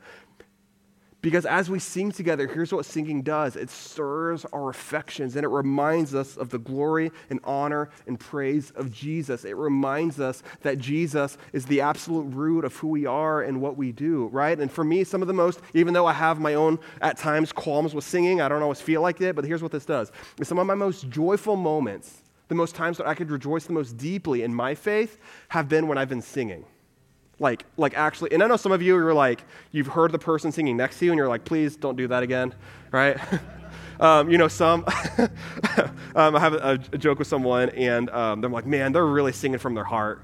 Because 1.26 1.44
as 1.44 1.68
we 1.68 1.80
sing 1.80 2.12
together, 2.12 2.46
here's 2.46 2.72
what 2.72 2.86
singing 2.86 3.20
does 3.20 3.56
it 3.56 3.68
stirs 3.68 4.44
our 4.52 4.70
affections 4.70 5.34
and 5.34 5.44
it 5.44 5.48
reminds 5.48 6.14
us 6.14 6.36
of 6.36 6.50
the 6.50 6.58
glory 6.60 7.10
and 7.30 7.40
honor 7.42 7.90
and 8.06 8.20
praise 8.20 8.70
of 8.76 8.92
Jesus. 8.92 9.44
It 9.44 9.56
reminds 9.56 10.20
us 10.20 10.44
that 10.62 10.78
Jesus 10.78 11.36
is 11.52 11.66
the 11.66 11.80
absolute 11.80 12.32
root 12.32 12.64
of 12.64 12.76
who 12.76 12.86
we 12.86 13.06
are 13.06 13.42
and 13.42 13.60
what 13.60 13.76
we 13.76 13.90
do, 13.90 14.28
right? 14.28 14.56
And 14.56 14.70
for 14.70 14.84
me, 14.84 15.02
some 15.02 15.20
of 15.20 15.26
the 15.26 15.34
most, 15.34 15.58
even 15.74 15.94
though 15.94 16.06
I 16.06 16.12
have 16.12 16.38
my 16.38 16.54
own 16.54 16.78
at 17.00 17.18
times 17.18 17.50
qualms 17.50 17.92
with 17.92 18.04
singing, 18.04 18.40
I 18.40 18.48
don't 18.48 18.62
always 18.62 18.80
feel 18.80 19.02
like 19.02 19.20
it, 19.20 19.34
but 19.34 19.44
here's 19.44 19.64
what 19.64 19.72
this 19.72 19.84
does 19.84 20.12
some 20.44 20.60
of 20.60 20.66
my 20.68 20.76
most 20.76 21.10
joyful 21.10 21.56
moments, 21.56 22.22
the 22.46 22.54
most 22.54 22.76
times 22.76 22.98
that 22.98 23.08
I 23.08 23.16
could 23.16 23.32
rejoice 23.32 23.64
the 23.64 23.72
most 23.72 23.96
deeply 23.96 24.44
in 24.44 24.54
my 24.54 24.76
faith, 24.76 25.18
have 25.48 25.68
been 25.68 25.88
when 25.88 25.98
I've 25.98 26.08
been 26.08 26.22
singing. 26.22 26.66
Like, 27.38 27.64
like 27.76 27.96
actually, 27.96 28.32
and 28.32 28.42
I 28.42 28.46
know 28.46 28.56
some 28.56 28.72
of 28.72 28.80
you 28.80 28.96
are 28.96 29.12
like, 29.12 29.44
you've 29.70 29.88
heard 29.88 30.12
the 30.12 30.18
person 30.18 30.50
singing 30.52 30.76
next 30.76 30.98
to 31.00 31.04
you, 31.04 31.12
and 31.12 31.18
you're 31.18 31.28
like, 31.28 31.44
please 31.44 31.76
don't 31.76 31.96
do 31.96 32.08
that 32.08 32.22
again, 32.22 32.54
right? 32.92 33.18
um, 34.00 34.30
you 34.30 34.38
know, 34.38 34.48
some, 34.48 34.84
um, 36.14 36.34
I 36.34 36.40
have 36.40 36.54
a, 36.54 36.80
a, 36.92 36.98
joke 36.98 37.18
with 37.18 37.28
someone, 37.28 37.68
and 37.70 38.08
um, 38.10 38.40
they're 38.40 38.48
like, 38.48 38.66
man, 38.66 38.92
they're 38.92 39.04
really 39.04 39.32
singing 39.32 39.58
from 39.58 39.74
their 39.74 39.84
heart 39.84 40.22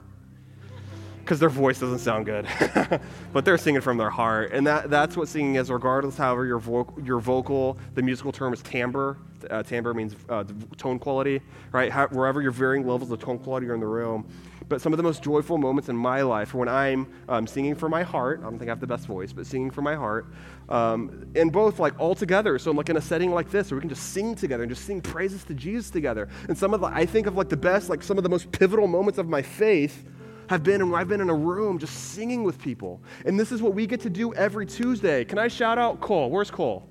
because 1.24 1.38
their 1.38 1.48
voice 1.48 1.78
doesn't 1.78 2.00
sound 2.00 2.26
good, 2.26 2.46
but 3.32 3.44
they're 3.44 3.58
singing 3.58 3.80
from 3.80 3.96
their 3.96 4.10
heart, 4.10 4.52
and 4.52 4.66
that, 4.66 4.90
that's 4.90 5.16
what 5.16 5.28
singing 5.28 5.54
is. 5.54 5.70
Regardless, 5.70 6.16
however, 6.16 6.44
your 6.44 6.58
vo- 6.58 6.94
your 7.02 7.20
vocal, 7.20 7.78
the 7.94 8.02
musical 8.02 8.32
term 8.32 8.52
is 8.52 8.62
timbre. 8.62 9.16
Uh, 9.50 9.62
timbre 9.62 9.92
means 9.92 10.14
uh, 10.28 10.44
tone 10.76 10.98
quality, 10.98 11.40
right? 11.72 11.90
How, 11.90 12.06
wherever 12.08 12.40
you're 12.40 12.52
varying 12.52 12.86
levels 12.86 13.10
of 13.10 13.20
tone 13.20 13.38
quality 13.38 13.66
are 13.66 13.74
in 13.74 13.80
the 13.80 13.86
room, 13.86 14.28
but 14.68 14.80
some 14.80 14.92
of 14.92 14.96
the 14.96 15.02
most 15.02 15.22
joyful 15.22 15.58
moments 15.58 15.88
in 15.88 15.96
my 15.96 16.22
life 16.22 16.54
when 16.54 16.68
I'm 16.68 17.06
um, 17.28 17.46
singing 17.46 17.74
for 17.74 17.88
my 17.88 18.02
heart. 18.02 18.40
I 18.40 18.44
don't 18.44 18.58
think 18.58 18.68
I 18.68 18.72
have 18.72 18.80
the 18.80 18.86
best 18.86 19.06
voice, 19.06 19.32
but 19.32 19.46
singing 19.46 19.70
for 19.70 19.82
my 19.82 19.94
heart. 19.94 20.26
Um, 20.68 21.26
and 21.34 21.52
both 21.52 21.78
like 21.78 21.98
all 22.00 22.14
together. 22.14 22.58
So 22.58 22.70
I'm 22.70 22.76
like 22.76 22.88
in 22.88 22.96
a 22.96 23.00
setting 23.00 23.32
like 23.32 23.50
this 23.50 23.70
where 23.70 23.76
we 23.76 23.80
can 23.80 23.90
just 23.90 24.12
sing 24.12 24.34
together 24.34 24.62
and 24.62 24.70
just 24.70 24.84
sing 24.84 25.00
praises 25.00 25.44
to 25.44 25.54
Jesus 25.54 25.90
together. 25.90 26.28
And 26.48 26.56
some 26.56 26.72
of 26.72 26.80
the, 26.80 26.86
I 26.86 27.04
think 27.04 27.26
of 27.26 27.36
like 27.36 27.48
the 27.48 27.56
best, 27.56 27.90
like 27.90 28.02
some 28.02 28.16
of 28.16 28.22
the 28.24 28.30
most 28.30 28.50
pivotal 28.52 28.86
moments 28.86 29.18
of 29.18 29.28
my 29.28 29.42
faith 29.42 30.04
have 30.52 30.62
been 30.62 30.90
when 30.90 31.00
I've 31.00 31.08
been 31.08 31.22
in 31.22 31.30
a 31.30 31.34
room 31.34 31.78
just 31.78 32.12
singing 32.12 32.44
with 32.44 32.60
people. 32.60 33.00
And 33.24 33.40
this 33.40 33.52
is 33.52 33.62
what 33.62 33.74
we 33.74 33.86
get 33.86 34.00
to 34.02 34.10
do 34.10 34.34
every 34.34 34.66
Tuesday. 34.66 35.24
Can 35.24 35.38
I 35.38 35.48
shout 35.48 35.78
out 35.78 36.00
Cole? 36.00 36.30
Where's 36.30 36.50
Cole? 36.50 36.86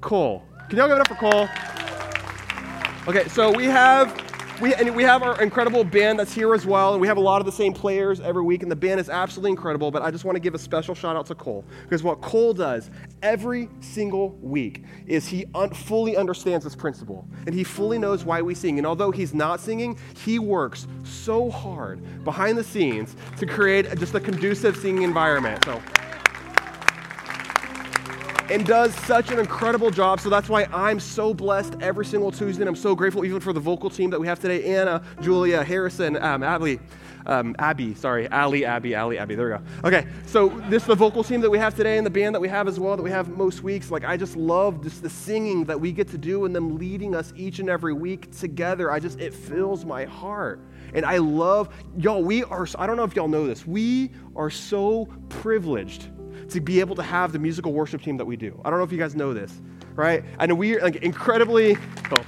Cole. 0.00 0.42
Can 0.70 0.78
y'all 0.78 0.88
give 0.88 0.96
it 0.96 1.00
up 1.02 1.08
for 1.08 1.14
Cole? 1.14 1.48
Okay, 3.06 3.28
so 3.28 3.52
we 3.52 3.66
have 3.66 4.33
we, 4.60 4.74
and 4.74 4.94
we 4.94 5.02
have 5.02 5.22
our 5.22 5.40
incredible 5.42 5.84
band 5.84 6.18
that's 6.18 6.32
here 6.32 6.54
as 6.54 6.64
well, 6.64 6.92
and 6.92 7.00
we 7.00 7.08
have 7.08 7.16
a 7.16 7.20
lot 7.20 7.40
of 7.40 7.46
the 7.46 7.52
same 7.52 7.72
players 7.72 8.20
every 8.20 8.42
week, 8.42 8.62
and 8.62 8.70
the 8.70 8.76
band 8.76 9.00
is 9.00 9.08
absolutely 9.08 9.50
incredible. 9.50 9.90
But 9.90 10.02
I 10.02 10.10
just 10.10 10.24
want 10.24 10.36
to 10.36 10.40
give 10.40 10.54
a 10.54 10.58
special 10.58 10.94
shout 10.94 11.16
out 11.16 11.26
to 11.26 11.34
Cole 11.34 11.64
because 11.82 12.02
what 12.02 12.20
Cole 12.20 12.54
does 12.54 12.90
every 13.22 13.68
single 13.80 14.30
week 14.40 14.84
is 15.06 15.26
he 15.26 15.46
un- 15.54 15.70
fully 15.70 16.16
understands 16.16 16.64
this 16.64 16.76
principle 16.76 17.26
and 17.46 17.54
he 17.54 17.64
fully 17.64 17.98
knows 17.98 18.24
why 18.24 18.42
we 18.42 18.54
sing. 18.54 18.78
And 18.78 18.86
although 18.86 19.10
he's 19.10 19.34
not 19.34 19.60
singing, 19.60 19.98
he 20.16 20.38
works 20.38 20.86
so 21.02 21.50
hard 21.50 22.00
behind 22.24 22.56
the 22.56 22.64
scenes 22.64 23.16
to 23.38 23.46
create 23.46 23.92
just 23.98 24.14
a 24.14 24.20
conducive 24.20 24.76
singing 24.76 25.02
environment. 25.02 25.64
So 25.64 25.82
and 28.50 28.66
does 28.66 28.94
such 28.94 29.30
an 29.30 29.38
incredible 29.38 29.90
job. 29.90 30.20
So 30.20 30.28
that's 30.28 30.48
why 30.48 30.64
I'm 30.72 31.00
so 31.00 31.32
blessed 31.32 31.76
every 31.80 32.04
single 32.04 32.30
Tuesday. 32.30 32.62
And 32.62 32.68
I'm 32.68 32.76
so 32.76 32.94
grateful 32.94 33.24
even 33.24 33.40
for 33.40 33.52
the 33.52 33.60
vocal 33.60 33.90
team 33.90 34.10
that 34.10 34.20
we 34.20 34.26
have 34.26 34.40
today 34.40 34.76
Anna, 34.76 35.02
Julia, 35.20 35.62
Harrison, 35.62 36.16
um, 36.22 36.42
Abby. 36.42 36.78
Um, 37.26 37.56
Abby, 37.58 37.94
sorry, 37.94 38.28
Ali, 38.28 38.66
Abby, 38.66 38.94
Ali, 38.94 39.16
Abby. 39.16 39.34
There 39.34 39.46
we 39.46 39.52
go. 39.52 39.88
Okay, 39.88 40.06
so 40.26 40.50
this 40.68 40.82
is 40.82 40.88
the 40.88 40.94
vocal 40.94 41.24
team 41.24 41.40
that 41.40 41.48
we 41.48 41.56
have 41.56 41.74
today 41.74 41.96
and 41.96 42.04
the 42.04 42.10
band 42.10 42.34
that 42.34 42.40
we 42.40 42.48
have 42.48 42.68
as 42.68 42.78
well 42.78 42.98
that 42.98 43.02
we 43.02 43.10
have 43.10 43.30
most 43.30 43.62
weeks. 43.62 43.90
Like, 43.90 44.04
I 44.04 44.18
just 44.18 44.36
love 44.36 44.82
just 44.82 45.02
the 45.02 45.08
singing 45.08 45.64
that 45.64 45.80
we 45.80 45.90
get 45.90 46.06
to 46.08 46.18
do 46.18 46.44
and 46.44 46.54
them 46.54 46.76
leading 46.76 47.14
us 47.14 47.32
each 47.34 47.60
and 47.60 47.70
every 47.70 47.94
week 47.94 48.30
together. 48.36 48.90
I 48.90 49.00
just, 49.00 49.20
it 49.20 49.32
fills 49.32 49.86
my 49.86 50.04
heart. 50.04 50.60
And 50.92 51.06
I 51.06 51.16
love, 51.16 51.70
y'all, 51.96 52.22
we 52.22 52.44
are, 52.44 52.68
I 52.78 52.86
don't 52.86 52.98
know 52.98 53.04
if 53.04 53.16
y'all 53.16 53.26
know 53.26 53.46
this, 53.46 53.66
we 53.66 54.10
are 54.36 54.50
so 54.50 55.08
privileged 55.30 56.08
to 56.50 56.60
be 56.60 56.80
able 56.80 56.96
to 56.96 57.02
have 57.02 57.32
the 57.32 57.38
musical 57.38 57.72
worship 57.72 58.02
team 58.02 58.16
that 58.16 58.24
we 58.24 58.36
do. 58.36 58.60
I 58.64 58.70
don't 58.70 58.78
know 58.78 58.84
if 58.84 58.92
you 58.92 58.98
guys 58.98 59.14
know 59.14 59.32
this, 59.32 59.60
right? 59.94 60.24
I 60.38 60.46
know 60.46 60.54
we 60.54 60.76
are 60.76 60.80
like 60.80 60.96
incredibly. 60.96 61.76
Oh. 62.10 62.24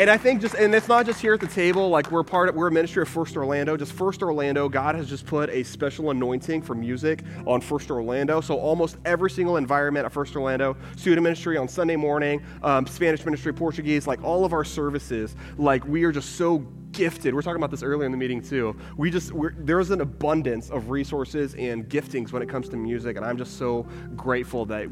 And 0.00 0.08
I 0.08 0.16
think 0.16 0.40
just, 0.40 0.54
and 0.54 0.74
it's 0.74 0.88
not 0.88 1.04
just 1.04 1.20
here 1.20 1.34
at 1.34 1.40
the 1.40 1.46
table, 1.46 1.90
like 1.90 2.10
we're 2.10 2.22
part 2.22 2.48
of, 2.48 2.54
we're 2.54 2.68
a 2.68 2.72
ministry 2.72 3.02
of 3.02 3.08
First 3.10 3.36
Orlando. 3.36 3.76
Just 3.76 3.92
First 3.92 4.22
Orlando, 4.22 4.66
God 4.66 4.94
has 4.94 5.06
just 5.06 5.26
put 5.26 5.50
a 5.50 5.62
special 5.62 6.08
anointing 6.08 6.62
for 6.62 6.74
music 6.74 7.22
on 7.46 7.60
First 7.60 7.90
Orlando. 7.90 8.40
So 8.40 8.58
almost 8.58 8.96
every 9.04 9.30
single 9.30 9.58
environment 9.58 10.06
at 10.06 10.12
First 10.12 10.34
Orlando, 10.34 10.74
student 10.96 11.22
ministry 11.22 11.58
on 11.58 11.68
Sunday 11.68 11.96
morning, 11.96 12.42
um, 12.62 12.86
Spanish 12.86 13.26
ministry, 13.26 13.52
Portuguese, 13.52 14.06
like 14.06 14.24
all 14.24 14.46
of 14.46 14.54
our 14.54 14.64
services, 14.64 15.36
like 15.58 15.84
we 15.84 16.04
are 16.04 16.12
just 16.12 16.36
so 16.36 16.66
gifted. 16.92 17.34
We're 17.34 17.42
talking 17.42 17.60
about 17.60 17.70
this 17.70 17.82
earlier 17.82 18.06
in 18.06 18.12
the 18.12 18.18
meeting 18.18 18.42
too. 18.42 18.76
We 18.96 19.10
just 19.10 19.32
there's 19.58 19.90
an 19.90 20.00
abundance 20.00 20.70
of 20.70 20.90
resources 20.90 21.54
and 21.54 21.88
giftings 21.88 22.32
when 22.32 22.42
it 22.42 22.48
comes 22.48 22.68
to 22.70 22.76
music, 22.76 23.16
and 23.16 23.24
I'm 23.24 23.38
just 23.38 23.58
so 23.58 23.86
grateful 24.16 24.64
that 24.66 24.88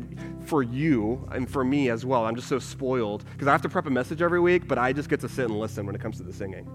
for 0.47 0.63
you 0.63 1.29
and 1.33 1.49
for 1.49 1.65
me 1.65 1.91
as 1.91 2.05
well. 2.05 2.25
I'm 2.25 2.37
just 2.37 2.49
so 2.49 2.59
spoiled 2.59 3.25
because 3.33 3.49
I 3.49 3.53
have 3.53 3.63
to 3.63 3.69
prep 3.69 3.87
a 3.87 3.91
message 3.91 4.23
every 4.23 4.41
week, 4.41 4.69
but 4.69 4.79
I 4.79 4.93
just 4.93 5.09
get 5.09 5.21
to 5.21 5.29
sit 5.29 5.47
and 5.47 5.59
listen 5.59 5.87
when 5.87 5.95
it 5.95 6.01
comes 6.01 6.17
to 6.19 6.23
the 6.23 6.33
singing. 6.33 6.67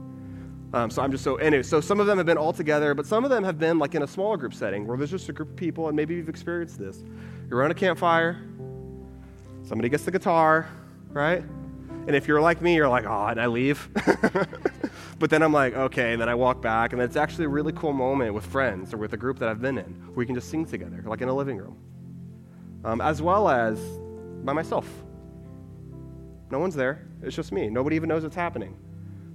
Um, 0.73 0.89
so 0.89 1.03
I'm 1.03 1.11
just 1.11 1.23
so 1.23 1.35
anyway. 1.35 1.63
So 1.63 1.79
some 1.81 1.99
of 1.99 2.07
them 2.07 2.17
have 2.17 2.25
been 2.25 2.37
all 2.37 2.51
together, 2.53 2.95
but 2.95 3.05
some 3.05 3.23
of 3.23 3.29
them 3.29 3.43
have 3.43 3.59
been 3.59 3.77
like 3.77 3.93
in 3.93 4.01
a 4.01 4.07
smaller 4.07 4.37
group 4.37 4.53
setting 4.53 4.87
where 4.87 4.97
there's 4.97 5.11
just 5.11 5.29
a 5.29 5.33
group 5.33 5.51
of 5.51 5.55
people, 5.55 5.87
and 5.87 5.95
maybe 5.95 6.15
you've 6.15 6.29
experienced 6.29 6.79
this. 6.79 7.03
You're 7.49 7.59
around 7.59 7.71
a 7.71 7.75
campfire. 7.75 8.41
Somebody 9.63 9.89
gets 9.89 10.03
the 10.03 10.11
guitar, 10.11 10.67
right? 11.09 11.43
And 12.05 12.15
if 12.15 12.27
you're 12.27 12.41
like 12.41 12.61
me, 12.61 12.75
you're 12.75 12.89
like, 12.89 13.05
oh, 13.05 13.27
and 13.27 13.39
I 13.39 13.47
leave. 13.47 13.89
but 15.19 15.29
then 15.29 15.41
I'm 15.41 15.53
like, 15.53 15.73
okay, 15.73 16.13
and 16.13 16.21
then 16.21 16.27
I 16.27 16.35
walk 16.35 16.61
back, 16.61 16.91
and 16.91 17.01
it's 17.01 17.15
actually 17.15 17.45
a 17.45 17.49
really 17.49 17.71
cool 17.71 17.93
moment 17.93 18.33
with 18.33 18.45
friends 18.45 18.93
or 18.93 18.97
with 18.97 19.13
a 19.13 19.17
group 19.17 19.39
that 19.39 19.47
I've 19.47 19.61
been 19.61 19.77
in 19.77 19.93
where 20.07 20.15
we 20.17 20.25
can 20.25 20.35
just 20.35 20.49
sing 20.49 20.65
together, 20.65 21.01
like 21.05 21.21
in 21.21 21.29
a 21.29 21.33
living 21.33 21.57
room, 21.57 21.77
um, 22.83 22.99
as 22.99 23.21
well 23.21 23.47
as 23.47 23.79
by 24.43 24.51
myself. 24.51 24.87
No 26.51 26.59
one's 26.59 26.75
there, 26.75 27.07
it's 27.21 27.35
just 27.35 27.53
me. 27.53 27.69
Nobody 27.69 27.95
even 27.95 28.09
knows 28.09 28.23
what's 28.23 28.35
happening. 28.35 28.77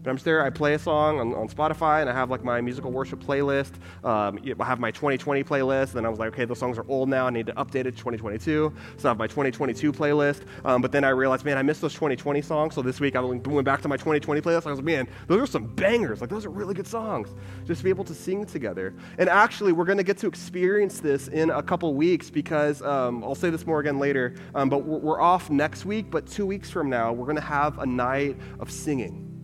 But 0.09 0.13
I'm 0.13 0.25
there, 0.25 0.43
I 0.43 0.49
play 0.49 0.73
a 0.73 0.79
song 0.79 1.21
on, 1.21 1.35
on 1.35 1.51
Spotify, 1.51 2.01
and 2.01 2.09
I 2.09 2.15
have 2.15 2.31
like 2.31 2.43
my 2.43 2.63
musical 2.63 2.91
worship 2.91 3.23
playlist. 3.23 3.75
Um, 4.03 4.39
I 4.59 4.65
have 4.65 4.81
my 4.81 4.91
2020 4.91 5.45
playlist, 5.45 5.89
and 5.89 5.97
then 5.97 6.07
I 6.07 6.09
was 6.09 6.19
like, 6.19 6.29
okay, 6.29 6.47
those 6.47 6.59
songs 6.59 6.79
are 6.79 6.87
old 6.89 7.11
now. 7.11 7.27
I 7.27 7.31
need 7.31 7.45
to 7.45 7.53
update 7.53 7.85
it 7.85 7.91
to 7.91 7.99
2022. 7.99 8.73
So 8.97 9.09
I 9.09 9.11
have 9.11 9.19
my 9.19 9.27
2022 9.27 9.93
playlist. 9.93 10.45
Um, 10.65 10.81
but 10.81 10.93
then 10.93 11.05
I 11.05 11.11
realized, 11.11 11.45
man, 11.45 11.59
I 11.59 11.63
missed 11.63 11.83
those 11.83 11.93
2020 11.93 12.41
songs. 12.41 12.75
So 12.75 12.81
this 12.81 13.01
week 13.01 13.17
I 13.17 13.21
went 13.21 13.67
back 13.67 13.83
to 13.83 13.89
my 13.89 13.99
2020 13.99 14.41
playlist. 14.41 14.67
I 14.67 14.71
was 14.71 14.79
like, 14.79 14.87
man, 14.87 15.09
those 15.27 15.43
are 15.43 15.47
some 15.47 15.67
bangers. 15.67 16.23
Like, 16.23 16.31
those 16.31 16.47
are 16.47 16.51
really 16.51 16.73
good 16.73 16.87
songs. 16.87 17.29
Just 17.67 17.81
to 17.81 17.85
be 17.85 17.91
able 17.91 18.05
to 18.05 18.15
sing 18.15 18.47
together. 18.47 18.95
And 19.19 19.29
actually, 19.29 19.73
we're 19.73 19.85
going 19.85 19.99
to 19.99 20.05
get 20.05 20.17
to 20.19 20.27
experience 20.27 21.01
this 21.01 21.29
in 21.29 21.51
a 21.51 21.63
couple 21.63 21.93
weeks 21.93 22.31
because 22.31 22.81
um, 22.81 23.23
I'll 23.23 23.35
say 23.35 23.51
this 23.51 23.67
more 23.67 23.81
again 23.81 23.99
later. 23.99 24.37
Um, 24.55 24.71
but 24.71 24.87
we're, 24.87 25.01
we're 25.01 25.21
off 25.21 25.51
next 25.51 25.85
week, 25.85 26.11
but 26.11 26.27
two 26.27 26.47
weeks 26.47 26.71
from 26.71 26.89
now, 26.89 27.13
we're 27.13 27.27
going 27.27 27.37
to 27.37 27.43
have 27.43 27.79
a 27.81 27.87
night 27.87 28.39
of 28.59 28.71
singing. 28.71 29.38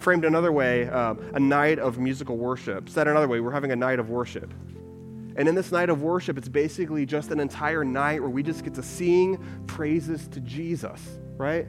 Framed 0.00 0.24
another 0.24 0.50
way, 0.50 0.88
um, 0.88 1.20
a 1.34 1.40
night 1.40 1.78
of 1.78 1.98
musical 1.98 2.38
worship. 2.38 2.88
Said 2.88 3.06
another 3.06 3.28
way, 3.28 3.40
we're 3.40 3.50
having 3.50 3.70
a 3.70 3.76
night 3.76 3.98
of 3.98 4.08
worship. 4.08 4.50
And 5.36 5.46
in 5.46 5.54
this 5.54 5.70
night 5.70 5.90
of 5.90 6.02
worship, 6.02 6.38
it's 6.38 6.48
basically 6.48 7.04
just 7.04 7.30
an 7.30 7.38
entire 7.38 7.84
night 7.84 8.22
where 8.22 8.30
we 8.30 8.42
just 8.42 8.64
get 8.64 8.72
to 8.74 8.82
sing 8.82 9.38
praises 9.66 10.26
to 10.28 10.40
Jesus, 10.40 11.18
right? 11.36 11.66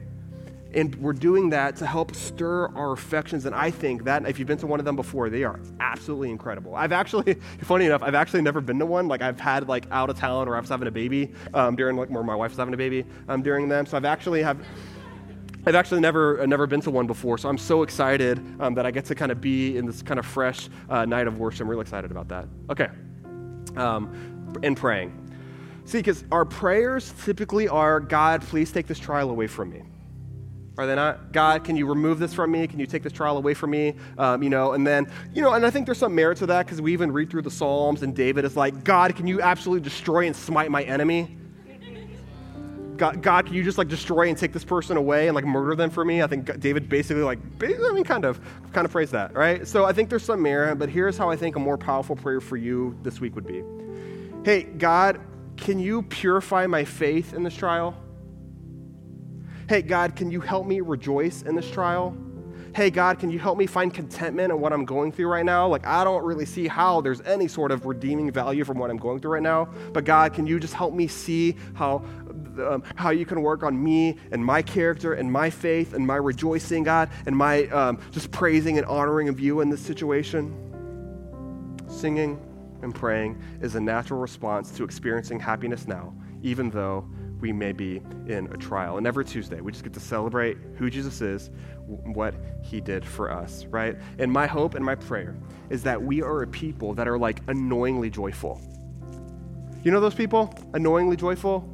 And 0.74 0.94
we're 0.94 1.12
doing 1.12 1.50
that 1.50 1.76
to 1.76 1.86
help 1.86 2.14
stir 2.14 2.68
our 2.68 2.92
affections. 2.92 3.44
And 3.44 3.54
I 3.54 3.70
think 3.70 4.04
that, 4.04 4.26
if 4.26 4.38
you've 4.38 4.48
been 4.48 4.56
to 4.58 4.66
one 4.66 4.78
of 4.80 4.86
them 4.86 4.96
before, 4.96 5.28
they 5.28 5.44
are 5.44 5.60
absolutely 5.80 6.30
incredible. 6.30 6.74
I've 6.74 6.92
actually, 6.92 7.34
funny 7.60 7.84
enough, 7.84 8.02
I've 8.02 8.14
actually 8.14 8.40
never 8.40 8.62
been 8.62 8.78
to 8.78 8.86
one. 8.86 9.08
Like 9.08 9.20
I've 9.20 9.38
had 9.38 9.68
like 9.68 9.84
out 9.90 10.08
of 10.08 10.18
town 10.18 10.48
or 10.48 10.56
I 10.56 10.60
was 10.60 10.70
having 10.70 10.88
a 10.88 10.92
baby 10.92 11.32
um, 11.52 11.76
during 11.76 11.96
like 11.96 12.08
where 12.08 12.22
my 12.22 12.34
wife 12.34 12.52
was 12.52 12.58
having 12.58 12.72
a 12.72 12.78
baby 12.78 13.04
um, 13.28 13.42
during 13.42 13.68
them. 13.68 13.84
So 13.84 13.98
I've 13.98 14.06
actually 14.06 14.42
have 14.42 14.58
I've 15.64 15.74
actually 15.74 16.00
never 16.00 16.42
uh, 16.42 16.46
never 16.46 16.66
been 16.66 16.80
to 16.82 16.90
one 16.90 17.06
before, 17.06 17.38
so 17.38 17.48
I'm 17.48 17.58
so 17.58 17.82
excited 17.82 18.44
um, 18.60 18.74
that 18.74 18.84
I 18.84 18.90
get 18.90 19.04
to 19.06 19.14
kind 19.14 19.30
of 19.30 19.40
be 19.40 19.76
in 19.76 19.86
this 19.86 20.02
kind 20.02 20.18
of 20.18 20.26
fresh 20.26 20.68
uh, 20.88 21.04
night 21.04 21.26
of 21.26 21.38
worship. 21.38 21.62
I'm 21.62 21.70
really 21.70 21.82
excited 21.82 22.10
about 22.10 22.28
that. 22.28 22.48
Okay, 22.70 22.88
um, 23.76 24.54
and 24.62 24.76
praying. 24.76 25.18
See, 25.84 25.98
because 25.98 26.24
our 26.30 26.44
prayers 26.44 27.12
typically 27.24 27.68
are, 27.68 28.00
God, 28.00 28.42
please 28.42 28.70
take 28.70 28.86
this 28.86 28.98
trial 28.98 29.30
away 29.30 29.46
from 29.46 29.70
me. 29.70 29.82
Are 30.78 30.86
they 30.86 30.94
not? 30.94 31.32
God, 31.32 31.64
can 31.64 31.76
you 31.76 31.86
remove 31.86 32.18
this 32.18 32.32
from 32.32 32.50
me? 32.50 32.66
Can 32.66 32.80
you 32.80 32.86
take 32.86 33.02
this 33.02 33.12
trial 33.12 33.36
away 33.36 33.52
from 33.52 33.70
me? 33.70 33.94
Um, 34.16 34.42
you 34.42 34.48
know, 34.48 34.72
and 34.72 34.86
then, 34.86 35.06
you 35.34 35.42
know, 35.42 35.52
and 35.52 35.66
I 35.66 35.70
think 35.70 35.86
there's 35.86 35.98
some 35.98 36.14
merit 36.14 36.38
to 36.38 36.46
that 36.46 36.64
because 36.64 36.80
we 36.80 36.92
even 36.92 37.12
read 37.12 37.30
through 37.30 37.42
the 37.42 37.50
Psalms 37.50 38.02
and 38.02 38.16
David 38.16 38.44
is 38.44 38.56
like, 38.56 38.82
God, 38.82 39.14
can 39.14 39.26
you 39.26 39.42
absolutely 39.42 39.82
destroy 39.82 40.26
and 40.26 40.34
smite 40.34 40.70
my 40.70 40.82
enemy? 40.84 41.36
God, 42.96 43.22
God, 43.22 43.46
can 43.46 43.54
you 43.54 43.64
just 43.64 43.78
like 43.78 43.88
destroy 43.88 44.28
and 44.28 44.36
take 44.36 44.52
this 44.52 44.64
person 44.64 44.96
away 44.96 45.28
and 45.28 45.34
like 45.34 45.44
murder 45.44 45.74
them 45.74 45.90
for 45.90 46.04
me? 46.04 46.22
I 46.22 46.26
think 46.26 46.60
David 46.60 46.88
basically 46.88 47.22
like, 47.22 47.38
I 47.62 47.92
mean, 47.92 48.04
kind 48.04 48.24
of, 48.24 48.40
kind 48.72 48.84
of 48.84 48.92
prays 48.92 49.10
that, 49.12 49.34
right? 49.34 49.66
So 49.66 49.84
I 49.84 49.92
think 49.92 50.10
there's 50.10 50.24
some 50.24 50.42
merit, 50.42 50.78
but 50.78 50.88
here's 50.88 51.16
how 51.16 51.30
I 51.30 51.36
think 51.36 51.56
a 51.56 51.58
more 51.58 51.78
powerful 51.78 52.16
prayer 52.16 52.40
for 52.40 52.56
you 52.56 52.98
this 53.02 53.20
week 53.20 53.34
would 53.34 53.46
be. 53.46 53.62
Hey, 54.44 54.64
God, 54.64 55.20
can 55.56 55.78
you 55.78 56.02
purify 56.02 56.66
my 56.66 56.84
faith 56.84 57.34
in 57.34 57.42
this 57.42 57.54
trial? 57.54 57.96
Hey, 59.68 59.82
God, 59.82 60.16
can 60.16 60.30
you 60.30 60.40
help 60.40 60.66
me 60.66 60.80
rejoice 60.80 61.42
in 61.42 61.54
this 61.54 61.70
trial? 61.70 62.16
Hey, 62.74 62.88
God, 62.88 63.18
can 63.18 63.30
you 63.30 63.38
help 63.38 63.58
me 63.58 63.66
find 63.66 63.92
contentment 63.92 64.50
in 64.50 64.58
what 64.58 64.72
I'm 64.72 64.86
going 64.86 65.12
through 65.12 65.26
right 65.26 65.44
now? 65.44 65.68
Like, 65.68 65.86
I 65.86 66.04
don't 66.04 66.24
really 66.24 66.46
see 66.46 66.66
how 66.66 67.02
there's 67.02 67.20
any 67.20 67.46
sort 67.46 67.70
of 67.70 67.84
redeeming 67.84 68.30
value 68.32 68.64
from 68.64 68.78
what 68.78 68.90
I'm 68.90 68.96
going 68.96 69.20
through 69.20 69.32
right 69.32 69.42
now. 69.42 69.66
But, 69.92 70.04
God, 70.04 70.32
can 70.32 70.46
you 70.46 70.58
just 70.58 70.72
help 70.72 70.94
me 70.94 71.06
see 71.06 71.54
how, 71.74 72.02
um, 72.58 72.82
how 72.96 73.10
you 73.10 73.26
can 73.26 73.42
work 73.42 73.62
on 73.62 73.82
me 73.82 74.18
and 74.30 74.44
my 74.44 74.62
character 74.62 75.14
and 75.14 75.30
my 75.30 75.50
faith 75.50 75.94
and 75.94 76.06
my 76.06 76.16
rejoicing, 76.16 76.82
God, 76.82 77.10
and 77.26 77.36
my 77.36 77.66
um, 77.66 77.98
just 78.10 78.30
praising 78.30 78.78
and 78.78 78.86
honoring 78.86 79.28
of 79.28 79.40
you 79.40 79.60
in 79.60 79.70
this 79.70 79.80
situation? 79.80 80.54
Singing 81.88 82.40
and 82.82 82.94
praying 82.94 83.40
is 83.60 83.74
a 83.74 83.80
natural 83.80 84.20
response 84.20 84.70
to 84.72 84.84
experiencing 84.84 85.38
happiness 85.38 85.86
now, 85.86 86.14
even 86.42 86.70
though 86.70 87.08
we 87.40 87.52
may 87.52 87.72
be 87.72 88.00
in 88.28 88.48
a 88.52 88.56
trial. 88.56 88.98
And 88.98 89.06
every 89.06 89.24
Tuesday, 89.24 89.60
we 89.60 89.72
just 89.72 89.84
get 89.84 89.92
to 89.94 90.00
celebrate 90.00 90.56
who 90.76 90.88
Jesus 90.88 91.20
is, 91.20 91.50
what 91.86 92.34
he 92.62 92.80
did 92.80 93.04
for 93.04 93.30
us, 93.30 93.66
right? 93.66 93.96
And 94.18 94.32
my 94.32 94.46
hope 94.46 94.74
and 94.74 94.84
my 94.84 94.94
prayer 94.94 95.36
is 95.68 95.82
that 95.82 96.00
we 96.00 96.22
are 96.22 96.42
a 96.42 96.46
people 96.46 96.94
that 96.94 97.08
are 97.08 97.18
like 97.18 97.40
annoyingly 97.48 98.10
joyful. 98.10 98.60
You 99.82 99.90
know 99.90 100.00
those 100.00 100.14
people? 100.14 100.54
Annoyingly 100.74 101.16
joyful? 101.16 101.68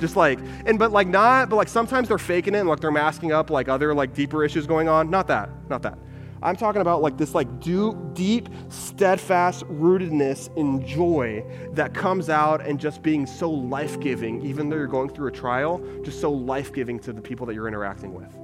Just 0.00 0.16
like, 0.16 0.40
and 0.66 0.78
but 0.78 0.90
like 0.90 1.06
not, 1.06 1.50
but 1.50 1.56
like 1.56 1.68
sometimes 1.68 2.08
they're 2.08 2.18
faking 2.18 2.54
it 2.54 2.58
and 2.58 2.68
like 2.68 2.80
they're 2.80 2.90
masking 2.90 3.32
up 3.32 3.50
like 3.50 3.68
other 3.68 3.94
like 3.94 4.14
deeper 4.14 4.42
issues 4.42 4.66
going 4.66 4.88
on. 4.88 5.10
Not 5.10 5.28
that, 5.28 5.50
not 5.68 5.82
that. 5.82 5.98
I'm 6.42 6.56
talking 6.56 6.80
about 6.80 7.02
like 7.02 7.18
this 7.18 7.34
like 7.34 7.60
deep, 7.60 8.48
steadfast 8.70 9.66
rootedness 9.66 10.56
in 10.56 10.86
joy 10.86 11.44
that 11.72 11.92
comes 11.92 12.30
out 12.30 12.66
and 12.66 12.80
just 12.80 13.02
being 13.02 13.26
so 13.26 13.50
life-giving, 13.50 14.40
even 14.40 14.70
though 14.70 14.76
you're 14.76 14.86
going 14.86 15.10
through 15.10 15.28
a 15.28 15.32
trial, 15.32 15.84
just 16.02 16.18
so 16.18 16.30
life-giving 16.30 16.98
to 17.00 17.12
the 17.12 17.20
people 17.20 17.44
that 17.44 17.52
you're 17.52 17.68
interacting 17.68 18.14
with. 18.14 18.34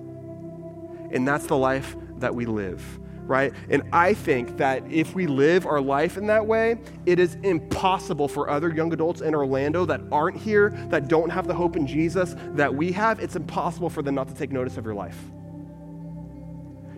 And 1.15 1.27
that's 1.27 1.47
the 1.47 1.57
life 1.57 1.97
that 2.19 2.35
we 2.35 2.45
live, 2.45 2.83
right? 3.27 3.53
And 3.69 3.83
I 3.93 4.15
think 4.15 4.57
that 4.57 4.83
if 4.91 5.15
we 5.15 5.27
live 5.27 5.67
our 5.67 5.81
life 5.81 6.17
in 6.17 6.27
that 6.29 6.47
way, 6.47 6.79
it 7.07 7.19
is 7.19 7.37
impossible 7.43 8.29
for 8.29 8.49
other 8.49 8.73
young 8.73 8.93
adults 8.93 9.21
in 9.21 9.35
Orlando 9.35 9.85
that 9.87 10.01
aren't 10.13 10.37
here, 10.37 10.71
that 10.89 11.09
don't 11.09 11.31
have 11.31 11.47
the 11.47 11.55
hope 11.55 11.77
in 11.77 11.87
Jesus 11.87 12.35
that 12.55 12.75
we 12.75 12.93
have, 12.93 13.21
it's 13.21 13.37
impossible 13.37 13.91
for 13.91 14.03
them 14.03 14.15
not 14.15 14.29
to 14.29 14.35
take 14.35 14.51
notice 14.51 14.77
of 14.77 14.85
your 14.85 14.95
life 14.95 15.19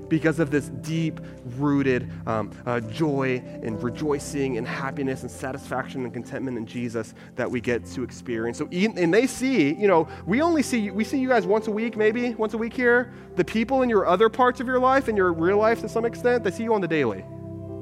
because 0.08 0.38
of 0.38 0.50
this 0.50 0.68
deep 0.68 1.20
rooted 1.56 2.10
um, 2.26 2.50
uh, 2.66 2.80
joy 2.80 3.42
and 3.62 3.82
rejoicing 3.82 4.58
and 4.58 4.66
happiness 4.66 5.22
and 5.22 5.30
satisfaction 5.30 6.04
and 6.04 6.12
contentment 6.12 6.56
in 6.56 6.66
Jesus 6.66 7.14
that 7.36 7.50
we 7.50 7.60
get 7.60 7.84
to 7.86 8.02
experience. 8.02 8.58
So, 8.58 8.68
and 8.68 9.12
they 9.12 9.26
see, 9.26 9.74
you 9.74 9.88
know, 9.88 10.08
we 10.26 10.40
only 10.40 10.62
see, 10.62 10.90
we 10.90 11.04
see 11.04 11.18
you 11.18 11.28
guys 11.28 11.46
once 11.46 11.66
a 11.66 11.72
week, 11.72 11.96
maybe 11.96 12.34
once 12.34 12.54
a 12.54 12.58
week 12.58 12.74
here. 12.74 13.12
The 13.36 13.44
people 13.44 13.82
in 13.82 13.88
your 13.88 14.06
other 14.06 14.28
parts 14.28 14.60
of 14.60 14.66
your 14.66 14.80
life, 14.80 15.08
in 15.08 15.16
your 15.16 15.32
real 15.32 15.58
life 15.58 15.80
to 15.80 15.88
some 15.88 16.04
extent, 16.04 16.44
they 16.44 16.50
see 16.50 16.64
you 16.64 16.74
on 16.74 16.80
the 16.80 16.88
daily. 16.88 17.24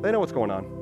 They 0.02 0.12
know 0.12 0.20
what's 0.20 0.32
going 0.32 0.50
on 0.50 0.75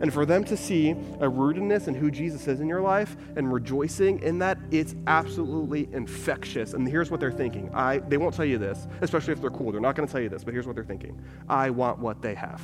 and 0.00 0.12
for 0.12 0.24
them 0.24 0.44
to 0.44 0.56
see 0.56 0.90
a 0.90 1.28
rootedness 1.28 1.86
in 1.86 1.94
who 1.94 2.10
Jesus 2.10 2.48
is 2.48 2.60
in 2.60 2.68
your 2.68 2.80
life 2.80 3.16
and 3.36 3.52
rejoicing 3.52 4.20
in 4.20 4.38
that, 4.38 4.58
it's 4.70 4.94
absolutely 5.06 5.88
infectious. 5.92 6.72
And 6.72 6.88
here's 6.88 7.10
what 7.10 7.20
they're 7.20 7.30
thinking. 7.30 7.70
I, 7.74 7.98
they 7.98 8.16
won't 8.16 8.34
tell 8.34 8.46
you 8.46 8.56
this, 8.56 8.88
especially 9.02 9.34
if 9.34 9.42
they're 9.42 9.50
cool. 9.50 9.72
They're 9.72 9.80
not 9.80 9.96
going 9.96 10.06
to 10.06 10.12
tell 10.12 10.22
you 10.22 10.30
this, 10.30 10.42
but 10.42 10.54
here's 10.54 10.66
what 10.66 10.74
they're 10.74 10.84
thinking. 10.84 11.20
I 11.48 11.68
want 11.68 11.98
what 11.98 12.22
they 12.22 12.34
have. 12.34 12.62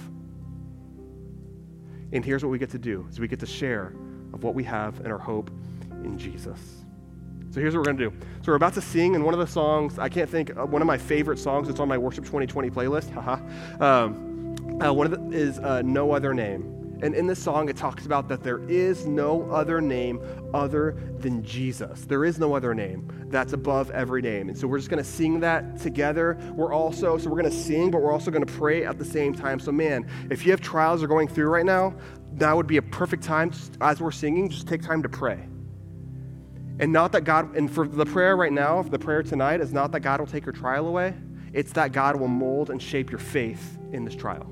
And 2.12 2.24
here's 2.24 2.42
what 2.42 2.50
we 2.50 2.58
get 2.58 2.70
to 2.70 2.78
do 2.78 3.06
is 3.10 3.20
we 3.20 3.28
get 3.28 3.40
to 3.40 3.46
share 3.46 3.92
of 4.32 4.42
what 4.42 4.54
we 4.54 4.64
have 4.64 5.00
and 5.00 5.08
our 5.12 5.18
hope 5.18 5.50
in 6.04 6.16
Jesus. 6.16 6.84
So 7.50 7.60
here's 7.60 7.74
what 7.74 7.80
we're 7.80 7.92
going 7.92 7.98
to 7.98 8.10
do. 8.10 8.16
So 8.42 8.52
we're 8.52 8.56
about 8.56 8.74
to 8.74 8.82
sing, 8.82 9.14
in 9.14 9.24
one 9.24 9.34
of 9.34 9.40
the 9.40 9.46
songs, 9.46 9.98
I 9.98 10.08
can't 10.08 10.28
think, 10.28 10.56
uh, 10.56 10.66
one 10.66 10.82
of 10.82 10.86
my 10.86 10.98
favorite 10.98 11.38
songs, 11.38 11.68
it's 11.68 11.80
on 11.80 11.88
my 11.88 11.98
Worship 11.98 12.24
2020 12.24 12.70
playlist, 12.70 13.12
haha. 13.12 13.38
um, 14.04 14.82
uh, 14.82 14.92
one 14.92 15.10
of 15.10 15.30
the 15.30 15.36
is 15.36 15.58
uh, 15.58 15.82
No 15.82 16.12
Other 16.12 16.34
Name. 16.34 16.75
And 17.02 17.14
in 17.14 17.26
this 17.26 17.42
song, 17.42 17.68
it 17.68 17.76
talks 17.76 18.06
about 18.06 18.28
that 18.28 18.42
there 18.42 18.58
is 18.68 19.06
no 19.06 19.50
other 19.50 19.80
name 19.80 20.20
other 20.54 20.96
than 21.18 21.42
Jesus. 21.42 22.02
There 22.06 22.24
is 22.24 22.38
no 22.38 22.54
other 22.54 22.74
name 22.74 23.10
that's 23.28 23.52
above 23.52 23.90
every 23.90 24.22
name. 24.22 24.48
And 24.48 24.56
so 24.56 24.66
we're 24.66 24.78
just 24.78 24.88
going 24.88 25.02
to 25.02 25.08
sing 25.08 25.40
that 25.40 25.78
together. 25.78 26.38
We're 26.54 26.72
also, 26.72 27.18
so 27.18 27.28
we're 27.28 27.40
going 27.40 27.52
to 27.52 27.56
sing, 27.56 27.90
but 27.90 28.00
we're 28.00 28.12
also 28.12 28.30
going 28.30 28.44
to 28.44 28.52
pray 28.52 28.84
at 28.84 28.98
the 28.98 29.04
same 29.04 29.34
time. 29.34 29.60
So, 29.60 29.72
man, 29.72 30.08
if 30.30 30.46
you 30.46 30.52
have 30.52 30.62
trials 30.62 31.02
you're 31.02 31.08
going 31.08 31.28
through 31.28 31.48
right 31.48 31.66
now, 31.66 31.94
that 32.34 32.56
would 32.56 32.66
be 32.66 32.78
a 32.78 32.82
perfect 32.82 33.22
time, 33.22 33.52
as 33.80 34.00
we're 34.00 34.10
singing, 34.10 34.48
just 34.48 34.66
take 34.66 34.82
time 34.82 35.02
to 35.02 35.08
pray. 35.08 35.46
And 36.78 36.92
not 36.92 37.12
that 37.12 37.24
God, 37.24 37.56
and 37.56 37.70
for 37.70 37.86
the 37.86 38.06
prayer 38.06 38.36
right 38.36 38.52
now, 38.52 38.82
the 38.82 38.98
prayer 38.98 39.22
tonight 39.22 39.60
is 39.60 39.72
not 39.72 39.92
that 39.92 40.00
God 40.00 40.20
will 40.20 40.26
take 40.26 40.46
your 40.46 40.52
trial 40.52 40.86
away, 40.86 41.14
it's 41.52 41.72
that 41.72 41.92
God 41.92 42.16
will 42.16 42.28
mold 42.28 42.70
and 42.70 42.80
shape 42.80 43.10
your 43.10 43.18
faith 43.18 43.78
in 43.92 44.04
this 44.04 44.14
trial 44.14 44.50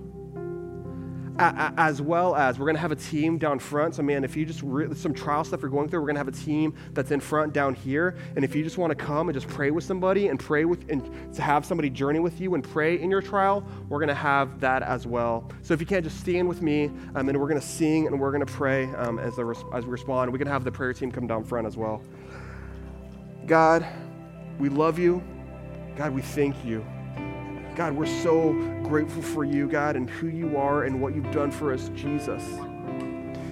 as 1.39 2.01
well 2.01 2.37
as 2.37 2.59
we're 2.59 2.67
going 2.67 2.77
to 2.77 2.81
have 2.81 2.93
a 2.93 2.97
team 2.97 3.39
down 3.39 3.59
front. 3.59 3.95
So, 3.95 4.03
man, 4.03 4.25
if 4.25 4.37
you 4.37 4.47
just 4.47 4.63
re- 4.63 4.95
some 4.95 5.13
trial 5.13 5.45
stuff 5.45 5.63
you're 5.63 5.71
going 5.71 5.89
through, 5.89 6.01
we're 6.01 6.07
going 6.07 6.17
to 6.17 6.21
have 6.21 6.29
a 6.29 6.33
team 6.33 6.75
that's 6.93 7.11
in 7.11 7.21
front 7.21 7.53
down 7.53 7.75
here. 7.75 8.17
And 8.37 8.45
if 8.45 8.55
you 8.55 8.63
just 8.63 8.79
want 8.79 8.91
to 8.91 8.95
come 8.95 9.29
and 9.29 9.35
just 9.35 9.49
pray 9.49 9.71
with 9.71 9.85
somebody 9.85 10.29
and 10.29 10.39
pray 10.39 10.65
with 10.65 10.89
and 10.91 11.35
to 11.35 11.43
have 11.43 11.65
somebody 11.65 11.91
journey 11.91 12.21
with 12.21 12.41
you 12.41 12.55
and 12.55 12.63
pray 12.63 13.01
in 13.01 13.11
your 13.11 13.23
trial, 13.23 13.67
we're 13.89 13.99
going 13.99 14.09
to 14.09 14.15
have 14.15 14.61
that 14.61 14.83
as 14.83 15.07
well. 15.07 15.51
So, 15.63 15.75
if 15.75 15.81
you 15.81 15.87
can't 15.87 16.05
just 16.05 16.21
stand 16.21 16.49
with 16.49 16.63
me, 16.63 16.91
um, 17.15 17.29
and 17.29 17.41
we're 17.41 17.49
going 17.49 17.61
to 17.61 17.67
sing 17.67 18.07
and 18.07 18.21
we're 18.21 18.31
going 18.31 18.45
to 18.45 18.53
pray 18.53 18.87
um, 18.95 19.19
as, 19.19 19.37
res- 19.39 19.65
as 19.73 19.85
we 19.85 19.91
respond. 19.91 20.33
We 20.33 20.39
can 20.39 20.49
have 20.49 20.65
the 20.65 20.73
prayer 20.73 20.93
team 20.93 21.11
come 21.11 21.27
down 21.27 21.45
front 21.45 21.67
as 21.67 21.77
well. 21.77 22.03
God, 23.47 23.87
we 24.59 24.69
love 24.69 24.99
you. 24.99 25.23
God, 25.97 26.13
we 26.13 26.23
thank 26.23 26.65
you. 26.65 26.85
God, 27.75 27.95
we're 27.95 28.07
so 28.07 28.53
grateful 28.85 29.23
for 29.23 29.45
you, 29.45 29.69
God, 29.69 29.97
and 29.97 30.09
who 30.09 30.29
you 30.29 30.57
are 30.57 30.85
and 30.85 31.01
what 31.01 31.15
you've 31.15 31.31
done 31.33 31.51
for 31.51 31.73
us, 31.73 31.91
Jesus. 31.95 32.43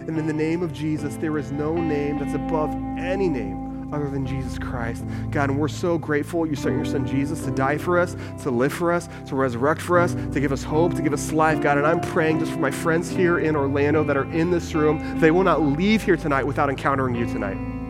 And 0.07 0.19
in 0.19 0.27
the 0.27 0.33
name 0.33 0.63
of 0.63 0.73
Jesus, 0.73 1.17
there 1.17 1.39
is 1.39 1.53
no 1.53 1.75
name 1.75 2.19
that's 2.19 2.35
above 2.35 2.71
any 2.99 3.29
name 3.29 3.93
other 3.93 4.09
than 4.09 4.27
Jesus 4.27 4.59
Christ. 4.59 5.05
God, 5.31 5.51
and 5.51 5.59
we're 5.59 5.69
so 5.69 5.99
grateful 5.99 6.47
you 6.47 6.57
sent 6.57 6.77
your 6.77 6.85
son 6.85 7.07
Jesus 7.07 7.45
to 7.45 7.51
die 7.51 7.79
for 7.79 7.99
us, 7.99 8.17
to 8.43 8.51
live 8.51 8.73
for 8.73 8.93
us, 8.93 9.09
to 9.27 9.37
resurrect 9.37 9.81
for 9.81 9.99
us, 9.99 10.15
to 10.15 10.41
give 10.41 10.53
us 10.53 10.63
hope, 10.63 10.95
to 10.95 11.03
give 11.03 11.13
us 11.13 11.33
life, 11.33 11.61
God. 11.61 11.79
And 11.79 11.87
I'm 11.87 12.01
praying 12.01 12.39
just 12.39 12.53
for 12.53 12.59
my 12.59 12.71
friends 12.71 13.11
here 13.11 13.39
in 13.39 13.55
Orlando 13.55 14.03
that 14.05 14.17
are 14.17 14.31
in 14.33 14.51
this 14.51 14.75
room, 14.75 15.21
they 15.21 15.31
will 15.31 15.45
not 15.45 15.63
leave 15.63 16.03
here 16.03 16.17
tonight 16.17 16.45
without 16.45 16.71
encountering 16.71 17.15
you 17.15 17.27
tonight. 17.27 17.82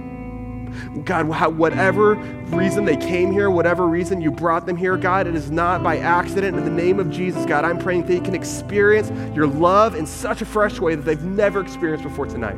God, 1.05 1.27
whatever 1.27 2.15
reason 2.15 2.85
they 2.85 2.97
came 2.97 3.33
here, 3.33 3.51
whatever 3.51 3.87
reason 3.87 4.21
you 4.21 4.31
brought 4.31 4.67
them 4.67 4.77
here, 4.77 4.97
God, 4.97 5.27
it 5.27 5.35
is 5.35 5.51
not 5.51 5.83
by 5.83 5.99
accident. 5.99 6.57
In 6.57 6.65
the 6.65 6.71
name 6.71 7.01
of 7.01 7.11
Jesus, 7.11 7.47
God, 7.47 7.65
I'm 7.65 7.79
praying 7.79 8.03
that 8.03 8.09
they 8.09 8.21
can 8.21 8.35
experience 8.35 9.11
your 9.35 9.47
love 9.47 9.95
in 9.95 10.07
such 10.07 10.43
a 10.43 10.47
fresh 10.47 10.81
way 10.81 10.95
that 10.95 11.03
they've 11.03 11.23
never 11.23 11.61
experienced 11.61 12.05
before 12.05 12.27
tonight. 12.27 12.57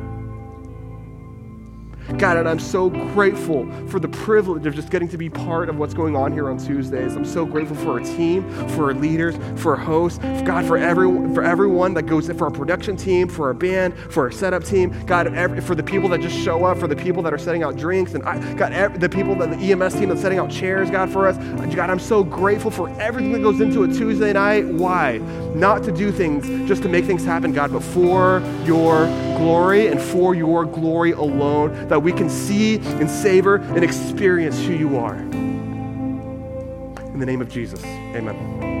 God, 2.17 2.37
and 2.37 2.47
I'm 2.47 2.59
so 2.59 2.89
grateful 2.89 3.69
for 3.87 3.99
the 3.99 4.07
privilege 4.07 4.65
of 4.65 4.75
just 4.75 4.89
getting 4.89 5.07
to 5.09 5.17
be 5.17 5.29
part 5.29 5.69
of 5.69 5.77
what's 5.77 5.93
going 5.93 6.15
on 6.15 6.31
here 6.31 6.49
on 6.49 6.57
Tuesdays. 6.57 7.15
I'm 7.15 7.25
so 7.25 7.45
grateful 7.45 7.75
for 7.75 7.91
our 7.91 7.99
team, 7.99 8.49
for 8.69 8.85
our 8.85 8.93
leaders, 8.93 9.35
for 9.59 9.75
our 9.75 9.83
hosts, 9.83 10.19
God, 10.43 10.65
for 10.65 10.77
everyone, 10.77 11.33
for 11.33 11.43
everyone 11.43 11.93
that 11.95 12.03
goes 12.03 12.27
for 12.27 12.45
our 12.45 12.51
production 12.51 12.95
team, 12.95 13.27
for 13.27 13.47
our 13.47 13.53
band, 13.53 13.95
for 13.97 14.23
our 14.23 14.31
setup 14.31 14.63
team. 14.63 15.05
God, 15.05 15.33
every, 15.33 15.61
for 15.61 15.75
the 15.75 15.83
people 15.83 16.09
that 16.09 16.21
just 16.21 16.37
show 16.37 16.65
up, 16.65 16.77
for 16.77 16.87
the 16.87 16.95
people 16.95 17.23
that 17.23 17.33
are 17.33 17.37
setting 17.37 17.63
out 17.63 17.75
drinks, 17.75 18.13
and 18.13 18.23
I, 18.23 18.53
God, 18.53 18.73
every, 18.73 18.97
the 18.97 19.09
people 19.09 19.35
that 19.35 19.49
the 19.49 19.71
EMS 19.71 19.95
team 19.95 20.09
that's 20.09 20.21
setting 20.21 20.39
out 20.39 20.49
chairs, 20.49 20.89
God, 20.89 21.09
for 21.09 21.27
us. 21.27 21.37
God, 21.75 21.89
I'm 21.89 21.99
so 21.99 22.23
grateful 22.23 22.71
for 22.71 22.89
everything 22.99 23.31
that 23.33 23.41
goes 23.41 23.61
into 23.61 23.83
a 23.83 23.87
Tuesday 23.87 24.33
night. 24.33 24.65
Why? 24.65 25.17
Not 25.55 25.83
to 25.83 25.91
do 25.91 26.11
things 26.11 26.47
just 26.67 26.83
to 26.83 26.89
make 26.89 27.05
things 27.05 27.25
happen, 27.25 27.51
God, 27.51 27.71
but 27.71 27.83
for 27.83 28.41
your 28.65 29.05
glory 29.37 29.87
and 29.87 30.01
for 30.01 30.35
your 30.35 30.65
glory 30.65 31.11
alone. 31.11 31.87
That 31.95 32.01
we 32.01 32.11
can 32.11 32.29
see 32.29 32.75
and 32.75 33.09
savor 33.09 33.55
and 33.55 33.81
experience 33.81 34.59
who 34.59 34.73
you 34.73 34.97
are. 34.97 35.15
In 35.15 37.19
the 37.19 37.25
name 37.25 37.39
of 37.39 37.47
Jesus, 37.47 37.81
amen. 37.85 38.74